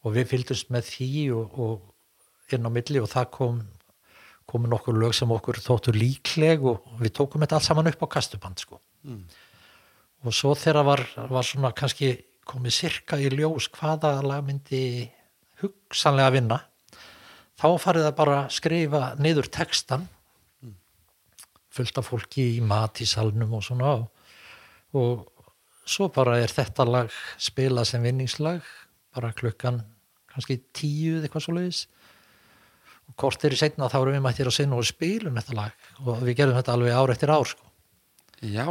og 0.06 0.16
við 0.16 0.30
fylgdust 0.34 0.72
með 0.74 0.94
því 0.94 1.12
og, 1.36 1.60
og 1.60 2.54
inn 2.56 2.66
á 2.66 2.72
milli 2.74 3.02
og 3.02 3.12
það 3.12 3.30
kom 3.36 3.60
komu 4.50 4.70
nokkur 4.72 4.98
lög 4.98 5.14
sem 5.18 5.32
okkur 5.32 5.62
þóttu 5.62 5.94
líkleg 5.96 6.66
og 6.66 6.90
við 7.00 7.14
tókum 7.20 7.46
þetta 7.46 7.60
allt 7.60 7.68
saman 7.70 7.92
upp 7.92 8.04
á 8.04 8.08
kastuband 8.18 8.60
sko. 8.62 8.82
Og 10.26 10.36
svo 10.36 10.56
þegar 10.58 10.84
var, 10.88 11.06
var 11.30 11.48
svona 11.48 11.72
kannski 11.72 12.16
komið 12.50 12.76
sirka 12.76 13.20
í 13.22 13.30
ljós 13.30 13.70
hvaða 13.72 14.18
lag 14.26 14.44
myndi 14.46 14.82
hugsanlega 15.62 16.34
vinna 16.34 16.60
þá 17.60 17.68
farið 17.82 18.08
það 18.08 18.16
bara 18.18 18.38
að 18.44 18.56
skrifa 18.56 19.02
niður 19.20 19.50
textan 19.52 20.08
fullt 21.76 22.00
af 22.02 22.10
fólki 22.10 22.46
í 22.58 22.62
mat 22.66 23.02
í 23.04 23.08
salnum 23.08 23.54
og 23.58 23.66
svona 23.66 23.94
og, 24.00 24.08
og 24.98 25.28
svo 25.90 26.10
bara 26.14 26.40
er 26.42 26.52
þetta 26.54 26.88
lag 26.88 27.14
spilað 27.38 27.92
sem 27.92 28.06
vinningslag 28.06 28.66
bara 29.16 29.34
klukkan 29.36 29.84
kannski 30.30 30.60
tíu 30.76 31.18
eða 31.18 31.28
eitthvað 31.28 31.46
svo 31.46 31.58
leiðis 31.58 31.84
og 33.20 33.26
kort 33.26 33.44
er 33.44 33.56
í 33.56 33.60
setna 33.60 33.90
þá 33.92 33.98
erum 34.00 34.16
við 34.16 34.24
mættir 34.24 34.48
að 34.48 34.56
sinna 34.56 34.80
og 34.80 34.88
spilum 34.88 35.36
þetta 35.36 35.58
lag. 35.58 35.90
Og 36.06 36.22
við 36.24 36.38
gerum 36.40 36.56
þetta 36.56 36.76
alveg 36.76 36.96
ár 36.96 37.12
eftir 37.12 37.34
ár 37.34 37.50
sko. 37.50 37.66
Já. 38.40 38.70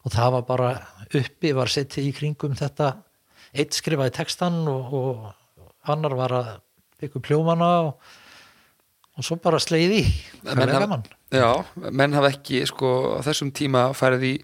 og 0.00 0.14
það 0.14 0.30
var 0.32 0.44
bara 0.48 0.68
uppi, 1.12 1.52
var 1.52 1.68
settið 1.68 2.06
í 2.08 2.14
kringum 2.16 2.56
þetta. 2.56 2.94
Eitt 3.52 3.76
skrifaði 3.76 4.14
textan 4.16 4.62
og, 4.70 4.94
og 4.96 5.90
annar 5.92 6.16
var 6.16 6.32
að 6.38 6.50
byggja 7.02 7.20
pljómana 7.26 7.68
og, 7.84 8.14
og 9.18 9.26
svo 9.26 9.36
bara 9.42 9.60
sleið 9.60 9.96
í. 9.98 10.02
Það 10.46 10.64
er 10.64 10.74
gaman. 10.78 11.04
Já, 11.36 11.50
menn 11.92 12.16
hafa 12.16 12.32
ekki 12.32 12.64
sko 12.70 13.20
á 13.20 13.24
þessum 13.28 13.52
tíma 13.52 13.90
farið 13.98 14.26
í 14.30 14.34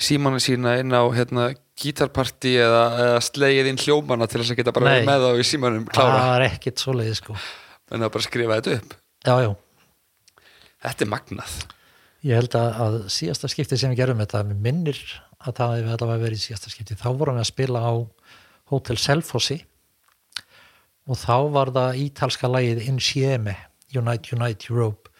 símanu 0.00 0.38
sína 0.40 0.78
inn 0.80 0.94
á 0.94 1.02
hérna 1.10 1.50
gítarparti 1.80 2.54
eða, 2.62 2.86
eða 3.02 3.20
slegið 3.24 3.72
inn 3.72 3.82
hljómana 3.82 4.30
til 4.30 4.44
þess 4.44 4.54
að 4.54 4.62
geta 4.62 4.76
bara 4.78 4.94
Nei. 4.94 5.02
með 5.08 5.26
þá 5.26 5.30
í 5.42 5.50
símanum 5.50 5.90
klára, 5.90 6.22
það 6.22 6.34
er 6.38 6.46
ekkit 6.52 6.84
svo 6.84 6.94
leið 6.96 7.14
sko. 7.18 7.36
En 7.90 8.04
það 8.04 8.12
bara 8.14 8.28
skrifa 8.28 8.60
þetta 8.60 8.78
upp 8.78 8.99
já, 9.26 9.34
já, 9.44 9.50
Þetta 10.80 11.04
er 11.04 11.10
magnað. 11.12 11.56
Ég 12.24 12.36
held 12.36 12.54
að, 12.56 12.78
að 12.84 12.94
síðasta 13.12 13.48
skipti 13.52 13.76
sem 13.80 13.92
við 13.92 14.02
gerum 14.02 14.20
þetta, 14.20 14.42
mér 14.48 14.62
minnir 14.64 15.00
að 15.40 15.56
það 15.58 15.74
hefði 15.76 15.92
allavega 15.94 16.24
verið 16.24 16.42
síðasta 16.42 16.72
skipti 16.72 16.96
þá 17.00 17.08
vorum 17.16 17.36
við 17.36 17.44
að 17.44 17.50
spila 17.50 17.82
á 17.84 17.92
Hotel 18.70 18.96
Selfossi 19.00 19.58
og 21.08 21.18
þá 21.20 21.36
var 21.52 21.72
það 21.76 22.00
ítalska 22.04 22.50
lagið 22.50 22.82
Insieme, 22.88 23.56
Unite, 23.96 24.36
Unite 24.36 24.68
Europe. 24.70 25.12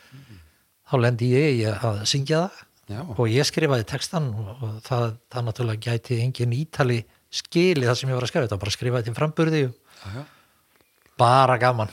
Þá 0.91 0.95
lendi 1.01 1.31
ég 1.33 1.85
að 1.85 2.03
syngja 2.09 2.45
það 2.49 2.67
Já, 2.91 3.05
og 3.07 3.29
ég 3.31 3.47
skrifaði 3.47 3.85
textan 3.87 4.33
og 4.35 4.63
það, 4.83 5.05
það 5.31 5.45
náttúrulega 5.47 5.93
gæti 5.93 6.17
engin 6.25 6.55
ítali 6.57 6.97
skili 7.31 7.87
það 7.87 8.01
sem 8.01 8.11
ég 8.11 8.19
var 8.19 8.27
að 8.27 8.33
skrifa 8.33 8.47
þetta 8.49 8.57
var 8.57 8.63
bara 8.65 8.73
að 8.73 8.77
skrifa 8.77 8.99
þetta 9.03 9.13
í 9.13 9.19
framburði. 9.21 9.61
Og 9.69 11.13
bara 11.21 11.59
gaman 11.63 11.93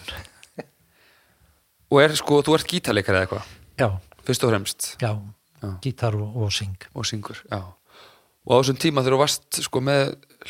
Og 1.88 2.02
er 2.04 2.16
sko, 2.20 2.42
þú 2.44 2.58
ert 2.58 2.68
gítarleikari 2.68 3.18
eða 3.20 3.28
eitthvað? 3.28 3.52
Já, 3.80 3.88
Fyrst 4.28 4.44
og 4.44 4.52
fremst? 4.52 4.88
Já, 5.00 5.12
Já. 5.62 5.70
gítar 5.84 6.16
og, 6.20 6.36
og 6.44 6.52
syng. 6.52 6.76
Og 6.94 7.06
syngur 7.08 7.40
Já. 7.48 7.62
Og 8.48 8.52
á 8.52 8.60
þessum 8.60 8.80
tíma 8.80 9.04
þegar 9.04 9.16
þú 9.16 9.22
varst 9.22 9.60
sko 9.64 9.82
með 9.84 10.02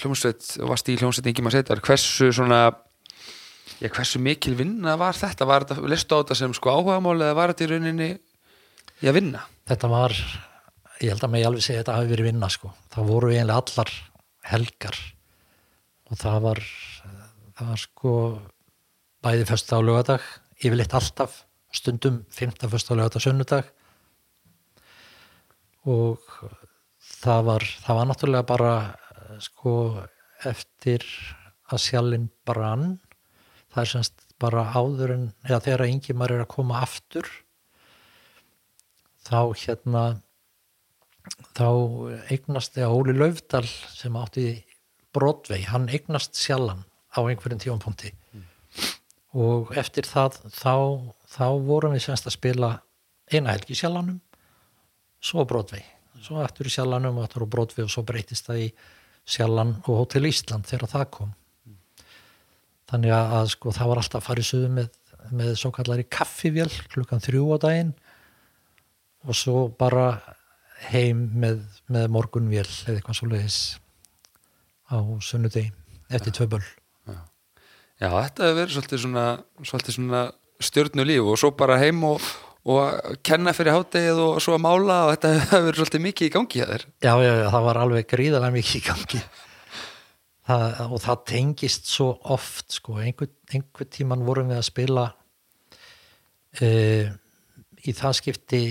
hljómsveit 0.01 0.49
og 0.61 0.71
varst 0.71 0.89
í 0.89 0.97
hljómsveit 0.97 1.29
Ingi 1.31 1.45
maður 1.45 1.59
Seitar 1.59 1.81
hversu 1.85 2.31
svona 2.33 2.61
Já, 3.77 3.89
hversu 3.93 4.21
mikil 4.21 4.55
vinna 4.57 4.95
var 4.97 5.13
þetta? 5.17 5.45
Var 5.45 5.65
þetta, 5.67 5.85
listu 5.89 6.17
á 6.17 6.21
þetta 6.23 6.37
sem 6.39 6.53
sko 6.57 6.73
áhugamál 6.73 7.19
eða 7.21 7.37
var 7.37 7.53
þetta 7.53 7.65
í 7.67 7.69
rauninni 7.73 8.09
í 9.03 9.09
að 9.09 9.17
vinna? 9.19 9.43
þetta 9.67 9.89
var, 9.91 10.13
ég 11.03 11.11
held 11.11 11.25
að 11.27 11.31
mig 11.33 11.45
alveg 11.45 11.65
segja 11.65 11.83
þetta 11.83 11.97
hafi 11.99 12.09
verið 12.13 12.29
vinna 12.31 12.49
sko. 12.49 12.71
Það 12.93 13.09
voru 13.11 13.31
eiginlega 13.33 13.61
allar 13.61 13.91
helgar. 14.47 14.97
Og 16.07 16.17
það 16.21 16.37
var 16.45 16.61
það 17.57 17.71
var 17.73 17.81
sko 17.83 18.13
bæði 19.27 19.47
föstu 19.49 19.75
á 19.77 19.79
lögadag, 19.83 20.23
yfirleitt 20.61 20.95
alltaf 20.97 21.43
stundum 21.73 22.23
15 22.33 22.71
föstu 22.71 22.95
á 22.95 22.99
lögadag 22.99 23.23
sunnudag. 23.23 23.65
Og 25.87 26.21
það 26.99 27.43
var 27.49 27.65
það 27.83 27.99
var 27.99 28.07
náttúrulega 28.09 28.47
bara 28.47 28.73
eh, 28.85 29.35
sko 29.43 29.73
eftir 30.45 31.03
að 31.67 31.83
sjálfinn 31.83 32.29
brann 32.47 32.97
það 33.73 33.81
er 33.83 33.91
semst 33.91 34.23
bara 34.41 34.67
áður 34.73 35.13
en 35.15 35.25
eða 35.47 35.61
þegar 35.65 35.89
Ingimar 35.89 36.33
er 36.33 36.43
að 36.43 36.53
koma 36.53 36.81
aftur 36.85 37.27
þá 39.27 39.51
hérna 39.57 40.03
þá 41.57 41.69
eignast 42.31 42.77
eða 42.77 42.93
Óli 42.95 43.15
Laufdal 43.17 43.65
sem 43.67 44.15
átti 44.15 44.47
Broadway, 45.15 45.63
hann 45.65 45.89
eignast 45.89 46.37
sjallan 46.37 46.85
á 47.11 47.19
einhverjum 47.25 47.59
tífampunkti 47.63 48.13
og 49.37 49.73
eftir 49.77 50.07
það 50.09 50.39
þá, 50.49 50.75
þá 51.29 51.47
vorum 51.67 51.93
við 51.93 52.07
semst 52.07 52.29
að 52.29 52.37
spila 52.37 52.71
eina 53.29 53.53
helgi 53.53 53.75
í 53.75 53.79
sjallanum 53.79 54.21
svo 55.23 55.45
Broadway, 55.49 55.83
svo 56.23 56.41
eftir 56.43 56.69
í 56.69 56.73
sjallanum 56.73 57.19
og 57.19 57.27
eftir 57.27 57.45
á 57.45 57.51
Broadway 57.53 57.85
og 57.85 57.91
svo 57.93 58.03
breytist 58.07 58.47
það 58.49 58.63
í 58.67 58.69
sjallan 59.27 59.75
og 59.83 60.03
Hotel 60.03 60.29
Ísland 60.29 60.67
þegar 60.69 60.91
það 60.93 61.05
kom. 61.17 61.33
Þannig 62.87 63.11
að, 63.11 63.49
sko 63.51 63.73
það 63.75 63.89
var 63.91 64.01
alltaf 64.01 64.21
að 64.21 64.27
fara 64.29 64.43
í 64.43 64.47
suðu 64.47 64.69
með, 64.71 64.91
með 65.35 65.53
svo 65.59 65.73
kallari 65.75 66.07
kaffivél 66.07 66.69
klukkan 66.93 67.23
þrjú 67.23 67.49
á 67.51 67.57
daginn 67.65 67.93
og 69.27 69.35
svo 69.35 69.65
bara 69.75 70.07
heim 70.87 71.25
með, 71.35 71.59
með 71.91 72.07
morgunvél 72.15 72.63
eða 72.63 72.95
eitthvað 72.95 73.19
svo 73.19 73.29
leiðis 73.33 73.59
á 74.87 74.97
sunnudegi 75.25 75.73
eftir 76.13 76.35
tvö 76.37 76.51
böll 76.55 76.67
Já, 77.97 78.11
þetta 78.13 78.45
hefur 78.45 78.59
verið 78.59 78.75
svolítið 78.75 79.01
svona, 79.01 79.25
svona 79.65 80.21
stjörnu 80.61 81.05
líf 81.07 81.29
og 81.31 81.39
svo 81.41 81.49
bara 81.57 81.79
heim 81.81 82.03
og, 82.05 82.21
og 82.69 83.17
kenna 83.25 83.53
fyrir 83.57 83.73
háttegið 83.73 84.21
og 84.21 84.39
svo 84.43 84.53
að 84.57 84.63
mála 84.67 84.97
og 85.07 85.15
þetta 85.15 85.31
hefur 85.39 85.65
verið 85.67 85.81
svolítið 85.81 86.03
mikið 86.05 86.29
í 86.29 86.33
gangi 86.35 86.63
að 86.63 86.73
þér. 86.73 86.87
já, 87.07 87.13
já, 87.25 87.31
já, 87.41 87.47
það 87.55 87.67
var 87.69 87.81
alveg 87.83 88.09
gríðarlega 88.13 88.57
mikið 88.57 88.79
í 88.79 88.83
gangi. 88.85 89.23
Það, 90.47 90.81
og 90.85 91.01
það 91.03 91.23
tengist 91.27 91.89
svo 91.91 92.11
oft 92.35 92.77
sko, 92.77 92.99
einhver, 93.03 93.31
einhver 93.51 93.89
tíman 93.91 94.23
vorum 94.23 94.53
við 94.53 94.61
að 94.61 94.69
spila 94.69 95.07
uh, 96.61 97.09
í 97.83 97.95
það 97.97 98.15
skipti 98.21 98.61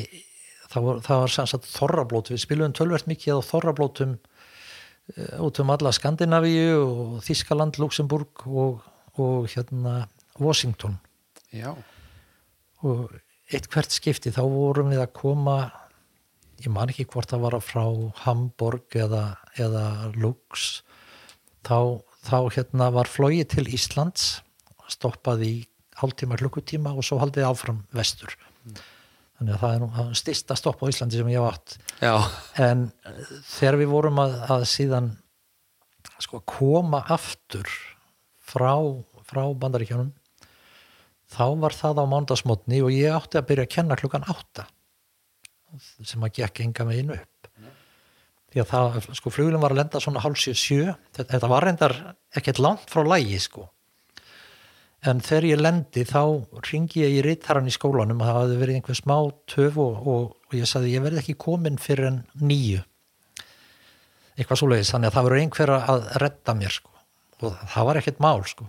það 0.70 0.87
var, 0.87 1.03
það 1.05 1.22
var 1.22 1.35
sem 1.35 1.51
sagt 1.51 1.68
þorrablót. 1.74 2.33
Við 2.33 2.43
spilum 2.47 2.74
tölvert 2.77 3.11
mikið 3.11 3.43
á 3.43 3.49
þorrablótum 3.51 4.16
uh, 4.16 5.39
út 5.45 5.61
um 5.62 5.72
alla 5.74 5.93
Skandinavíu 5.95 6.79
og 6.81 7.16
Þískaland, 7.27 7.81
Luxemburg 7.83 8.47
og, 8.47 8.87
og 9.22 9.48
hérna 9.52 10.06
Washington 10.40 10.98
Já. 11.54 11.72
og 12.84 13.12
eitt 13.52 13.68
hvert 13.72 13.94
skipti 13.94 14.32
þá 14.34 14.42
vorum 14.50 14.90
við 14.92 15.02
að 15.04 15.14
koma 15.16 15.56
ég 16.62 16.72
man 16.72 16.90
ekki 16.90 17.06
hvort 17.12 17.30
það 17.30 17.44
var 17.46 17.58
frá 17.64 17.84
Hamburg 18.24 18.96
eða, 18.96 19.36
eða 19.60 20.12
Lux 20.16 20.82
þá, 21.66 22.02
þá 22.26 22.38
hérna 22.56 22.90
var 22.94 23.10
flóið 23.10 23.46
til 23.56 23.66
Íslands 23.68 24.40
stoppaði 24.90 25.48
í 25.50 25.64
hálftíma 26.00 26.38
klukkutíma 26.40 26.92
og 26.94 27.04
svo 27.06 27.18
haldið 27.20 27.48
áfram 27.48 27.82
vestur 27.96 28.34
þannig 29.36 29.54
að 29.56 29.62
það 29.62 29.74
er 29.74 29.82
nú 29.82 30.16
stista 30.16 30.56
stopp 30.58 30.82
á 30.84 30.88
Íslandi 30.90 31.20
sem 31.20 31.30
ég 31.32 31.76
Já. 32.00 32.14
en 32.60 32.88
þegar 33.48 33.80
við 33.80 33.92
vorum 33.92 34.20
að, 34.22 34.36
að 34.52 34.66
síðan 34.70 35.10
sko 36.22 36.40
koma 36.48 37.02
aftur 37.12 37.68
frá, 38.47 38.72
frá 39.26 39.42
bandaríkjánum 39.53 40.12
þá 41.32 41.47
var 41.62 41.74
það 41.74 42.03
á 42.03 42.05
mándagsmotni 42.11 42.82
og 42.86 42.94
ég 42.94 43.14
átti 43.14 43.40
að 43.40 43.49
byrja 43.51 43.66
að 43.66 43.74
kenna 43.74 43.99
klukkan 43.99 44.26
átta 44.30 44.68
sem 46.07 46.22
að 46.22 46.38
gekk 46.40 46.62
enga 46.64 46.86
með 46.86 47.03
inn 47.03 47.16
upp 47.16 47.36
því 48.57 48.62
að 48.62 48.70
það, 48.70 49.09
sko 49.18 49.32
flugulum 49.34 49.64
var 49.64 49.74
að 49.74 49.80
lenda 49.82 50.01
svona 50.01 50.22
hálf 50.24 50.40
sjö 50.40 50.94
þetta, 51.16 51.49
var 51.51 51.66
reyndar 51.66 51.94
ekkert 52.36 52.61
langt 52.62 52.88
frá 52.88 53.03
lægi 53.05 53.40
sko. 53.42 53.66
En 55.07 55.20
þegar 55.20 55.47
ég 55.51 55.61
lendi 55.61 56.05
þá 56.09 56.22
ringi 56.70 57.03
ég 57.03 57.18
í 57.18 57.22
rittaran 57.26 57.68
í 57.68 57.74
skólanum 57.74 58.22
að 58.22 58.30
það 58.30 58.38
hafði 58.40 58.59
verið 58.62 58.78
einhver 58.78 58.99
smá 58.99 59.16
töf 59.53 59.76
og, 59.82 60.01
og, 60.09 60.24
og 60.49 60.57
ég 60.57 60.70
sagði 60.70 60.94
ég 60.97 61.05
verði 61.05 61.20
ekki 61.20 61.36
komin 61.44 61.76
fyrir 61.78 62.09
en 62.09 62.22
nýju 62.40 62.80
eitthvað 64.36 64.61
svoleiðis, 64.61 64.92
þannig 64.92 65.11
að 65.11 65.18
það 65.18 65.28
verður 65.28 65.42
einhver 65.42 65.74
að 65.76 66.09
redda 66.24 66.57
mér 66.57 66.74
sko 66.74 66.95
og 67.45 67.57
það 67.72 67.89
var 67.89 68.01
ekkert 68.01 68.22
mál 68.24 68.45
sko. 68.49 68.68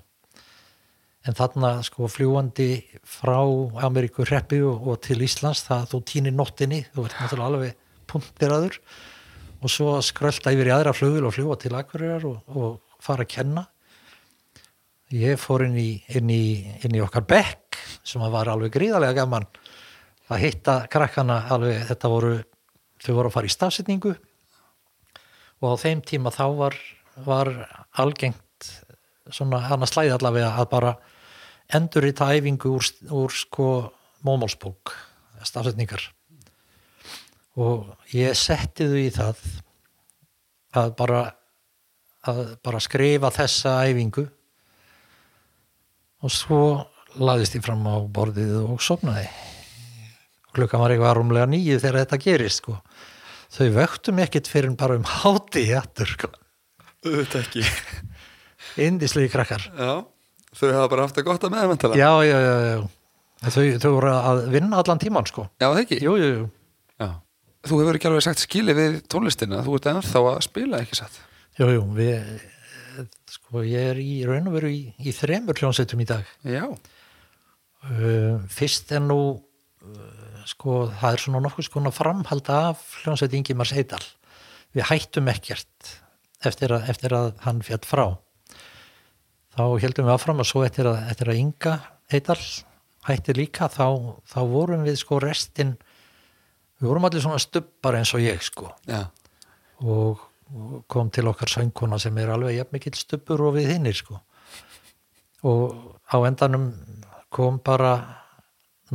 En 1.27 1.35
þarna 1.35 1.73
sko 1.83 2.07
fljúandi 2.11 2.69
frá 3.03 3.39
Ameríku 3.83 4.25
hreppi 4.27 4.61
og, 4.63 4.87
og 4.87 5.01
til 5.03 5.19
Íslands 5.25 5.65
það 5.67 5.89
þú 5.91 6.01
týnir 6.07 6.35
nóttinni 6.35 6.83
þú 6.93 7.07
ert 7.07 7.17
náttúrulega 7.19 7.49
alveg 7.51 7.79
punktiraður 8.07 8.77
og 9.57 9.71
svo 9.73 9.97
skrölda 10.05 10.53
yfir 10.53 10.69
í 10.69 10.75
aðra 10.75 10.93
flugil 10.95 11.25
og 11.27 11.35
fljúa 11.35 11.57
til 11.59 11.75
Akureyrar 11.75 12.27
og, 12.29 12.37
og 12.47 13.01
fara 13.03 13.25
að 13.25 13.33
kenna. 13.33 13.65
Ég 15.11 15.39
fór 15.39 15.65
inn 15.67 15.77
í, 15.79 15.89
inn 16.15 16.31
í, 16.31 16.43
inn 16.83 16.95
í 16.95 17.03
okkar 17.03 17.25
bekk 17.27 17.79
sem 18.07 18.23
var 18.31 18.49
alveg 18.51 18.73
gríðarlega 18.75 19.21
gaman 19.21 19.47
að 20.27 20.43
hitta 20.43 20.81
krakkana 20.91 21.45
alveg, 21.55 21.85
þetta 21.87 22.11
voru 22.11 22.33
þau 23.03 23.13
voru 23.13 23.29
að 23.29 23.35
fara 23.35 23.49
í 23.49 23.53
stafsetningu 23.53 24.15
og 25.61 25.69
á 25.73 25.75
þeim 25.81 26.01
tíma 26.05 26.33
þá 26.33 26.45
var, 26.57 26.75
var 27.25 27.53
algengt 27.97 28.41
svona 29.33 29.61
annars 29.73 29.93
slæði 29.95 30.13
allavega 30.15 30.53
að 30.61 30.69
bara 30.71 30.93
endur 31.77 32.07
í 32.07 32.13
það 32.15 32.37
æfingu 32.37 32.73
úr, 32.77 32.89
úr 33.11 33.35
sko 33.35 33.69
mómálsbók 34.27 34.93
stafsetningar 35.45 36.03
og 37.57 37.89
ég 38.13 38.37
setti 38.37 38.87
þau 38.87 38.99
í 39.01 39.09
það 39.13 39.43
að 40.77 40.95
bara 40.99 41.21
að 42.27 42.41
bara 42.65 42.83
skrifa 42.83 43.31
þessa 43.33 43.77
æfingu 43.87 44.25
og 46.23 46.33
svo 46.33 46.63
laðist 47.17 47.55
ég 47.57 47.65
fram 47.65 47.85
á 47.87 47.97
borðið 48.03 48.57
og 48.63 48.81
sopnaði 48.83 49.29
klukkan 50.57 50.81
var 50.81 50.93
eitthvað 50.93 51.15
rúmlega 51.19 51.49
nýju 51.49 51.77
þegar 51.81 52.03
þetta 52.03 52.21
gerist 52.23 52.63
sko. 52.63 52.77
þau 53.53 53.67
vöktum 53.77 54.21
ekkit 54.23 54.49
fyrir 54.49 54.73
bara 54.77 54.97
um 54.97 55.05
háti 55.07 55.67
hættur 55.69 56.09
sko. 56.09 56.31
Þetta 57.05 57.43
ekki. 57.45 57.63
Indislegi 58.85 59.29
krakkar 59.33 59.65
Já. 59.71 59.91
Þau 60.57 60.69
hafa 60.73 60.89
bara 60.93 61.05
haft 61.05 61.17
það 61.17 61.25
gott 61.27 61.43
að 61.45 61.53
meðmyndala. 61.53 61.97
já, 61.99 62.11
já, 62.25 62.37
já, 62.41 62.53
já. 62.71 62.85
Þau, 63.53 63.63
þau 63.83 63.89
voru 63.93 64.11
að 64.15 64.39
vinna 64.53 64.79
allan 64.81 65.01
tíman 65.01 65.27
sko. 65.29 65.43
Já, 65.61 65.67
það 65.69 65.81
ekki. 65.83 65.97
jú, 66.01 66.13
jú, 66.17 66.29
jú. 66.33 66.45
Já. 67.03 67.09
Þú 67.67 67.79
hefur 67.83 67.97
ekki 67.99 68.07
alveg 68.09 68.23
sagt 68.25 68.41
skili 68.41 68.73
við 68.77 68.95
tónlistina. 69.11 69.59
Þú 69.65 69.75
ert 69.77 69.89
ennþá 69.91 70.21
að 70.31 70.39
spila 70.47 70.79
ekki 70.81 70.97
satt. 70.97 71.19
jú, 71.59 71.67
jú 71.75 71.83
við, 71.97 72.31
sko, 73.29 73.61
ég 73.67 73.91
er 73.91 73.99
í 74.01 74.15
raun 74.25 74.47
og 74.49 74.55
veru 74.57 74.71
í, 74.73 74.81
í 74.97 75.13
þremur 75.13 75.57
hljónsettum 75.59 76.01
í 76.01 76.07
dag 76.09 76.25
Já. 76.47 76.63
uh, 76.65 78.37
fyrst 78.49 78.91
er 78.95 79.03
nú 79.03 79.19
uh, 79.37 80.43
sko, 80.49 80.87
það 80.99 81.13
er 81.17 81.23
svona 81.23 81.41
nokkuð 81.45 81.67
skona 81.69 81.91
framhald 81.93 82.49
af 82.53 82.81
hljónsveit 83.03 83.35
Ingimars 83.37 83.73
Eidal 83.77 84.03
við 84.75 84.87
hættum 84.89 85.29
ekkert 85.31 85.93
eftir 86.45 86.73
að, 86.77 86.87
eftir 86.93 87.13
að 87.17 87.33
hann 87.45 87.61
fjall 87.65 87.83
frá 87.87 88.05
þá 89.57 89.63
heldum 89.81 90.07
við 90.07 90.13
áfram 90.13 90.43
og 90.43 90.47
svo 90.47 90.63
eftir 90.67 90.89
að, 90.89 91.01
eftir 91.11 91.33
að 91.33 91.41
Inga 91.41 91.75
Eidal 92.13 92.39
hætti 93.07 93.35
líka 93.35 93.67
þá, 93.71 94.15
þá 94.27 94.39
vorum 94.47 94.85
við 94.87 95.01
sko 95.01 95.19
restin 95.23 95.75
við 96.77 96.91
vorum 96.91 97.07
allir 97.09 97.23
svona 97.23 97.41
stubbar 97.41 97.97
eins 97.97 98.13
og 98.13 98.21
ég 98.21 98.43
sko. 98.45 98.71
Já. 98.87 99.07
og 99.81 100.23
og 100.55 100.83
kom 100.87 101.09
til 101.11 101.27
okkar 101.27 101.51
söngkona 101.51 101.99
sem 101.99 102.17
er 102.21 102.31
alveg 102.31 102.57
jafn 102.57 102.77
mikill 102.77 102.95
stubbur 102.95 103.47
og 103.49 103.57
við 103.57 103.73
hinnir 103.73 103.97
sko. 103.97 104.19
Og 105.47 105.97
á 106.07 106.17
endanum 106.27 106.71
kom 107.33 107.59
bara 107.63 108.23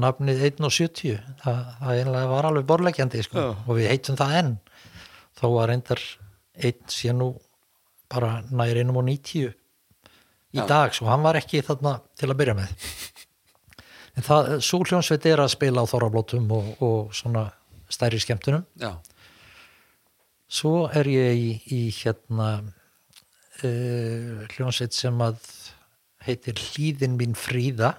nafnið 0.01 0.47
1.70 0.49 1.19
það, 1.43 1.59
það 1.81 1.99
einlega 2.01 2.31
var 2.31 2.49
alveg 2.49 2.69
borlegjandi 2.69 3.25
sko. 3.27 3.39
Já. 3.39 3.51
og 3.67 3.79
við 3.79 3.91
heitum 3.93 4.19
það 4.21 4.37
enn. 4.41 4.55
Þó 5.37 5.47
að 5.51 5.67
reyndar 5.73 6.05
einn 6.63 6.93
sé 6.93 7.13
nú 7.17 7.35
bara 8.13 8.41
nær 8.51 8.81
einum 8.81 9.01
og 9.01 9.07
90 9.09 9.53
í 10.53 10.61
Já. 10.61 10.67
dag, 10.69 10.95
svo 10.95 11.09
hann 11.09 11.25
var 11.25 11.39
ekki 11.41 11.63
þarna 11.65 11.99
til 12.19 12.29
að 12.31 12.39
byrja 12.43 12.59
með. 12.59 12.75
En 14.13 14.27
það, 14.27 14.51
svo 14.61 14.83
hljónsveit 14.85 15.25
er 15.31 15.41
að 15.41 15.55
spila 15.55 15.85
á 15.85 15.89
þorrablótum 15.89 16.51
og, 16.53 16.67
og 16.85 17.15
svona 17.17 17.47
stærri 17.93 18.21
skemmtunum. 18.21 18.67
Já, 18.81 18.93
svo 20.53 20.87
er 20.93 21.09
ég 21.09 21.39
í, 21.39 21.51
í 21.73 21.81
hérna 21.97 22.49
uh, 22.61 24.45
hljónsveit 24.53 24.93
sem 24.97 25.25
að 25.25 25.41
heitir 26.27 26.61
Hlýðin 26.61 27.17
mín 27.19 27.35
fríða 27.39 27.95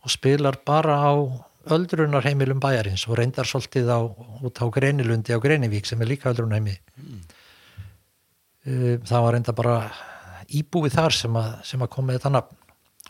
og 0.00 0.10
spilar 0.10 0.58
bara 0.66 0.96
á 0.96 1.12
öldrunarheimilum 1.70 2.60
bæjarins 2.62 3.04
og 3.06 3.18
reyndar 3.20 3.46
svolítið 3.46 3.92
á, 3.92 4.00
út 4.00 4.56
á 4.64 4.66
Greinilundi 4.72 5.36
á 5.36 5.38
Greinivík 5.42 5.84
sem 5.86 6.00
er 6.00 6.08
líka 6.08 6.32
öldrunarheimi. 6.32 6.78
Uh, 8.64 8.96
það 9.04 9.26
var 9.26 9.36
reynda 9.36 9.56
bara 9.56 9.76
íbúið 10.58 10.96
þar 10.98 11.16
sem 11.16 11.38
að, 11.40 11.48
sem 11.70 11.82
að 11.84 11.90
kom 11.94 12.06
með 12.08 12.18
þetta 12.18 12.34
nafn. 12.36 12.58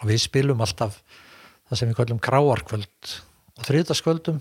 Og 0.01 0.07
við 0.09 0.22
spilum 0.22 0.62
alltaf 0.64 1.01
það 1.70 1.80
sem 1.80 1.91
við 1.91 1.99
kallum 2.01 2.20
gráarkvöld 2.24 3.11
og 3.59 3.66
þriðdaskvöldum 3.68 4.41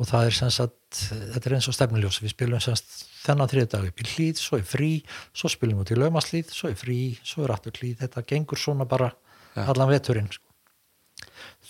og 0.00 0.08
það 0.08 0.26
er 0.30 0.36
sem 0.36 0.52
sagt, 0.54 1.00
þetta 1.34 1.48
er 1.50 1.54
eins 1.58 1.68
og 1.68 1.74
stefnuljós. 1.76 2.20
Við 2.24 2.32
spilum 2.32 2.60
sem 2.64 2.76
sagt 2.78 3.02
þennan 3.24 3.50
þriðdag 3.52 3.88
upp 3.90 4.00
í 4.00 4.06
hlýð, 4.08 4.38
svo 4.40 4.56
er 4.56 4.64
frí, 4.64 4.92
svo 5.36 5.50
spilum 5.52 5.80
við 5.80 5.84
út 5.84 5.92
í 5.92 5.98
laumaslýð, 6.00 6.54
svo 6.56 6.70
er 6.72 6.78
frí, 6.80 7.00
svo 7.26 7.44
er 7.44 7.52
aftur 7.52 7.76
hlýð 7.76 7.98
þetta 8.06 8.24
gengur 8.32 8.60
svona 8.60 8.86
bara 8.88 9.10
Ja. 9.56 9.64
allan 9.66 9.90
veturinn 9.90 10.28
sko. 10.30 10.46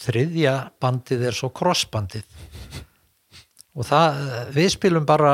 þriðja 0.00 0.70
bandið 0.80 1.22
er 1.30 1.32
svo 1.32 1.48
crossbandið 1.48 2.26
og 3.74 3.86
það, 3.88 4.18
við 4.52 4.68
spilum 4.74 5.06
bara 5.08 5.32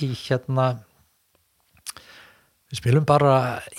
í 0.00 0.08
hérna 0.16 0.80
við 2.70 2.80
spilum 2.80 3.06
bara 3.06 3.34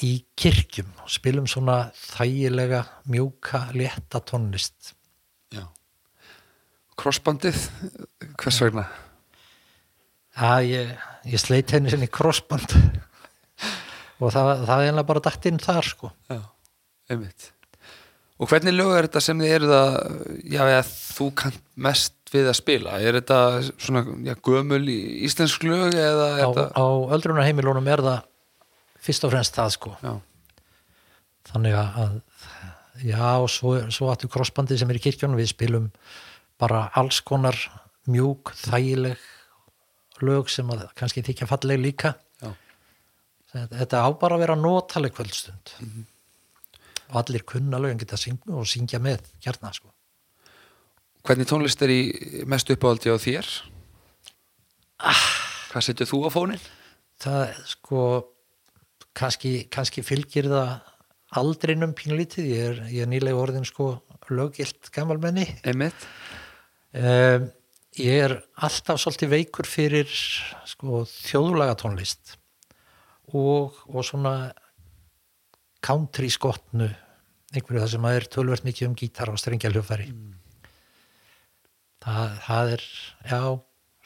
í 0.06 0.14
kirkjum 0.40 0.90
og 1.04 1.12
spilum 1.12 1.48
svona 1.50 1.90
þægilega 1.98 2.84
mjúka, 3.12 3.68
létta 3.76 4.22
tónlist. 4.24 4.94
Já. 5.54 5.66
Crossbandið, 7.00 7.60
hvers 8.40 8.62
vegna? 8.64 8.88
Að 10.38 10.70
ég, 10.70 10.96
ég 11.34 11.42
sleit 11.42 11.74
henni 11.74 11.92
sinni 11.92 12.08
crossband 12.14 12.78
og 14.22 14.32
það, 14.34 14.66
það 14.70 14.88
er 14.88 15.04
bara 15.10 15.24
dætt 15.28 15.50
inn 15.50 15.62
þar 15.62 15.92
sko. 15.92 16.14
Já, 16.32 16.42
einmitt. 17.12 17.52
Og 18.38 18.52
hvernig 18.52 18.76
lög 18.76 18.94
er 18.94 19.08
þetta 19.08 19.22
sem 19.26 19.40
þið 19.42 19.54
eruð 19.56 19.72
að 19.74 19.96
já, 20.46 20.62
eða 20.62 20.82
þú 20.86 21.28
kannt 21.42 21.64
mest 21.88 22.14
við 22.30 22.50
að 22.52 22.58
spila, 22.60 22.98
er 23.02 23.18
þetta 23.18 23.38
svona 23.82 24.04
já, 24.28 24.36
gömul 24.46 24.84
í 24.94 24.98
íslensk 25.26 25.64
lög 25.66 25.96
eða 25.98 26.28
á, 26.38 26.38
þetta 26.44 26.66
á 26.78 26.86
öldrunarheimilunum 27.18 27.88
er 27.90 28.04
það 28.06 28.20
fyrst 29.04 29.26
og 29.28 29.34
fremst 29.34 29.58
það 29.58 29.74
sko. 29.76 29.94
Já, 30.04 30.14
þannig 31.52 31.78
að 31.78 32.20
já, 33.06 33.24
og 33.38 33.50
svo, 33.52 33.76
svo 33.94 34.12
áttu 34.12 34.30
crossbandið 34.32 34.82
sem 34.82 34.92
er 34.94 35.00
í 35.00 35.04
kirkjónum 35.04 35.40
við 35.40 35.52
spilum 35.54 35.90
bara 36.58 36.88
alls 36.98 37.20
konar 37.26 37.58
mjúk, 38.10 38.54
þægileg 38.58 39.22
lög 40.26 40.50
sem 40.50 40.70
að 40.74 40.88
kannski 40.98 41.24
þykja 41.26 41.50
falleg 41.50 41.82
líka. 41.82 42.16
Já, 42.42 42.52
þetta 43.54 43.82
þetta 43.84 44.06
á 44.06 44.10
bara 44.18 44.38
að 44.38 44.46
vera 44.46 44.58
notaleg 44.60 45.14
kvöldstund. 45.18 45.76
Og 47.08 47.20
allir 47.22 47.46
kunna 47.48 47.80
lögin 47.80 48.02
geta 48.02 48.18
syng 48.20 48.42
og 48.52 48.66
syngja 48.68 49.00
með 49.00 49.30
hérna 49.46 49.72
sko. 49.76 49.92
Hvernig 51.28 51.48
tónlist 51.48 51.82
er 51.84 51.92
í 51.92 52.02
mest 52.48 52.70
uppáhaldi 52.72 53.12
á 53.12 53.18
þér? 53.20 53.48
Hvað 54.98 55.86
setur 55.86 56.10
þú 56.10 56.20
á 56.26 56.30
fónin 56.34 56.68
það 57.22 57.54
sko 57.70 58.02
kannski, 59.18 59.54
kannski 59.74 60.04
fylgir 60.06 60.50
það 60.52 60.76
aldrinum 61.38 61.94
pínlítið 61.98 62.50
ég 62.52 62.66
er, 62.72 62.82
ég 62.94 63.04
er 63.04 63.12
nýlega 63.12 63.40
orðin 63.42 63.68
sko 63.68 63.98
lögilt 64.32 64.90
gammalmenni 64.96 65.46
einmitt, 65.68 66.06
um, 66.96 67.48
ég 67.98 68.24
er 68.28 68.36
alltaf 68.64 69.02
svolítið 69.02 69.34
veikur 69.34 69.68
fyrir 69.70 70.12
sko 70.68 71.04
þjóðlaga 71.10 71.78
tónlist 71.82 72.38
og, 73.34 73.76
og 73.90 74.06
svona 74.06 74.54
country 75.84 76.30
skotnu 76.32 76.88
einhverju 77.54 77.84
það 77.84 77.94
sem 77.94 78.08
að 78.08 78.18
er 78.20 78.28
tölvert 78.32 78.68
mikið 78.68 78.90
um 78.90 78.98
gítar 79.00 79.32
og 79.32 79.40
strengjaljófæri 79.42 80.10
það, 82.04 82.34
það 82.48 82.74
er 82.76 82.88
já, 83.32 83.42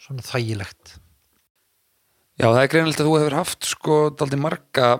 svona 0.05 0.27
þægilegt 0.27 0.95
já 2.41 2.47
það 2.49 2.61
er 2.61 2.69
greinilegt 2.73 3.01
að 3.01 3.09
þú 3.09 3.17
hefur 3.19 3.37
haft 3.37 3.69
sko 3.69 3.97
daldi 4.17 4.39
marga 4.41 4.91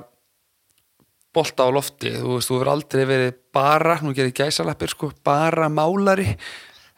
bolta 1.32 1.66
á 1.66 1.70
lofti, 1.72 2.12
þú 2.20 2.36
veist, 2.36 2.50
þú 2.50 2.58
hefur 2.58 2.72
aldrei 2.74 3.06
verið 3.08 3.32
bara, 3.56 3.96
nú 4.04 4.12
gerir 4.16 4.36
gæsalappir 4.36 4.92
sko, 4.92 5.12
bara 5.26 5.72
málari 5.72 6.28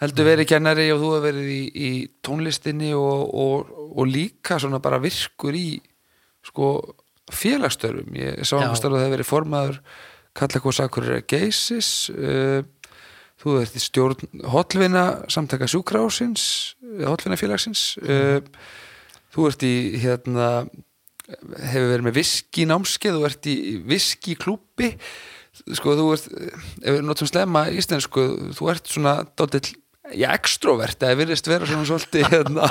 heldur 0.02 0.28
verið 0.28 0.50
kennari 0.50 0.89
og 0.91 1.00
þú 1.02 1.12
hefur 1.14 1.26
verið 1.30 1.52
í, 1.54 1.62
í 1.70 1.91
tónlistinni 2.26 2.91
og, 2.98 3.30
og, 3.30 3.74
og 3.94 4.10
líka 4.10 4.58
svona 4.60 4.82
bara 4.84 5.00
virkur 5.04 5.56
í 5.56 5.78
sko 6.44 6.74
félagsstörfum. 7.32 8.10
Ég 8.20 8.41
sá 8.44 8.58
einhvers 8.58 8.84
að 8.84 8.89
það 8.89 9.04
hefur 9.06 9.16
verið 9.16 9.30
formaður 9.30 9.78
kalla 10.34 10.58
eitthvað 10.58 10.78
sakur 10.80 11.10
geisis 11.30 11.91
uh, 12.12 12.66
þú 13.44 13.60
ert 13.62 13.78
í 13.78 13.84
stjórn 13.84 14.44
hotlvina 14.50 15.04
samtaka 15.32 15.70
sjúkrásins 15.70 16.46
hotlvina 17.06 17.38
félagsins 17.39 17.94
uh, 18.02 18.41
þú 19.34 19.48
ert 19.50 19.66
í 19.68 19.76
hérna 20.04 20.50
hefur 21.24 21.88
verið 21.92 22.08
með 22.08 22.18
viski 22.20 22.66
námskeið 22.70 23.18
þú 23.18 23.30
ert 23.30 23.48
í 23.50 23.56
viski 23.90 24.36
klúbbi. 24.40 24.94
Sko 25.78 25.94
þú 25.98 26.10
ert 26.16 26.28
ef 26.34 26.90
við 26.90 27.02
notum 27.06 27.30
slemma 27.30 27.68
íslensku 27.74 28.26
þú 28.58 28.70
ert 28.74 28.90
svona 28.90 29.20
dálítið 29.38 29.76
já, 30.18 30.28
extrovert, 30.34 30.98
það 31.00 31.20
virðist 31.22 31.48
vera 31.50 31.70
svona 31.70 31.86
svolítið 31.88 32.28
hérna, 32.34 32.68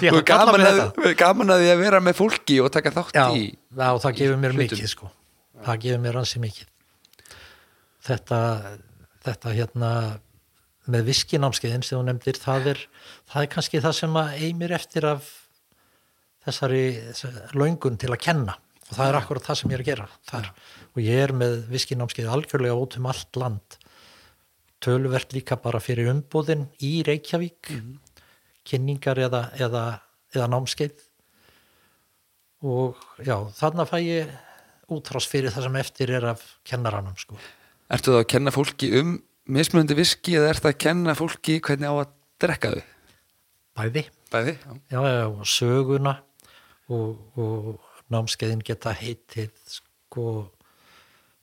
Já, 0.00 0.10
er 0.12 0.24
gaman, 0.26 0.64
að, 0.64 0.82
gaman 1.18 1.54
að 1.54 1.62
því 1.62 1.70
að 1.72 1.82
vera 1.84 2.00
með 2.04 2.18
fólki 2.18 2.58
og 2.62 2.70
taka 2.74 2.92
þátt 2.94 3.16
já, 3.16 3.24
í 3.32 3.46
já, 3.52 3.88
það 4.02 4.18
gefur 4.18 4.40
mér 4.42 4.54
hlutum. 4.54 4.76
mikið 4.76 4.92
sko. 4.92 5.10
Það 5.64 5.80
gefur 5.84 6.02
mér 6.04 6.18
ansi 6.20 6.42
mikið. 6.42 6.68
Þetta 8.10 8.40
þetta 9.24 9.54
hérna 9.56 9.92
með 10.90 11.10
viskinámskeiðin 11.10 11.84
sem 11.84 11.98
þú 11.98 12.06
nefndir 12.08 12.40
það 12.40 12.72
er, 12.72 12.82
það 13.30 13.44
er 13.44 13.50
kannski 13.54 13.82
það 13.84 13.96
sem 14.00 14.16
að 14.20 14.44
eimir 14.46 14.74
eftir 14.74 15.06
af 15.10 15.28
þessari, 16.46 16.84
þessari 17.10 17.60
löngun 17.60 17.98
til 18.00 18.10
að 18.12 18.22
kenna 18.24 18.56
og 18.90 18.96
það 18.96 19.06
er 19.08 19.18
akkurat 19.20 19.46
það 19.46 19.60
sem 19.60 19.70
ég 19.70 19.76
er 19.78 19.84
að 19.84 19.90
gera 19.90 20.08
þar. 20.30 20.50
og 20.94 21.02
ég 21.04 21.24
er 21.24 21.32
með 21.36 21.56
viskinámskeið 21.70 22.30
algjörlega 22.34 22.78
út 22.80 22.96
um 22.98 23.08
allt 23.10 23.40
land 23.40 23.78
töluvert 24.80 25.34
líka 25.36 25.58
bara 25.60 25.80
fyrir 25.82 26.10
umbúðin 26.14 26.66
í 26.82 27.00
Reykjavík 27.06 27.70
kynningar 28.66 29.20
eða, 29.20 29.44
eða, 29.60 29.84
eða 30.34 30.48
námskeið 30.54 31.06
og 32.70 33.00
já, 33.24 33.36
þarna 33.56 33.86
fæ 33.88 33.98
ég 34.04 34.32
útrás 34.90 35.28
fyrir 35.30 35.52
það 35.54 35.68
sem 35.68 35.76
eftir 35.80 36.12
er 36.18 36.26
af 36.32 36.42
kennaranum 36.66 37.16
sko. 37.20 37.38
Ertu 37.90 38.14
það 38.14 38.22
að 38.24 38.30
kenna 38.34 38.52
fólki 38.54 38.90
um 39.00 39.14
mismunandi 39.50 39.96
viski 39.98 40.34
eða 40.38 40.50
ertu 40.54 40.70
að 40.70 40.80
kenna 40.82 41.14
fólki 41.18 41.60
hvernig 41.64 41.88
á 41.88 41.94
að 41.94 42.10
drekka 42.42 42.72
þau? 42.74 42.82
bæði, 43.80 44.02
Bæði, 44.32 44.56
já. 44.60 44.72
já, 44.92 45.00
já, 45.08 45.44
söguna 45.48 46.16
og, 46.90 47.20
og 47.40 48.10
námskeiðin 48.10 48.64
geta 48.66 48.94
heitið 48.96 49.54
sko 49.70 50.26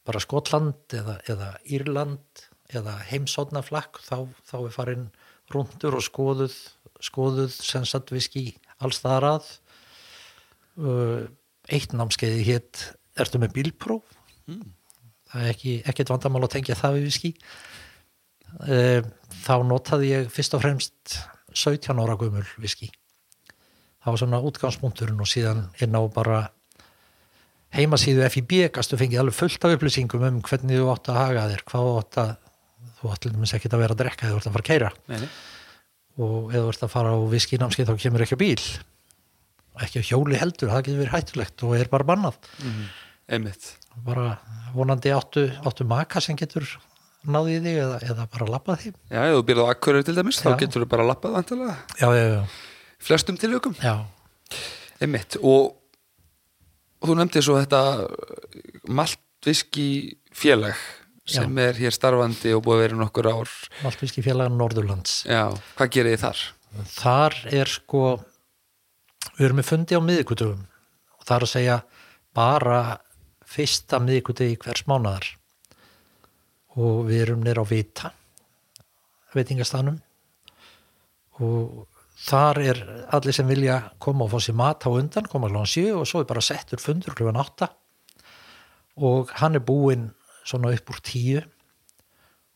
bara 0.08 0.22
Skotland 0.24 0.95
eða, 0.95 1.18
eða 1.28 1.54
Írland 1.68 2.45
eða 2.72 2.98
heimsóknarflakk 3.10 4.00
þá, 4.04 4.28
þá 4.48 4.58
er 4.60 4.76
farin 4.76 5.08
rundur 5.52 5.98
og 6.00 6.04
skoðuð 6.04 6.56
skoðuð 7.04 7.54
sensat 7.54 8.12
viski 8.14 8.50
alls 8.84 9.02
þar 9.04 9.28
að. 9.36 9.50
Uh, 10.78 11.26
eitt 11.74 11.93
námskeiði 11.98 12.43
hétt 12.48 12.84
ertu 13.18 13.41
með 13.41 13.56
bílpróf? 13.58 14.06
Það 15.28 15.43
er 15.43 15.52
ekki, 15.52 15.74
ekkert 15.89 16.14
vandamál 16.14 16.45
að 16.45 16.54
tengja 16.56 16.78
það 16.78 17.00
við 17.00 17.08
viski. 17.10 17.34
Uh, 18.62 19.02
þá 19.43 19.56
notaði 19.68 20.14
ég 20.14 20.32
fyrst 20.34 20.56
og 20.58 20.64
fremst 20.64 21.18
17 21.58 22.00
ára 22.00 22.16
gömul 22.20 22.45
viski 22.62 22.91
það 24.04 24.14
var 24.14 24.22
svona 24.22 24.41
útgangspunkturinn 24.50 25.22
og 25.24 25.30
síðan 25.30 25.66
inn 25.84 25.95
á 25.98 26.02
bara 26.14 26.41
heimasíðu 27.78 28.28
FIB 28.32 28.54
gastu 28.78 28.98
fengið 29.00 29.22
alveg 29.24 29.36
fullt 29.38 29.66
af 29.68 29.76
upplýsingum 29.78 30.24
um 30.30 30.41
hvernig 30.45 30.80
þú 30.80 30.91
átt 30.93 31.10
að 31.12 31.20
haga 31.22 31.48
þér 31.52 31.64
hvað 31.68 31.89
átt 32.02 32.20
að 32.24 32.36
þú 32.98 33.12
átt 33.14 33.28
dæmis 33.28 33.54
ekkert 33.58 33.76
að 33.76 33.84
vera 33.84 33.95
að 33.98 34.02
drekka 34.04 34.28
þegar 34.28 34.36
þú 34.36 34.39
ert 34.39 34.48
að 34.48 34.56
fara 34.56 34.64
að 34.64 34.70
keira 34.72 34.91
nei. 35.12 35.28
og 36.18 36.54
ef 36.54 36.62
þú 36.64 36.70
ert 36.72 36.86
að 36.88 36.93
fara 36.93 37.12
á 37.14 37.18
viskinámskeið 37.34 37.89
þá 37.91 37.95
kemur 38.06 38.24
ekki 38.26 38.38
á 38.39 38.43
bíl 38.43 38.64
ekki 39.78 40.02
á 40.02 40.08
hjóli 40.10 40.39
heldur, 40.41 40.72
það 40.74 40.86
getur 40.88 41.02
verið 41.04 41.14
hættulegt 41.18 41.66
og 41.68 41.76
er 41.78 41.91
bara 41.91 42.08
bannað 42.08 42.39
Einmitt. 43.28 43.68
bara 44.08 44.38
vonandi 44.74 45.12
áttu, 45.14 45.43
áttu 45.68 45.86
maka 45.86 46.22
sem 46.24 46.38
getur 46.39 46.66
náðið 47.28 47.68
þig 47.68 47.78
eða, 47.84 48.00
eða 48.08 48.26
bara 48.32 48.48
lappað 48.56 48.82
þig 48.88 48.95
Já, 49.12 49.20
ef 49.28 49.36
þú 49.36 49.43
byrð 49.52 49.62
á 49.62 49.72
akkurur 49.76 50.08
til 50.08 50.16
dæmis, 50.18 50.39
þá 50.41 50.50
Já. 50.54 50.58
getur 50.64 50.86
þú 50.86 50.89
bara 50.95 51.06
lappað 51.12 51.36
vantilega. 51.38 51.76
já, 52.00 52.08
já, 52.16 52.26
já, 52.32 52.41
Flestum 53.00 53.38
tilvökum. 53.38 53.76
já. 53.82 54.06
Einmitt. 55.02 55.38
Og 55.43 55.76
og 56.98 57.10
þú 57.12 57.16
nefndi 57.20 57.41
svo 57.45 57.58
þetta 57.60 57.80
maltviski 58.89 60.18
félag 60.34 60.78
sem 61.28 61.58
er 61.60 61.76
hér 61.78 61.93
starfandi 61.93 62.54
og 62.56 62.64
búið 62.66 62.78
að 62.78 62.84
vera 62.86 62.95
í 62.95 63.00
nokkur 63.02 63.28
ár 63.30 63.52
Maltvíski 63.84 64.24
félagan 64.26 64.56
Norðurlands 64.58 65.26
Já, 65.28 65.52
hvað 65.78 65.91
gerir 65.93 66.16
þið 66.16 66.24
þar? 66.24 66.43
þar 66.98 67.36
er 67.60 67.72
sko 67.72 68.02
við 69.38 69.45
erum 69.50 69.60
með 69.60 69.70
fundi 69.70 69.98
á 70.00 70.02
miðvikudugum 70.08 70.64
og 71.20 71.28
það 71.28 71.36
er 71.38 71.45
að 71.48 71.52
segja 71.54 71.78
bara 72.38 72.80
fyrsta 73.48 74.00
miðvikudegi 74.04 74.58
hvers 74.64 74.86
mánaðar 74.88 75.30
og 76.78 77.04
við 77.10 77.26
erum 77.28 77.43
nýr 77.45 77.60
á 77.60 77.66
Vita 77.68 78.14
veitingastanum 79.36 80.00
og 81.43 81.86
þar 82.18 82.61
er 82.63 82.80
allir 83.13 83.36
sem 83.36 83.47
vilja 83.47 83.82
koma 84.01 84.26
og 84.26 84.34
fá 84.34 84.41
sér 84.41 84.57
mat 84.57 84.88
á 84.88 84.89
undan 84.89 85.30
koma 85.30 85.51
kláðan 85.51 85.70
7 85.70 85.99
og 85.99 86.07
svo 86.09 86.24
er 86.24 86.30
bara 86.30 86.43
settur 86.43 86.82
fundur 86.82 87.18
kláðan 87.18 87.41
8 87.43 87.70
og 89.07 89.34
hann 89.38 89.59
er 89.59 89.65
búinn 89.65 90.09
svona 90.47 90.74
upp 90.74 90.89
úr 90.93 91.03
10 91.03 91.45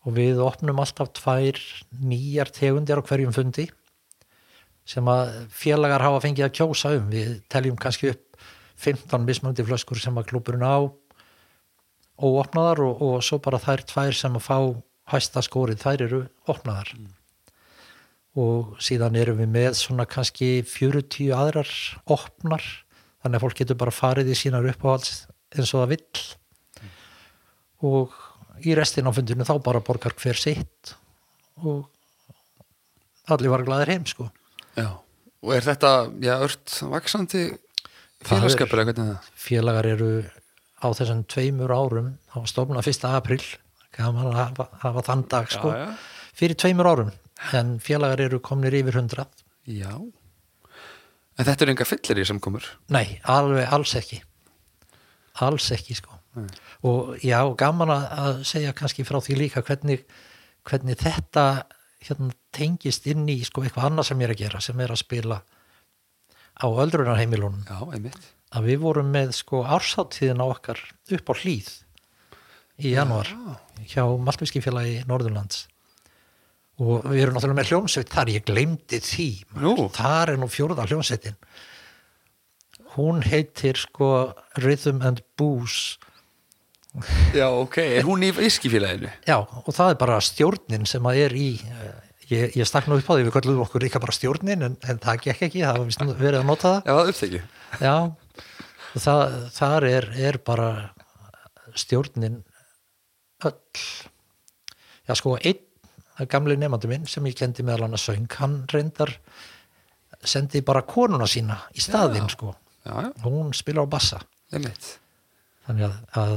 og 0.01 0.17
við 0.17 0.41
opnum 0.41 0.81
alltaf 0.81 1.13
tvær 1.19 1.59
nýjar 2.01 2.49
tegundir 2.55 2.97
á 2.97 3.05
hverjum 3.05 3.35
fundi 3.35 3.67
sem 4.87 5.05
að 5.07 5.45
félagar 5.53 6.03
hafa 6.03 6.23
fengið 6.23 6.47
að 6.47 6.55
kjósa 6.57 6.95
um. 6.97 7.07
Við 7.11 7.35
teljum 7.51 7.77
kannski 7.79 8.11
upp 8.15 8.39
15 8.81 9.27
mismöndi 9.27 9.65
flöskur 9.67 10.01
sem 10.01 10.17
að 10.17 10.31
klúburinn 10.31 10.65
á 10.65 10.89
óopnaðar 12.21 12.81
og, 12.87 13.01
og 13.01 13.25
svo 13.25 13.37
bara 13.43 13.61
þær 13.61 13.85
tvær 13.93 14.17
sem 14.17 14.37
að 14.37 14.47
fá 14.47 14.57
hæsta 15.11 15.43
skórið, 15.45 15.81
þær 15.85 16.05
eru 16.07 16.21
opnaðar 16.49 16.95
og 18.39 18.77
síðan 18.83 19.17
erum 19.19 19.41
við 19.41 19.51
með 19.51 19.77
svona 19.79 20.05
kannski 20.09 20.61
40 20.67 21.33
aðrar 21.35 21.71
opnar. 22.11 22.63
Þannig 23.21 23.37
að 23.37 23.43
fólk 23.45 23.57
getur 23.59 23.79
bara 23.79 23.93
farið 23.93 24.31
í 24.31 24.37
sínar 24.37 24.67
uppáhalds 24.71 25.25
eins 25.51 25.73
og 25.75 25.83
það 25.83 25.91
vill. 25.93 26.21
Og 27.91 28.15
í 28.65 28.75
restin 28.77 29.09
á 29.09 29.11
fundinu 29.13 29.47
þá 29.47 29.55
bara 29.63 29.83
borgar 29.83 30.15
hver 30.17 30.39
sitt. 30.39 30.93
Og 31.61 31.85
allir 33.31 33.51
var 33.53 33.65
glæðir 33.67 33.93
heim 33.93 34.07
sko. 34.09 34.29
Já, 34.77 34.87
og 35.43 35.53
er 35.55 35.65
þetta, 35.65 35.91
já, 36.23 36.35
ört 36.45 36.77
vaksandi 36.93 37.43
félagskapur 38.23 38.79
eða 38.79 38.91
hvernig 38.91 39.03
er 39.03 39.17
það? 39.17 39.31
félagar 39.43 39.89
eru 39.89 40.11
á 40.81 40.87
þessum 40.95 41.25
tveimur 41.29 41.73
árum 41.73 42.13
þá 42.31 42.37
var 42.39 42.51
stofnað 42.51 42.89
1. 42.93 43.07
april 43.11 43.41
gaman 43.97 44.29
að 44.31 44.37
hafa, 44.39 44.67
hafa 44.85 45.03
þann 45.09 45.23
dag 45.31 45.51
sko. 45.51 45.73
Já, 45.75 45.89
fyrir 46.37 46.59
tveimur 46.63 46.89
árum 46.89 47.11
en 47.57 47.77
félagar 47.83 48.21
eru 48.27 48.39
komnir 48.43 48.75
yfir 48.77 48.97
100 49.01 49.25
já. 49.65 49.85
Já. 49.85 49.93
En 51.39 51.47
þetta 51.47 51.65
er 51.65 51.71
enga 51.73 51.87
fyllir 51.87 52.21
í 52.21 52.27
samkomur? 52.27 52.65
nei, 52.93 53.19
alveg 53.23 53.71
alls 53.73 53.95
ekki 53.97 54.21
alls 55.41 55.69
ekki 55.73 55.95
sko 55.97 56.17
og 56.87 57.17
já, 57.23 57.39
gaman 57.59 57.91
að, 57.91 58.43
segja 58.47 58.71
kannski 58.77 59.03
frá 59.03 59.19
því 59.19 59.35
líka 59.39 59.63
hvernig, 59.67 60.05
hvernig 60.67 60.99
þetta 61.01 61.45
hérna, 62.01 62.31
tengist 62.55 63.07
inn 63.11 63.27
í 63.29 63.41
sko 63.47 63.65
eitthvað 63.65 63.89
annað 63.89 64.11
sem 64.11 64.21
ég 64.23 64.29
er 64.29 64.35
að 64.35 64.43
gera 64.45 64.61
sem 64.63 64.79
er 64.79 64.93
að 64.93 65.01
spila 65.03 65.41
á 66.61 66.65
öldrunarheimilunum 66.67 67.65
Já, 67.67 67.79
einmitt. 67.91 68.31
að 68.55 68.69
við 68.69 68.79
vorum 68.85 69.11
með 69.11 69.33
sko 69.37 69.63
ársáttíðin 69.65 70.43
á 70.43 70.45
okkar 70.47 70.79
upp 71.17 71.31
á 71.31 71.33
hlýð 71.41 71.71
í 72.81 72.95
janúar 72.95 73.29
hjá 73.91 74.03
Maltvískifélagi 74.23 75.01
Norðurlands 75.09 75.67
og 76.81 77.05
við 77.11 77.21
erum 77.23 77.35
náttúrulega 77.37 77.59
með 77.61 77.71
hljómsveit 77.71 78.09
þar, 78.13 78.31
ég 78.33 78.45
glemdi 78.47 78.99
því 79.05 79.27
þar 79.97 80.33
er 80.33 80.39
nú 80.41 80.47
fjórða 80.49 80.87
hljómsveitin 80.89 81.35
hún 82.95 83.21
heitir 83.23 83.77
sko 83.79 84.07
Rhythm 84.59 85.03
and 85.07 85.21
Booze 85.39 85.99
Já, 87.31 87.45
ok. 87.47 87.77
Er 87.79 88.03
hún 88.03 88.19
í 88.27 88.33
viskifélaginu? 88.35 89.07
já, 89.23 89.37
og 89.39 89.69
það 89.71 89.93
er 89.93 89.99
bara 90.01 90.17
stjórnin 90.19 90.83
sem 90.89 91.05
að 91.07 91.21
er 91.23 91.35
í 91.39 91.45
eh, 91.63 91.93
ég, 92.33 92.57
ég 92.59 92.67
stakk 92.67 92.89
nú 92.91 92.97
upp 92.99 93.07
á 93.07 93.15
því, 93.15 93.29
við 93.29 93.35
kallum 93.37 93.61
okkur 93.63 93.85
líka 93.85 94.01
bara 94.03 94.11
stjórnin 94.17 94.65
en, 94.67 94.75
en 94.83 94.99
það 94.99 95.21
gekk 95.29 95.45
ekki, 95.47 95.61
það 95.63 95.79
var 95.85 96.17
verið 96.19 96.39
að 96.41 96.49
nota 96.49 96.73
það 96.73 96.89
Já, 96.89 96.91
það 96.97 97.11
uppþekju. 97.13 97.41
Já, 97.79 97.95
það, 99.05 99.23
þar 99.55 99.87
er, 99.93 100.09
er 100.31 100.39
bara 100.51 100.67
stjórnin 101.79 102.41
öll 103.47 103.55
já 105.07 105.15
sko 105.17 105.37
einn 105.39 105.63
gamli 106.29 106.57
nefnandi 106.59 106.89
minn 106.91 107.07
sem 107.09 107.25
ég 107.29 107.37
kendi 107.39 107.63
meðal 107.65 107.87
hann 107.87 107.97
að 107.97 108.03
söng 108.05 108.37
hann 108.39 108.57
reyndar 108.71 109.15
sendi 110.23 110.61
bara 110.65 110.83
konuna 110.85 111.27
sína 111.29 111.57
í 111.73 111.81
staðinn 111.83 112.29
sko 112.29 112.55
Já, 112.81 112.93
já, 112.97 113.09
hún 113.23 113.53
spila 113.53 113.85
á 113.85 113.87
bassa 113.89 114.19
þannig 114.51 115.85
að, 115.85 115.97
að 116.17 116.35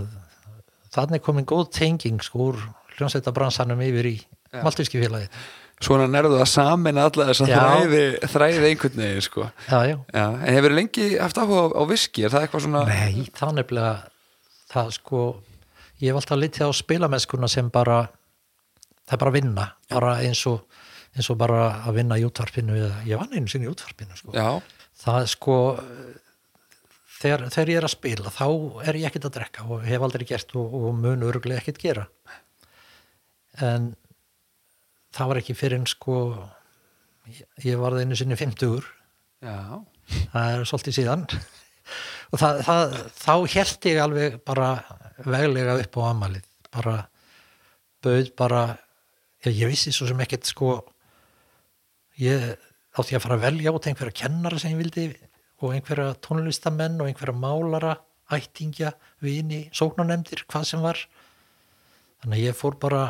þannig 0.94 1.24
komin 1.24 1.48
góð 1.48 1.70
tenging 1.72 2.20
sko 2.22 2.50
úr 2.50 2.62
hljómsveitabransanum 2.98 3.80
yfir 3.84 4.10
í 4.12 4.16
Maltíski 4.62 5.00
félagi 5.02 5.28
Svona 5.82 6.06
nærðu 6.08 6.38
að 6.38 6.48
samin 6.48 7.00
alla 7.02 7.26
þess 7.28 7.42
að 7.44 7.50
Já. 7.50 7.56
þræði, 7.58 8.02
þræði 8.30 8.68
einhvern 8.68 9.00
veginn, 9.02 9.24
sko. 9.24 9.46
já, 9.66 9.78
já. 9.90 9.96
Já, 10.14 10.26
en 10.38 10.54
hefur 10.54 10.74
lengi 10.78 11.06
haft 11.18 11.40
áhuga 11.40 11.64
á, 11.66 11.68
á 11.74 11.82
viski? 11.90 12.24
Er 12.24 12.32
það 12.32 12.44
eitthvað 12.46 12.62
svona... 12.64 12.82
Nei, 12.88 13.24
það 13.34 13.56
nefnilega 13.58 13.94
það 14.70 14.92
sko, 14.96 15.24
ég 16.00 16.12
hef 16.12 16.20
alltaf 16.20 16.40
litið 16.40 16.70
á 16.70 16.70
spilamennskuna 16.78 17.50
sem 17.50 17.68
bara 17.74 17.98
það 19.04 19.16
er 19.16 19.22
bara 19.22 19.32
að 19.32 19.38
vinna, 19.38 19.66
bara 19.92 20.16
eins 20.24 20.42
og 20.50 20.64
eins 21.14 21.30
og 21.30 21.38
bara 21.38 21.60
að 21.86 22.00
vinna 22.00 22.18
í 22.18 22.24
útvarpinu 22.26 22.74
eða 22.74 23.02
ég 23.06 23.20
vann 23.20 23.34
einu 23.34 23.50
sinni 23.50 23.68
í 23.68 23.70
útvarpinu 23.70 24.16
sko. 24.18 24.34
Það 24.98 25.18
er 25.20 25.30
sko 25.30 25.58
þegar, 27.20 27.44
þegar 27.54 27.70
ég 27.72 27.80
er 27.80 27.86
að 27.86 27.94
spila 27.94 28.32
þá 28.34 28.46
er 28.88 28.98
ég 28.98 29.08
ekkert 29.08 29.28
að 29.30 29.36
drekka 29.38 29.66
og 29.68 29.86
hef 29.86 30.06
aldrei 30.06 30.26
gert 30.28 30.54
og, 30.58 30.74
og 30.74 30.98
mun 30.98 31.26
örgulega 31.28 31.62
ekkert 31.62 31.80
gera. 31.82 32.06
En 33.62 33.92
það 35.14 35.30
var 35.30 35.42
ekki 35.42 35.58
fyrir 35.58 35.78
en 35.78 35.88
sko 35.90 36.18
ég, 37.30 37.44
ég 37.62 37.78
var 37.80 37.94
það 37.94 38.08
einu 38.08 38.18
sinni 38.18 38.38
50 38.40 38.82
já, 39.44 39.58
það 40.32 40.48
er 40.48 40.66
svolítið 40.70 40.98
síðan. 40.98 41.26
Og 42.34 42.40
það, 42.40 42.60
það, 42.66 42.94
þá 43.20 43.34
held 43.54 43.90
ég 43.92 44.02
alveg 44.02 44.38
bara 44.48 44.68
veglega 45.22 45.78
upp 45.78 46.00
á 46.00 46.02
amalið 46.10 46.48
bara 46.74 46.96
bauð 48.02 48.30
bara 48.34 48.62
ég, 49.52 49.68
vissi 49.68 49.92
svo 49.92 50.08
sem 50.08 50.20
ekkert 50.24 50.48
sko. 50.48 50.78
Ég 52.20 52.54
átti 52.94 53.16
að 53.16 53.24
fara 53.24 53.38
að 53.38 53.46
velja 53.48 53.72
út 53.74 53.86
einhverja 53.90 54.18
kennara 54.24 54.60
sem 54.60 54.72
ég 54.72 54.80
vildi 54.80 55.06
og 55.64 55.74
einhverja 55.74 56.14
tónlistamenn 56.24 57.00
og 57.02 57.10
einhverja 57.10 57.34
málara 57.36 57.96
ættingja, 58.32 58.94
vini, 59.20 59.66
sóknanemdir 59.74 60.44
hvað 60.48 60.68
sem 60.68 60.84
var. 60.84 61.00
Þannig 62.22 62.38
að 62.38 62.46
ég 62.46 62.56
fór 62.56 62.78
bara 62.80 63.02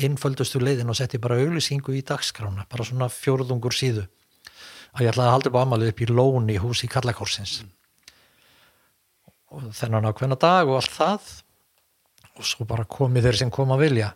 einföldustu 0.00 0.62
leiðin 0.62 0.88
og 0.88 0.96
setti 0.96 1.20
bara 1.20 1.36
auglýsingu 1.42 1.92
í 1.98 2.04
dagskrána, 2.06 2.64
bara 2.70 2.86
svona 2.86 3.10
fjórðungur 3.12 3.76
síðu. 3.76 4.06
Að 4.96 5.04
ég 5.04 5.12
ætlaði 5.12 5.28
að 5.28 5.34
halda 5.36 5.50
upp 5.50 5.58
á 5.60 5.64
amalið 5.64 5.92
upp 5.92 6.00
í 6.00 6.08
lóni 6.10 6.56
hús 6.62 6.82
í 6.86 6.90
Kallakórsins 6.90 7.60
og 9.50 9.66
þennan 9.74 10.06
ákveðna 10.06 10.38
dag 10.38 10.68
og 10.70 10.78
allt 10.78 10.94
það. 10.94 11.30
Og 12.38 12.46
svo 12.46 12.64
bara 12.64 12.86
komið 12.88 13.26
þeir 13.26 13.38
sem 13.40 13.50
kom 13.52 13.72
að 13.74 13.82
vilja 13.84 14.10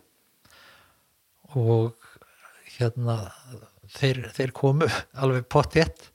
og 1.55 1.95
hérna 2.75 3.19
þeir, 3.95 4.25
þeir 4.35 4.53
komu 4.55 4.89
alveg 5.23 5.47
pottjett 5.51 6.11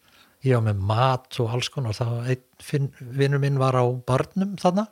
ég 0.47 0.57
var 0.57 0.65
með 0.71 0.87
mat 0.89 1.41
og 1.43 1.53
alls 1.55 1.69
konar. 1.73 1.97
Það 1.97 2.31
einn 2.33 2.89
vinnur 3.17 3.43
minn 3.43 3.61
var 3.61 3.77
á 3.77 3.85
barnum 4.07 4.57
þarna. 4.61 4.87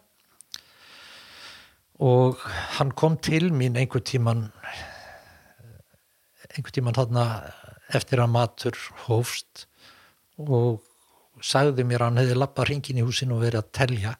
Og 2.04 2.38
hann 2.78 2.92
kom 2.94 3.16
til 3.18 3.50
mín 3.50 3.78
einhver 3.78 4.04
tíman 4.06 4.46
einhver 6.52 6.74
tíman 6.74 6.96
þarna 6.96 7.24
eftir 7.96 8.22
að 8.22 8.34
matur 8.34 8.76
hófst 9.06 9.66
og 10.38 10.84
sagði 11.42 11.86
mér 11.86 12.04
að 12.04 12.10
hann 12.10 12.20
hefði 12.22 12.36
lappað 12.38 12.68
hringin 12.68 13.00
í 13.00 13.06
húsinu 13.06 13.38
og 13.38 13.46
verið 13.46 13.62
að 13.62 13.72
telja. 13.80 14.14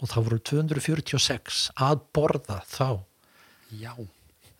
Og 0.00 0.08
það 0.08 0.26
voru 0.28 0.40
246 0.48 1.66
að 1.76 2.06
borða 2.16 2.62
þá. 2.64 3.02
Já. 3.76 3.92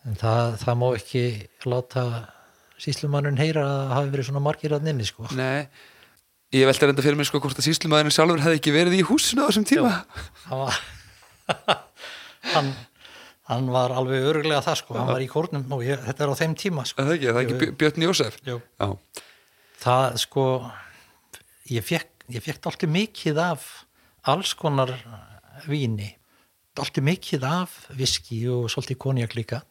En 0.07 0.15
það, 0.19 0.55
það 0.63 0.77
má 0.81 0.87
ekki 0.97 1.23
láta 1.69 2.03
síslumannun 2.81 3.37
heyra 3.41 3.63
að 3.65 3.73
það 3.81 3.95
hafi 3.97 4.13
verið 4.15 4.29
svona 4.31 4.43
margir 4.47 4.73
að 4.77 4.85
nynni 4.87 5.05
sko. 5.05 5.27
Nei, 5.37 5.67
ég 6.57 6.65
velti 6.69 6.87
reynda 6.89 7.03
fyrir 7.05 7.19
mig 7.19 7.27
sko 7.29 7.41
hvort 7.43 7.59
að 7.61 7.67
síslumæðurinn 7.67 8.15
sjálfur 8.15 8.41
hefði 8.41 8.57
ekki 8.61 8.73
verið 8.75 8.95
í 8.97 9.03
húsinu 9.05 9.45
á 9.45 9.49
þessum 9.51 9.67
tíma. 9.69 9.91
hann 10.47 10.63
var 10.65 10.79
hann, 12.55 12.71
hann 13.51 13.69
var 13.73 13.93
alveg 13.95 14.25
öruglega 14.31 14.63
það 14.65 14.79
sko, 14.81 14.97
hann 14.97 15.11
var 15.13 15.23
í 15.25 15.29
kórnum 15.31 15.65
og 15.77 15.83
ég, 15.85 16.01
þetta 16.07 16.25
er 16.25 16.33
á 16.33 16.35
þeim 16.41 16.55
tíma 16.59 16.85
sko. 16.89 17.01
Er 17.03 17.09
Það 17.11 17.17
ekki, 17.19 17.29
það 17.29 17.39
er 17.41 17.45
ekki 17.45 17.59
Bjö- 17.61 17.75
Björn 17.81 18.05
Jósef. 18.07 18.39
Jú. 18.47 18.57
Já, 18.81 18.89
það 19.85 20.07
sko 20.25 20.45
ég 21.71 21.85
fekk, 21.87 22.09
ég 22.33 22.45
fekk 22.45 22.69
alltaf 22.71 22.89
mikið 22.97 23.41
af 23.45 23.69
alls 24.31 24.53
konar 24.57 24.95
víni 25.69 26.11
alltaf 26.79 27.03
mikið 27.03 27.43
af 27.45 27.73
viski 27.99 28.41
og 28.49 28.69
svolítið 28.71 28.97
konjak 29.05 29.33
líka 29.37 29.61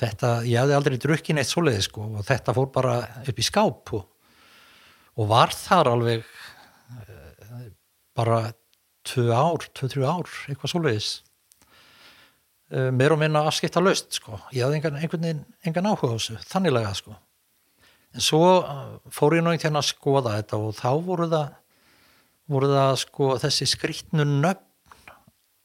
þetta, 0.00 0.30
ég 0.48 0.60
hafði 0.60 0.76
aldrei 0.76 0.96
drukkin 1.00 1.40
eitt 1.40 1.50
svoleiði 1.50 1.84
sko 1.86 2.06
og 2.08 2.24
þetta 2.26 2.54
fór 2.56 2.70
bara 2.74 2.94
upp 3.28 3.40
í 3.40 3.46
skáp 3.46 3.92
og, 3.96 4.06
og 5.20 5.30
var 5.30 5.52
þar 5.54 5.92
alveg 5.92 6.24
eh, 6.24 7.66
bara 8.16 8.42
tvö 9.10 9.26
ár, 9.32 9.66
tvö, 9.74 9.90
þrjú 9.94 10.06
ár, 10.08 10.30
eitthvað 10.50 10.74
svoleiðis. 10.74 11.10
Uh, 12.70 12.92
meir 12.94 13.10
og 13.10 13.18
minna 13.18 13.40
afskipta 13.48 13.80
löst 13.82 14.14
sko, 14.14 14.36
ég 14.54 14.62
hafði 14.62 14.76
engan, 14.78 14.98
einhvern 15.00 15.24
veginn 15.24 15.40
engan 15.66 15.88
áhuga 15.90 16.12
á 16.14 16.14
þessu, 16.14 16.36
þanniglega 16.52 16.92
sko. 16.94 17.16
En 18.14 18.22
svo 18.22 18.44
uh, 18.60 18.92
fór 19.10 19.34
ég 19.34 19.42
einhvern 19.42 19.56
veginn 19.56 19.80
að 19.80 19.88
skoða 19.88 20.36
þetta 20.36 20.60
og 20.60 20.76
þá 20.78 20.90
voru 21.08 21.26
það 21.32 21.56
voru 22.50 22.70
það 22.70 22.92
sko 23.02 23.32
þessi 23.42 23.68
skrýtnu 23.72 24.26
nöfn 24.28 25.14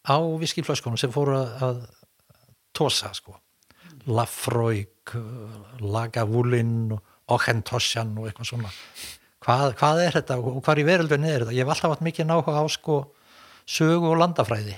á 0.05 0.17
viskiflöskunum 0.41 0.97
sem 1.01 1.13
fóru 1.13 1.37
að, 1.37 1.53
að 1.67 1.79
tósa 2.77 3.13
sko 3.17 3.37
Lafroig, 4.05 5.13
Lagavulin 5.81 6.93
og 6.93 7.35
Ochentosjan 7.35 8.13
og 8.19 8.29
eitthvað 8.29 8.49
svona. 8.51 8.73
Hvað, 9.45 9.75
hvað 9.79 10.01
er 10.03 10.17
þetta 10.19 10.37
og 10.41 10.59
hvað 10.65 10.81
í 10.81 10.85
veröldunni 10.87 11.29
er 11.29 11.45
þetta? 11.45 11.55
Ég 11.55 11.65
hef 11.65 11.73
alltaf 11.73 11.95
haft 11.95 12.05
mikið 12.05 12.29
náhuga 12.29 12.61
á 12.61 12.65
sko 12.69 12.99
sögu 13.65 14.11
og 14.11 14.19
landafræði. 14.21 14.75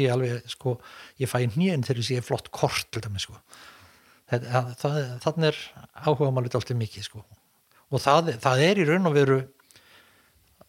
Ég 0.00 0.12
alveg 0.12 0.48
sko, 0.48 0.78
ég 1.20 1.28
fæ 1.28 1.42
nýjum 1.52 1.84
þegar 1.84 2.00
ég 2.00 2.08
sé 2.08 2.24
flott 2.24 2.48
kort 2.52 2.88
til 2.92 3.04
dæmi 3.04 3.20
sko. 3.20 3.36
Þannig 4.32 5.48
er 5.50 5.58
áhuga 6.04 6.30
maður 6.32 6.60
alltaf 6.60 6.76
mikið 6.76 7.08
sko. 7.08 7.24
Og 7.92 8.00
það, 8.00 8.34
það 8.40 8.64
er 8.68 8.80
í 8.80 8.86
raun 8.88 9.10
og 9.10 9.16
veru 9.16 9.42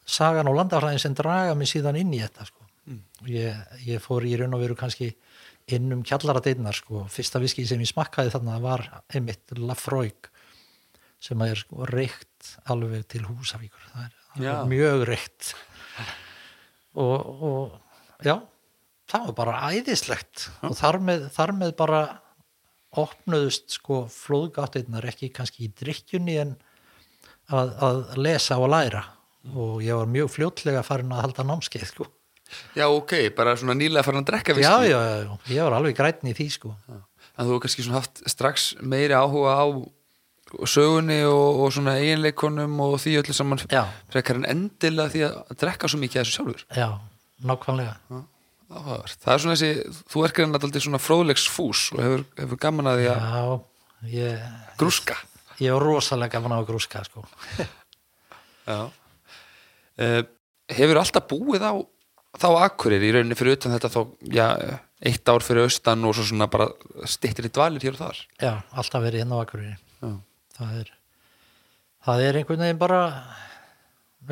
sagan 0.04 0.50
og 0.50 0.58
landafræðin 0.58 1.00
sem 1.00 1.16
draga 1.16 1.54
mig 1.56 1.70
síðan 1.72 1.96
inn 2.00 2.12
í 2.12 2.20
þetta 2.20 2.48
sko. 2.50 2.60
Mm. 2.84 3.00
ég, 3.32 3.60
ég 3.88 4.02
fór 4.04 4.26
í 4.28 4.34
raun 4.36 4.52
og 4.52 4.60
veru 4.60 4.74
kannski 4.76 5.14
inn 5.72 5.92
um 5.94 6.02
kjallaradeinnar 6.04 6.76
sko, 6.76 7.04
fyrsta 7.12 7.40
viski 7.42 7.64
sem 7.68 7.80
ég 7.80 7.88
smakkaði 7.88 8.34
þarna 8.34 8.58
var 8.62 8.84
einmitt 9.14 9.54
Lafroig 9.56 10.28
sem 11.24 11.40
er 11.46 11.56
sko 11.56 11.86
reykt 11.88 12.50
alveg 12.68 13.06
til 13.08 13.22
Húsavíkur. 13.24 13.86
Það 13.92 14.02
er, 14.04 14.18
það 14.34 14.50
er 14.50 14.68
mjög 14.74 15.06
reykt. 15.08 15.54
Og, 17.00 17.30
og 17.48 18.26
já 18.26 18.36
það 19.10 19.30
var 19.30 19.38
bara 19.38 19.72
æðislegt. 19.72 20.46
Já. 20.50 20.68
og 20.68 20.76
þar 20.78 21.00
með, 21.08 21.26
þar 21.34 21.54
með 21.62 21.74
bara 21.80 22.02
opnuðust 22.94 23.74
sko 23.78 24.04
flóðgáttinnar 24.12 25.08
ekki 25.10 25.32
kannski 25.34 25.66
í 25.66 25.72
drikkjunni 25.80 26.36
en 26.44 26.54
að, 27.50 27.72
að 27.88 28.02
lesa 28.20 28.60
og 28.60 28.70
læra. 28.74 29.06
Mm. 29.44 29.56
og 29.60 29.82
ég 29.84 29.98
var 29.98 30.08
mjög 30.08 30.30
fljótlega 30.32 30.82
farin 30.86 31.10
að 31.12 31.26
halda 31.26 31.44
námskeið 31.44 31.88
sko 31.90 32.06
Já, 32.76 32.86
ok, 32.86 33.16
bara 33.36 33.56
svona 33.58 33.76
nýlega 33.78 34.04
farin 34.06 34.22
að 34.22 34.30
drekka 34.30 34.56
viski. 34.56 34.68
Já, 34.68 34.86
já, 34.86 35.00
já, 35.24 35.34
ég 35.54 35.66
var 35.66 35.76
alveg 35.78 35.96
grætni 35.98 36.34
í 36.34 36.38
því, 36.38 36.48
sko. 36.54 36.74
Já. 36.90 37.00
En 37.34 37.46
þú 37.46 37.54
hefur 37.54 37.64
kannski 37.64 37.84
svona 37.86 38.00
haft 38.02 38.22
strax 38.30 38.68
meiri 38.84 39.16
áhuga 39.16 39.56
á 39.58 39.66
sögunni 40.70 41.18
og, 41.26 41.64
og 41.64 41.72
svona 41.74 41.96
eiginleikonum 41.98 42.76
og 42.84 42.94
því 43.02 43.16
öllu 43.22 43.34
saman 43.34 43.62
frekar 44.12 44.38
en 44.38 44.46
endilega 44.46 45.10
því 45.10 45.24
að 45.26 45.56
drekka 45.64 45.90
svo 45.90 45.98
mikið 46.02 46.20
þessu 46.22 46.36
sjálfur. 46.36 46.64
Já, 46.78 46.88
nákvæmlega. 47.42 47.96
Já. 48.12 48.22
Það 48.74 49.32
er 49.34 49.42
svona 49.42 49.56
þessi, 49.56 50.02
þú 50.10 50.24
er 50.24 50.34
gerðin 50.34 50.58
alltaf 50.58 50.84
svona 50.86 51.00
fróðlegsfús 51.02 51.82
og 51.94 52.02
hefur, 52.02 52.22
hefur 52.40 52.60
gaman 52.62 52.90
að 52.90 53.00
því 53.00 53.08
að 53.12 53.24
Já, 53.24 53.42
ég... 54.14 54.44
Grúska. 54.80 55.18
Ég 55.62 55.74
er 55.74 55.84
rosalega 55.84 56.38
gaman 56.38 56.56
að 56.56 56.68
grúska, 56.70 57.02
sko. 57.06 57.22
já. 58.70 58.78
Uh, 59.94 60.22
hefur 60.74 61.02
alltaf 61.02 61.28
búið 61.30 61.66
á 61.66 61.74
þá 62.40 62.48
akkurir 62.64 63.02
í 63.04 63.14
rauninni 63.14 63.38
fyrir 63.38 63.58
utan 63.58 63.74
þetta 63.76 63.92
þá, 63.94 64.00
já, 64.34 64.46
eitt 65.04 65.30
ár 65.30 65.44
fyrir 65.44 65.68
austan 65.68 66.04
og 66.08 66.16
svo 66.16 66.26
svona 66.28 66.50
bara 66.50 66.68
stittir 67.08 67.48
í 67.48 67.52
dvalir 67.54 67.84
hér 67.84 67.96
og 67.96 68.02
þar. 68.02 68.22
Já, 68.42 68.52
alltaf 68.74 69.04
verið 69.04 69.24
hérna 69.24 69.38
á 69.38 69.44
akkurir 69.44 69.74
það 70.54 70.76
er 70.82 70.92
það 72.04 72.24
er 72.26 72.38
einhvern 72.38 72.64
veginn 72.64 72.80
bara 72.80 73.00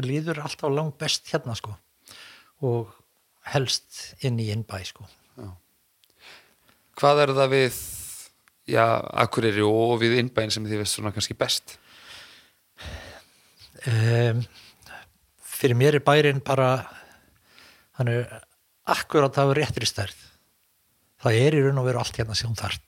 líður 0.02 0.42
alltaf 0.44 0.72
langt 0.72 0.98
best 1.00 1.28
hérna 1.32 1.56
sko. 1.58 1.74
Og 2.62 2.92
helst 3.52 4.14
inn 4.22 4.38
í 4.40 4.48
innbæ 4.54 4.80
sko. 4.86 5.06
Já. 5.36 5.48
Hvað 7.00 7.22
er 7.24 7.34
það 7.36 7.54
við 7.56 7.78
já, 8.70 8.84
akkurir 9.24 9.62
og 9.66 9.96
við 10.02 10.20
innbæn 10.20 10.52
sem 10.54 10.66
þið 10.68 10.84
veist 10.84 10.98
svona 10.98 11.12
kannski 11.14 11.36
best? 11.38 11.76
Um, 13.82 14.44
fyrir 15.42 15.78
mér 15.78 15.98
er 15.98 16.04
bærin 16.06 16.42
bara 16.44 16.84
hann 18.02 18.12
er 18.12 18.32
akkurat 18.92 19.38
af 19.38 19.54
réttri 19.56 19.86
stærð 19.86 20.18
það 21.22 21.38
er 21.38 21.56
í 21.56 21.62
raun 21.62 21.80
og 21.80 21.86
veru 21.86 22.02
allt 22.02 22.18
hérna 22.18 22.36
sem 22.38 22.54
þart 22.58 22.82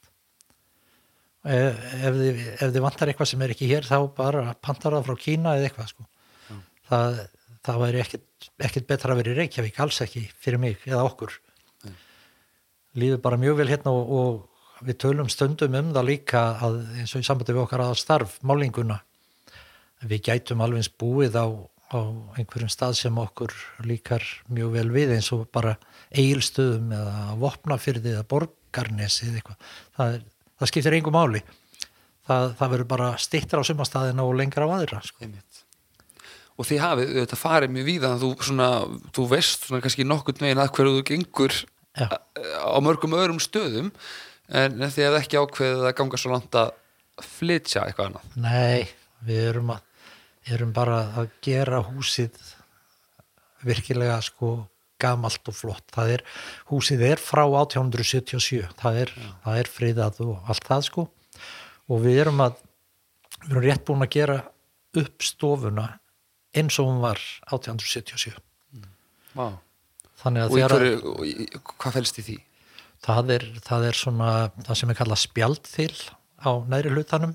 ef, 1.44 1.78
ef, 2.00 2.18
þið, 2.18 2.42
ef 2.56 2.66
þið 2.66 2.82
vantar 2.84 3.12
eitthvað 3.12 3.30
sem 3.30 3.44
er 3.46 3.54
ekki 3.54 3.70
hér 3.70 3.86
þá 3.86 3.98
bara 4.16 4.44
pantar 4.64 4.96
það 4.96 5.08
frá 5.08 5.20
Kína 5.24 5.56
eða 5.58 5.68
eitthvað 5.68 5.90
sko. 5.92 6.06
mm. 6.50 6.62
það, 6.90 7.20
það 7.68 7.82
væri 7.84 8.02
ekkit, 8.04 8.26
ekkit 8.68 8.88
betra 8.90 9.14
að 9.14 9.22
vera 9.22 9.34
í 9.34 9.38
Reykjavík 9.40 9.80
alls 9.84 10.00
ekki 10.04 10.24
fyrir 10.34 10.62
mig 10.62 10.88
eða 10.88 11.04
okkur 11.06 11.36
mm. 11.84 11.96
líður 13.02 13.22
bara 13.28 13.40
mjög 13.40 13.60
vel 13.62 13.70
hérna 13.70 13.94
og, 13.94 14.14
og 14.18 14.84
við 14.84 14.98
tölum 15.04 15.30
stundum 15.30 15.78
um 15.78 15.92
það 15.94 16.10
líka 16.10 16.46
að 16.64 16.80
eins 16.98 17.14
og 17.14 17.22
í 17.22 17.28
sambandi 17.28 17.54
við 17.54 17.66
okkar 17.68 17.84
að 17.86 18.00
starf 18.00 18.40
málinguna 18.42 18.98
við 20.04 20.26
gætum 20.26 20.64
alveg 20.64 20.90
búið 21.00 21.38
á 21.38 21.46
á 21.92 22.00
einhverjum 22.38 22.70
stað 22.72 22.96
sem 22.98 23.18
okkur 23.20 23.52
líkar 23.84 24.24
mjög 24.52 24.72
vel 24.78 24.86
við 24.94 25.16
eins 25.16 25.30
og 25.36 25.44
bara 25.52 25.76
eigilstöðum 26.14 26.94
eða 26.96 27.34
vopnafyrði 27.42 28.14
eða 28.14 28.28
borgarnesi 28.30 29.28
eða 29.28 29.40
eitthvað 29.40 29.68
það, 29.98 30.16
er, 30.16 30.24
það 30.60 30.72
skiptir 30.72 30.96
einhver 30.98 31.14
máli 31.14 31.42
það, 32.24 32.48
það 32.58 32.72
verður 32.74 32.90
bara 32.94 33.10
stittir 33.20 33.60
á 33.60 33.68
sumastæðina 33.68 34.26
og 34.26 34.34
lengra 34.38 34.68
á 34.68 34.74
aðra 34.78 35.02
sko. 35.04 35.30
og 36.54 36.68
þið 36.70 36.84
hafið 36.86 37.14
þetta 37.20 37.40
farið 37.40 37.74
mjög 37.76 37.88
víða 37.90 38.12
þú, 38.22 38.34
svona, 38.48 38.70
þú 39.14 39.28
veist 39.34 39.68
svona 39.68 39.84
kannski 39.84 40.08
nokkurt 40.08 40.44
megin 40.44 40.62
að 40.62 40.74
hverju 40.78 40.98
þú 40.98 41.06
gengur 41.12 41.58
Já. 41.94 42.08
á 42.10 42.78
mörgum 42.82 43.14
öðrum 43.14 43.42
stöðum 43.42 43.92
en 44.48 44.80
þið 44.82 45.08
hefði 45.08 45.20
ekki 45.20 45.40
ákveðið 45.40 45.88
að 45.88 45.96
ganga 46.00 46.20
svo 46.20 46.32
langt 46.32 46.58
að 46.58 46.72
flytja 47.22 47.84
eitthvað 47.86 48.10
annað 48.10 48.38
Nei, 48.42 48.88
við 49.24 49.50
erum 49.52 49.76
að 49.76 49.84
erum 50.52 50.72
bara 50.76 51.00
að 51.20 51.32
gera 51.44 51.80
húsið 51.86 52.36
virkilega 53.64 54.20
sko 54.24 54.54
gamalt 55.00 55.50
og 55.50 55.56
flott. 55.56 55.84
Það 55.92 56.14
er, 56.16 56.24
húsið 56.70 57.04
er 57.08 57.20
frá 57.20 57.44
1877, 57.46 58.62
það 58.80 59.00
er, 59.02 59.12
það 59.44 59.60
er 59.60 59.70
friðað 59.70 60.22
og 60.26 60.50
allt 60.52 60.68
það 60.68 60.88
sko 60.88 61.06
og 61.92 62.00
við 62.04 62.22
erum 62.22 62.40
að, 62.44 62.56
við 63.44 63.52
erum 63.52 63.64
rétt 63.66 63.84
búin 63.88 64.06
að 64.06 64.14
gera 64.14 64.38
upp 65.00 65.26
stofuna 65.26 65.86
eins 66.54 66.78
og 66.80 66.88
hún 66.88 67.02
var 67.02 67.20
1877. 67.50 68.34
Wow. 69.34 69.58
Þannig 70.22 70.44
að 70.44 70.54
þeirra... 70.54 71.62
Hvað 71.74 71.96
fælst 71.98 72.20
í 72.22 72.26
því? 72.28 72.36
Það 73.04 73.32
er, 73.34 73.46
það 73.66 73.86
er 73.90 73.98
svona, 73.98 74.28
það 74.64 74.78
sem 74.80 74.92
er 74.92 74.98
kallað 75.00 75.22
spjaldþil 75.26 75.96
á 76.40 76.50
næri 76.70 76.92
hlutanum 76.94 77.34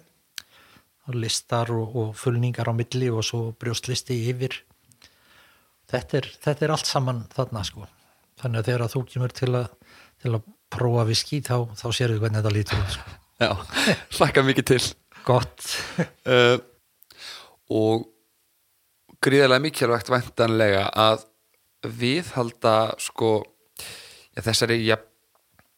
listar 1.16 1.72
og, 1.76 1.96
og 1.96 2.10
fullningar 2.20 2.70
á 2.70 2.74
milli 2.76 3.10
og 3.12 3.26
svo 3.26 3.50
brjóstlisti 3.60 4.18
yfir. 4.30 4.60
Þetta 5.90 6.20
er, 6.22 6.30
þetta 6.46 6.66
er 6.66 6.76
allt 6.76 6.90
saman 6.90 7.24
þarna 7.34 7.66
sko. 7.66 7.88
Þannig 8.40 8.62
að 8.62 8.72
þegar 8.72 8.94
þú 8.94 9.04
kemur 9.14 9.36
til 9.36 9.52
að, 9.58 9.70
til 10.22 10.34
að 10.38 10.50
prófa 10.70 11.06
viski 11.10 11.42
þá, 11.46 11.56
þá 11.76 11.88
sér 11.96 12.14
við 12.14 12.24
hvernig 12.24 12.42
þetta 12.42 12.56
lítur 12.56 12.90
sko. 12.94 13.16
Já, 13.40 13.52
hlakka 14.20 14.44
mikið 14.46 14.74
til. 14.74 14.84
Gott. 15.28 15.70
Uh, 16.30 16.60
Og 17.70 18.08
gríðarlega 19.22 19.62
mikilvægt 19.62 20.10
vendanlega 20.10 20.88
að 20.98 21.26
viðhalda 22.00 22.96
sko 23.00 23.40
ja, 24.34 24.42
þessari 24.42 24.80
ja, 24.88 24.98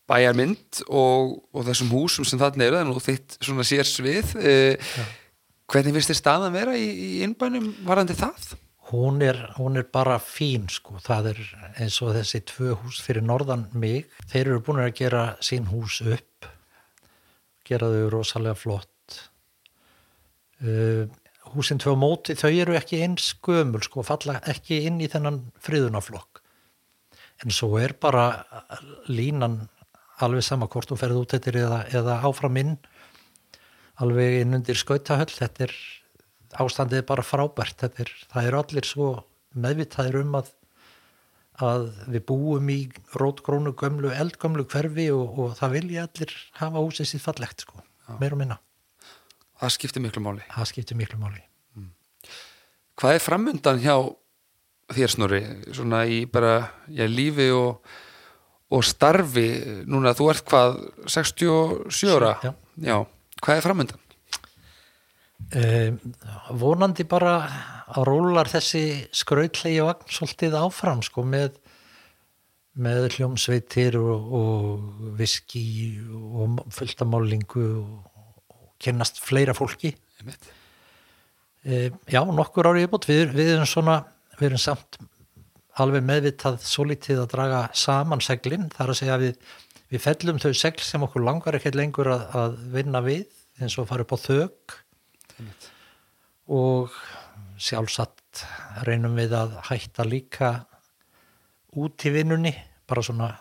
bæjarmynd 0.09 0.83
og, 0.87 1.35
og 1.51 1.65
þessum 1.67 1.91
húsum 1.93 2.27
sem 2.27 2.39
þarna 2.41 2.67
eru 2.69 2.95
og 2.95 3.01
þitt 3.03 3.37
svona 3.41 3.65
sér 3.67 3.87
svið 3.87 4.35
uh, 4.39 4.95
Hvernig 5.71 5.95
finnst 5.95 6.11
þér 6.11 6.17
staðan 6.19 6.55
vera 6.55 6.73
í, 6.75 6.87
í 6.91 7.09
innbænum 7.23 7.69
varandi 7.87 8.15
það? 8.19 8.49
Hún 8.91 9.21
er, 9.23 9.37
hún 9.55 9.79
er 9.79 9.85
bara 9.87 10.17
fín 10.19 10.65
sko, 10.67 10.97
það 10.99 11.29
er 11.29 11.37
eins 11.79 11.99
og 12.03 12.11
þessi 12.17 12.41
tvö 12.49 12.73
hús 12.81 12.97
fyrir 12.99 13.23
norðan 13.23 13.69
mig, 13.71 14.09
þeir 14.27 14.49
eru 14.49 14.63
búin 14.67 14.81
að 14.83 14.97
gera 14.99 15.21
sín 15.39 15.69
hús 15.71 16.01
upp, 16.03 16.49
gera 17.63 17.87
þau 17.87 18.09
rosalega 18.17 18.59
flott. 18.59 19.15
Uh, 20.59 21.07
húsin 21.55 21.79
tvö 21.79 21.95
móti, 21.95 22.35
þau 22.35 22.51
eru 22.51 22.75
ekki 22.75 22.99
eins 23.05 23.31
gömul 23.39 23.79
sko, 23.87 24.03
falla 24.03 24.41
ekki 24.51 24.83
inn 24.89 24.99
í 24.99 25.07
þennan 25.11 25.39
friðunaflokk. 25.63 26.43
En 27.45 27.55
svo 27.55 27.77
er 27.79 27.95
bara 27.95 28.43
línan 29.07 29.61
alveg 30.19 30.43
sama 30.43 30.67
hvort 30.67 30.91
þú 30.91 30.99
ferð 30.99 31.23
út 31.23 31.39
eittir 31.39 31.63
eða, 31.63 31.85
eða 31.95 32.19
áfram 32.27 32.59
inn 32.59 32.75
alveg 34.01 34.41
inn 34.41 34.57
undir 34.57 34.79
skautahöll. 34.79 35.29
Þetta 35.31 35.67
er 35.67 35.75
ástandið 36.61 37.05
bara 37.09 37.25
frábært. 37.25 37.85
Er, 37.91 38.09
það 38.31 38.49
er 38.49 38.57
allir 38.59 38.87
svo 38.87 39.11
meðvitaðir 39.61 40.21
um 40.21 40.35
að, 40.39 40.51
að 41.61 41.87
við 42.11 42.25
búum 42.31 42.73
í 42.73 42.79
rótgrónu 43.19 43.75
gömlu, 43.77 44.11
eldgömlu 44.15 44.65
hverfi 44.71 45.09
og, 45.15 45.39
og 45.39 45.55
það 45.59 45.77
vilja 45.77 46.07
allir 46.07 46.35
hafa 46.59 46.83
húsið 46.83 47.11
sitt 47.11 47.25
fallegt 47.25 47.65
sko, 47.65 47.83
meir 48.19 48.35
og 48.35 48.43
minna. 48.43 48.59
Það 49.61 49.75
skiptir 49.75 50.01
miklu 50.01 50.23
máli. 50.25 50.45
Það 50.49 50.69
skiptir 50.71 50.97
miklu 50.97 51.19
máli. 51.21 51.43
Mm. 51.77 51.91
Hvað 52.97 53.17
er 53.17 53.21
framundan 53.21 53.81
hjá 53.83 53.95
þér 54.95 55.13
Snorri? 55.13 55.41
Svona 55.69 56.05
í 56.09 56.23
bara 56.25 56.55
já, 56.89 57.05
lífi 57.05 57.51
og, 57.53 57.91
og 58.73 58.85
starfi 58.87 59.47
núna. 59.85 60.15
Þú 60.17 60.31
ert 60.33 60.47
hvað 60.49 60.79
67 61.05 62.15
ára? 62.15 62.33
Já. 62.41 62.55
já, 62.81 62.97
hvað 63.41 63.57
er 63.57 63.65
framöndan? 63.65 64.07
Um, 65.51 65.97
vonandi 66.55 67.03
bara 67.09 67.33
að 67.91 68.05
rólar 68.07 68.47
þessi 68.47 68.85
skrautlegi 69.11 69.81
vagn 69.83 70.07
svolítið 70.07 70.55
áfram 70.61 71.01
sko 71.03 71.25
með 71.27 71.57
með 72.79 73.09
hljómsveitir 73.17 73.97
og, 73.99 74.31
og 74.31 75.13
viski 75.19 75.63
og 76.07 76.61
fulltamálingu 76.71 77.65
og, 77.81 78.21
og 78.55 78.69
kennast 78.81 79.19
fleira 79.19 79.55
fólki. 79.57 79.91
Um, 80.23 81.97
já, 82.07 82.21
nokkur 82.23 82.71
ári 82.71 82.85
viðbútt 82.85 83.09
við, 83.09 83.25
við 83.35 83.55
erum 83.57 83.67
svona, 83.69 83.99
við 84.39 84.51
erum 84.51 84.63
samt 84.63 85.01
alveg 85.81 86.05
meðvitað 86.05 86.61
svo 86.63 86.85
lítið 86.87 87.21
að 87.23 87.33
draga 87.35 87.61
saman 87.77 88.23
seglin, 88.23 88.69
þar 88.73 88.93
að 88.93 88.99
segja 89.01 89.19
við, 89.21 89.35
við 89.91 90.03
fellum 90.05 90.39
þau 90.41 90.51
segl 90.55 90.83
sem 90.85 91.03
okkur 91.03 91.25
langar 91.25 91.57
ekki 91.57 91.73
lengur 91.75 92.09
að, 92.13 92.23
að 92.37 92.57
vinna 92.75 93.01
við 93.05 93.27
eins 93.61 93.77
og 93.79 93.89
fara 93.89 94.05
upp 94.05 94.15
á 94.15 94.19
Einmitt. 95.41 95.69
og 96.51 96.95
sjálfsagt 97.61 98.43
reynum 98.87 99.15
við 99.17 99.35
að 99.37 99.57
hætta 99.69 100.05
líka 100.07 100.51
út 101.77 102.05
í 102.05 102.13
vinnunni 102.13 102.53
bara 102.89 103.03
svona 103.05 103.31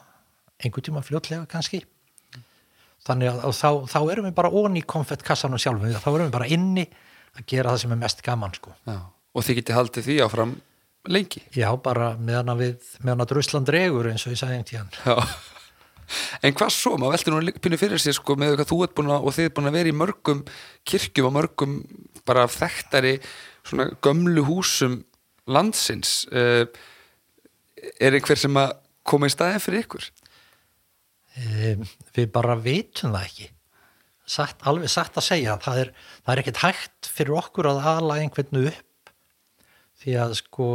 einhvern 0.61 0.87
tíma 0.87 1.03
fljótlega 1.05 1.49
kannski 1.51 1.83
þannig 3.07 3.31
að, 3.33 3.47
þá, 3.57 3.71
þá 3.89 4.01
erum 4.13 4.29
við 4.29 4.35
bara 4.37 4.53
onni 4.61 4.83
í 4.83 4.89
konfettkassanum 4.89 5.61
sjálfum, 5.61 5.95
þá 5.97 6.11
erum 6.11 6.27
við 6.27 6.35
bara 6.35 6.51
inni 6.53 6.85
að 7.39 7.47
gera 7.49 7.73
það 7.73 7.85
sem 7.85 7.95
er 7.95 8.03
mest 8.03 8.25
gaman 8.27 8.57
sko 8.57 8.75
Já. 8.89 8.99
og 9.01 9.47
þið 9.47 9.61
getið 9.61 9.79
haldið 9.79 10.09
því 10.09 10.19
áfram 10.27 10.59
lengi 11.09 11.43
já, 11.57 11.71
bara 11.81 12.13
meðan 12.21 12.53
að 12.53 12.65
meðan 13.01 13.25
að 13.25 13.33
Drusland 13.33 13.71
dregur 13.71 14.11
eins 14.11 14.27
og 14.27 14.35
ég 14.35 14.43
sagði 14.43 14.59
einhvern 14.59 14.71
tíðan 14.75 14.93
Já. 15.01 15.60
En 16.43 16.57
hvað 16.57 16.73
svo, 16.75 16.97
maður 16.99 17.17
veldur 17.17 17.37
nú 17.37 17.55
pínu 17.63 17.81
fyrir 17.81 18.03
sér 18.03 18.17
sko 18.17 18.37
með 18.39 18.57
hvað 18.59 18.71
þú 18.73 18.81
ert 18.87 18.97
búin 18.99 19.13
að 19.15 19.27
og 19.27 19.37
þið 19.37 19.49
er 19.49 19.55
búin 19.57 19.71
að 19.71 19.79
vera 19.79 19.93
í 19.93 19.99
mörgum 20.01 20.45
kirkjum 20.89 21.29
og 21.31 21.37
mörgum 21.37 21.77
bara 22.29 22.49
þekktari 22.51 23.17
svona 23.67 23.91
gömlu 24.03 24.47
húsum 24.49 25.01
landsins. 25.51 26.25
Uh, 26.33 26.67
er 28.01 28.17
einhver 28.17 28.39
sem 28.39 28.59
að 28.61 28.75
koma 29.07 29.31
í 29.31 29.33
staðin 29.33 29.63
fyrir 29.63 29.87
ykkur? 29.87 30.11
um, 31.39 31.89
við 32.17 32.31
bara 32.35 32.57
vitum 32.61 33.15
það 33.15 33.27
ekki. 33.27 33.49
Satt, 34.31 34.61
alveg 34.69 34.93
satt 34.93 35.17
að 35.19 35.27
segja 35.27 35.57
það 35.63 35.83
er, 35.85 35.93
það 36.23 36.33
er 36.33 36.43
ekkert 36.43 36.63
hægt 36.65 37.11
fyrir 37.11 37.39
okkur 37.41 37.71
að 37.73 37.83
ala 37.97 38.19
einhvern 38.23 38.67
upp. 38.71 39.13
Því 40.01 40.17
að 40.23 40.37
sko 40.39 40.69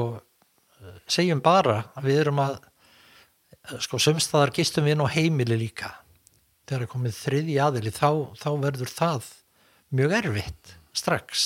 segjum 1.09 1.41
bara 1.43 1.85
að 1.95 2.09
við 2.09 2.21
erum 2.25 2.41
að 2.43 2.57
sko 3.83 3.99
sömstaðar 4.01 4.53
gistum 4.55 4.87
við 4.87 4.99
nú 4.99 5.07
heimili 5.09 5.57
líka. 5.59 5.91
Þegar 6.65 6.85
er 6.85 6.91
komið 6.91 7.17
þriði 7.19 7.57
aðili 7.61 7.93
þá, 7.93 8.09
þá 8.37 8.49
verður 8.63 8.91
það 8.91 9.29
mjög 9.95 10.15
erfitt 10.19 10.75
strax. 10.95 11.45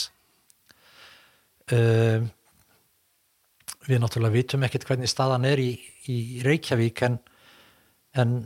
Um, 1.69 2.29
við 3.89 4.01
náttúrulega 4.01 4.35
vitum 4.35 4.63
ekkert 4.65 4.87
hvernig 4.89 5.11
staðan 5.11 5.47
er 5.49 5.61
í, 5.61 5.73
í 6.09 6.17
Reykjavík 6.45 7.03
en, 7.07 7.19
en 8.17 8.39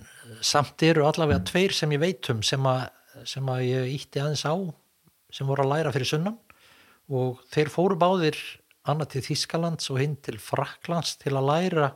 samt 0.43 0.84
eru 0.86 1.05
allavega 1.07 1.43
tveir 1.47 1.76
sem 1.76 1.91
ég 1.95 2.01
veit 2.03 2.30
um 2.34 2.41
sem 2.45 2.63
að, 2.67 2.88
sem 3.30 3.47
að 3.51 3.65
ég 3.67 3.93
ítti 3.97 4.24
aðeins 4.24 4.45
á 4.47 4.55
sem 5.34 5.49
voru 5.49 5.65
að 5.65 5.74
læra 5.74 5.93
fyrir 5.95 6.09
sunnan. 6.09 6.38
Og 7.11 7.41
þeir 7.51 7.71
fóru 7.74 7.97
báðir 7.99 8.38
annað 8.88 9.15
til 9.15 9.24
Þískalands 9.30 9.89
og 9.91 9.99
hinn 10.01 10.15
til 10.24 10.38
Fraklands 10.41 11.17
til 11.21 11.36
að 11.36 11.49
læra 11.49 11.89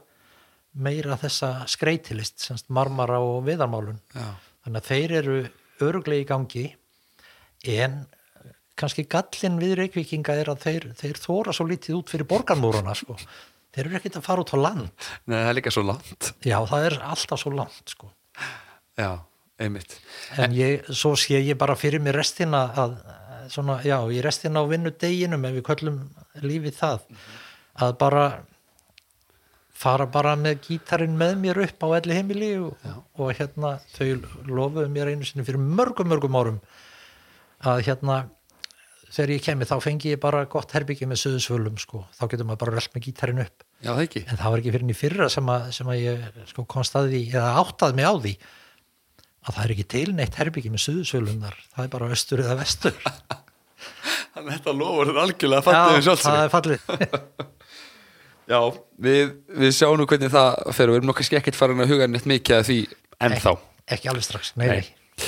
meira 0.77 1.17
þessa 1.19 1.51
skreitilist, 1.69 2.39
semst 2.43 2.69
marmara 2.73 3.19
og 3.23 3.41
viðarmálun. 3.47 3.99
Já. 4.13 4.27
Þannig 4.65 4.81
að 4.81 4.89
þeir 4.91 5.15
eru 5.21 5.37
öruglega 5.87 6.23
í 6.23 6.27
gangi 6.27 6.65
en 7.77 8.01
kannski 8.77 9.07
gallin 9.09 9.57
við 9.61 9.77
reykvíkinga 9.81 10.35
er 10.37 10.51
að 10.53 10.65
þeir, 10.65 10.89
þeir 10.97 11.21
þóra 11.21 11.53
svo 11.55 11.65
lítið 11.69 11.99
út 11.99 12.11
fyrir 12.13 12.29
borgarmúruna 12.29 12.93
sko. 12.97 13.17
Þeir 13.73 13.89
eru 13.89 13.97
ekkert 13.99 14.19
að 14.19 14.25
fara 14.25 14.43
út 14.43 14.53
á 14.53 14.57
land. 14.57 15.07
Nei, 15.29 15.37
það 15.37 15.49
er 15.49 15.57
líka 15.57 15.73
svo 15.73 15.83
langt 15.85 16.29
Já, 16.45 16.57
það 16.69 16.85
er 16.87 16.97
alltaf 17.11 17.41
svo 17.41 17.51
langt 17.53 17.93
sko. 17.93 18.11
Já, 18.97 19.11
einmitt 19.61 19.97
En 20.41 20.55
ég, 20.57 20.87
svo 20.89 21.13
sé 21.19 21.41
ég 21.41 21.59
bara 21.59 21.77
fyrir 21.77 22.01
mér 22.03 22.17
restina 22.21 22.63
að, 22.83 22.95
svona, 23.53 23.79
já, 23.85 23.97
í 24.13 24.21
restina 24.25 24.63
á 24.65 24.69
vinnudeginum 24.69 25.45
ef 25.49 25.57
við 25.57 25.65
köllum 25.67 25.99
lífið 26.45 26.77
það, 26.77 27.05
að 27.85 27.97
bara 28.01 28.23
fara 29.77 30.07
bara 30.09 30.33
með 30.39 30.61
gítarinn 30.65 31.17
með 31.17 31.35
mér 31.43 31.61
upp 31.67 31.85
á 31.85 31.87
elli 31.99 32.17
heimili 32.17 32.53
og, 32.61 32.87
og 33.19 33.33
hérna 33.37 33.75
þau 33.93 34.07
lofuðu 34.49 34.89
mér 34.93 35.11
einu 35.13 35.27
sinni 35.27 35.45
fyrir 35.45 35.61
mörgum, 35.61 36.09
mörgum 36.09 36.37
árum 36.39 36.59
að 37.67 37.83
hérna 37.87 38.17
þegar 39.13 39.33
ég 39.35 39.43
kemi 39.45 39.67
þá 39.67 39.75
fengi 39.83 40.13
ég 40.13 40.21
bara 40.21 40.43
gott 40.51 40.73
herbyggi 40.75 41.07
með 41.09 41.21
söðusvölum 41.23 41.77
sko, 41.81 42.03
þá 42.17 42.23
getur 42.31 42.47
maður 42.49 42.61
bara 42.65 42.75
rölt 42.77 42.95
með 42.95 43.07
gítarinn 43.07 43.43
upp. 43.45 43.65
Já, 43.85 43.91
en 43.93 44.39
það 44.39 44.51
var 44.51 44.61
ekki 44.61 44.73
fyrir 44.75 44.93
í 44.93 44.97
fyrra 44.97 45.27
sem 45.31 45.51
að, 45.53 45.67
sem 45.77 45.91
að 45.93 45.99
ég 46.01 46.39
sko 46.51 46.65
komst 46.69 46.97
að 46.97 47.11
því, 47.13 47.21
eða 47.31 47.51
áttaði 47.61 47.97
mig 47.99 48.09
á 48.09 48.13
því 48.17 48.33
að 49.47 49.51
það 49.51 49.61
er 49.63 49.75
ekki 49.75 49.87
til 49.93 50.07
neitt 50.17 50.39
herbyggi 50.41 50.71
með 50.73 50.83
suðusvölunar, 50.85 51.59
það 51.75 51.85
er 51.85 51.91
bara 51.93 52.09
östur 52.17 52.43
eða 52.43 52.57
vestur. 52.59 52.97
Þannig 53.05 54.41
að 54.47 54.55
þetta 54.57 54.75
lofur 54.81 55.13
er 55.13 55.21
algjörlega 55.23 55.61
Já, 55.61 55.83
fallið 55.85 56.11
allt 56.15 56.25
það 56.25 56.41
er 56.41 56.55
fallið 56.57 57.53
Já, 58.47 58.59
við, 59.03 59.33
við 59.59 59.73
sjáum 59.75 59.97
nú 59.99 60.05
hvernig 60.07 60.31
það 60.31 60.53
fer 60.77 60.87
og 60.87 60.93
við 60.95 60.99
erum 61.01 61.09
nokkað 61.11 61.27
skekkit 61.29 61.57
farin 61.59 61.83
að 61.83 61.91
huga 61.91 62.07
neitt 62.07 62.27
mikið 62.29 62.55
að 62.61 62.67
því 62.69 62.77
ennþá 63.27 63.53
ekki 63.97 64.11
alveg 64.11 64.23
strax, 64.27 64.53
nei, 64.59 64.67
Nei. 64.67 65.27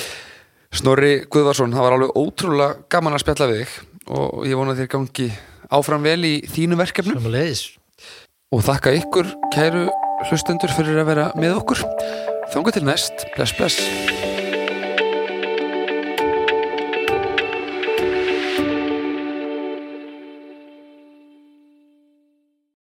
Snorri 0.80 1.12
Guðvarsson, 1.32 1.72
það 1.74 1.86
var 1.86 1.96
alveg 1.96 2.12
ótrúlega 2.20 2.76
gaman 2.94 3.16
að 3.16 3.24
spjalla 3.24 3.48
við 3.50 3.62
þig 3.64 4.12
og 4.20 4.46
ég 4.48 4.60
vona 4.60 4.76
þér 4.78 4.90
gangi 4.94 5.26
áfram 5.70 6.06
vel 6.06 6.20
í 6.28 6.34
þínu 6.50 6.78
verkefnum 6.80 7.18
Sömuleiðis. 7.18 7.64
og 8.54 8.64
þakka 8.68 8.94
ykkur 9.00 9.32
kæru 9.54 9.84
hlustendur 10.30 10.72
fyrir 10.76 11.02
að 11.02 11.10
vera 11.10 11.28
með 11.40 11.58
okkur. 11.62 11.84
Þángu 12.54 12.74
til 12.76 12.86
næst, 12.86 13.26
bless 13.36 13.56
bless. 13.58 14.09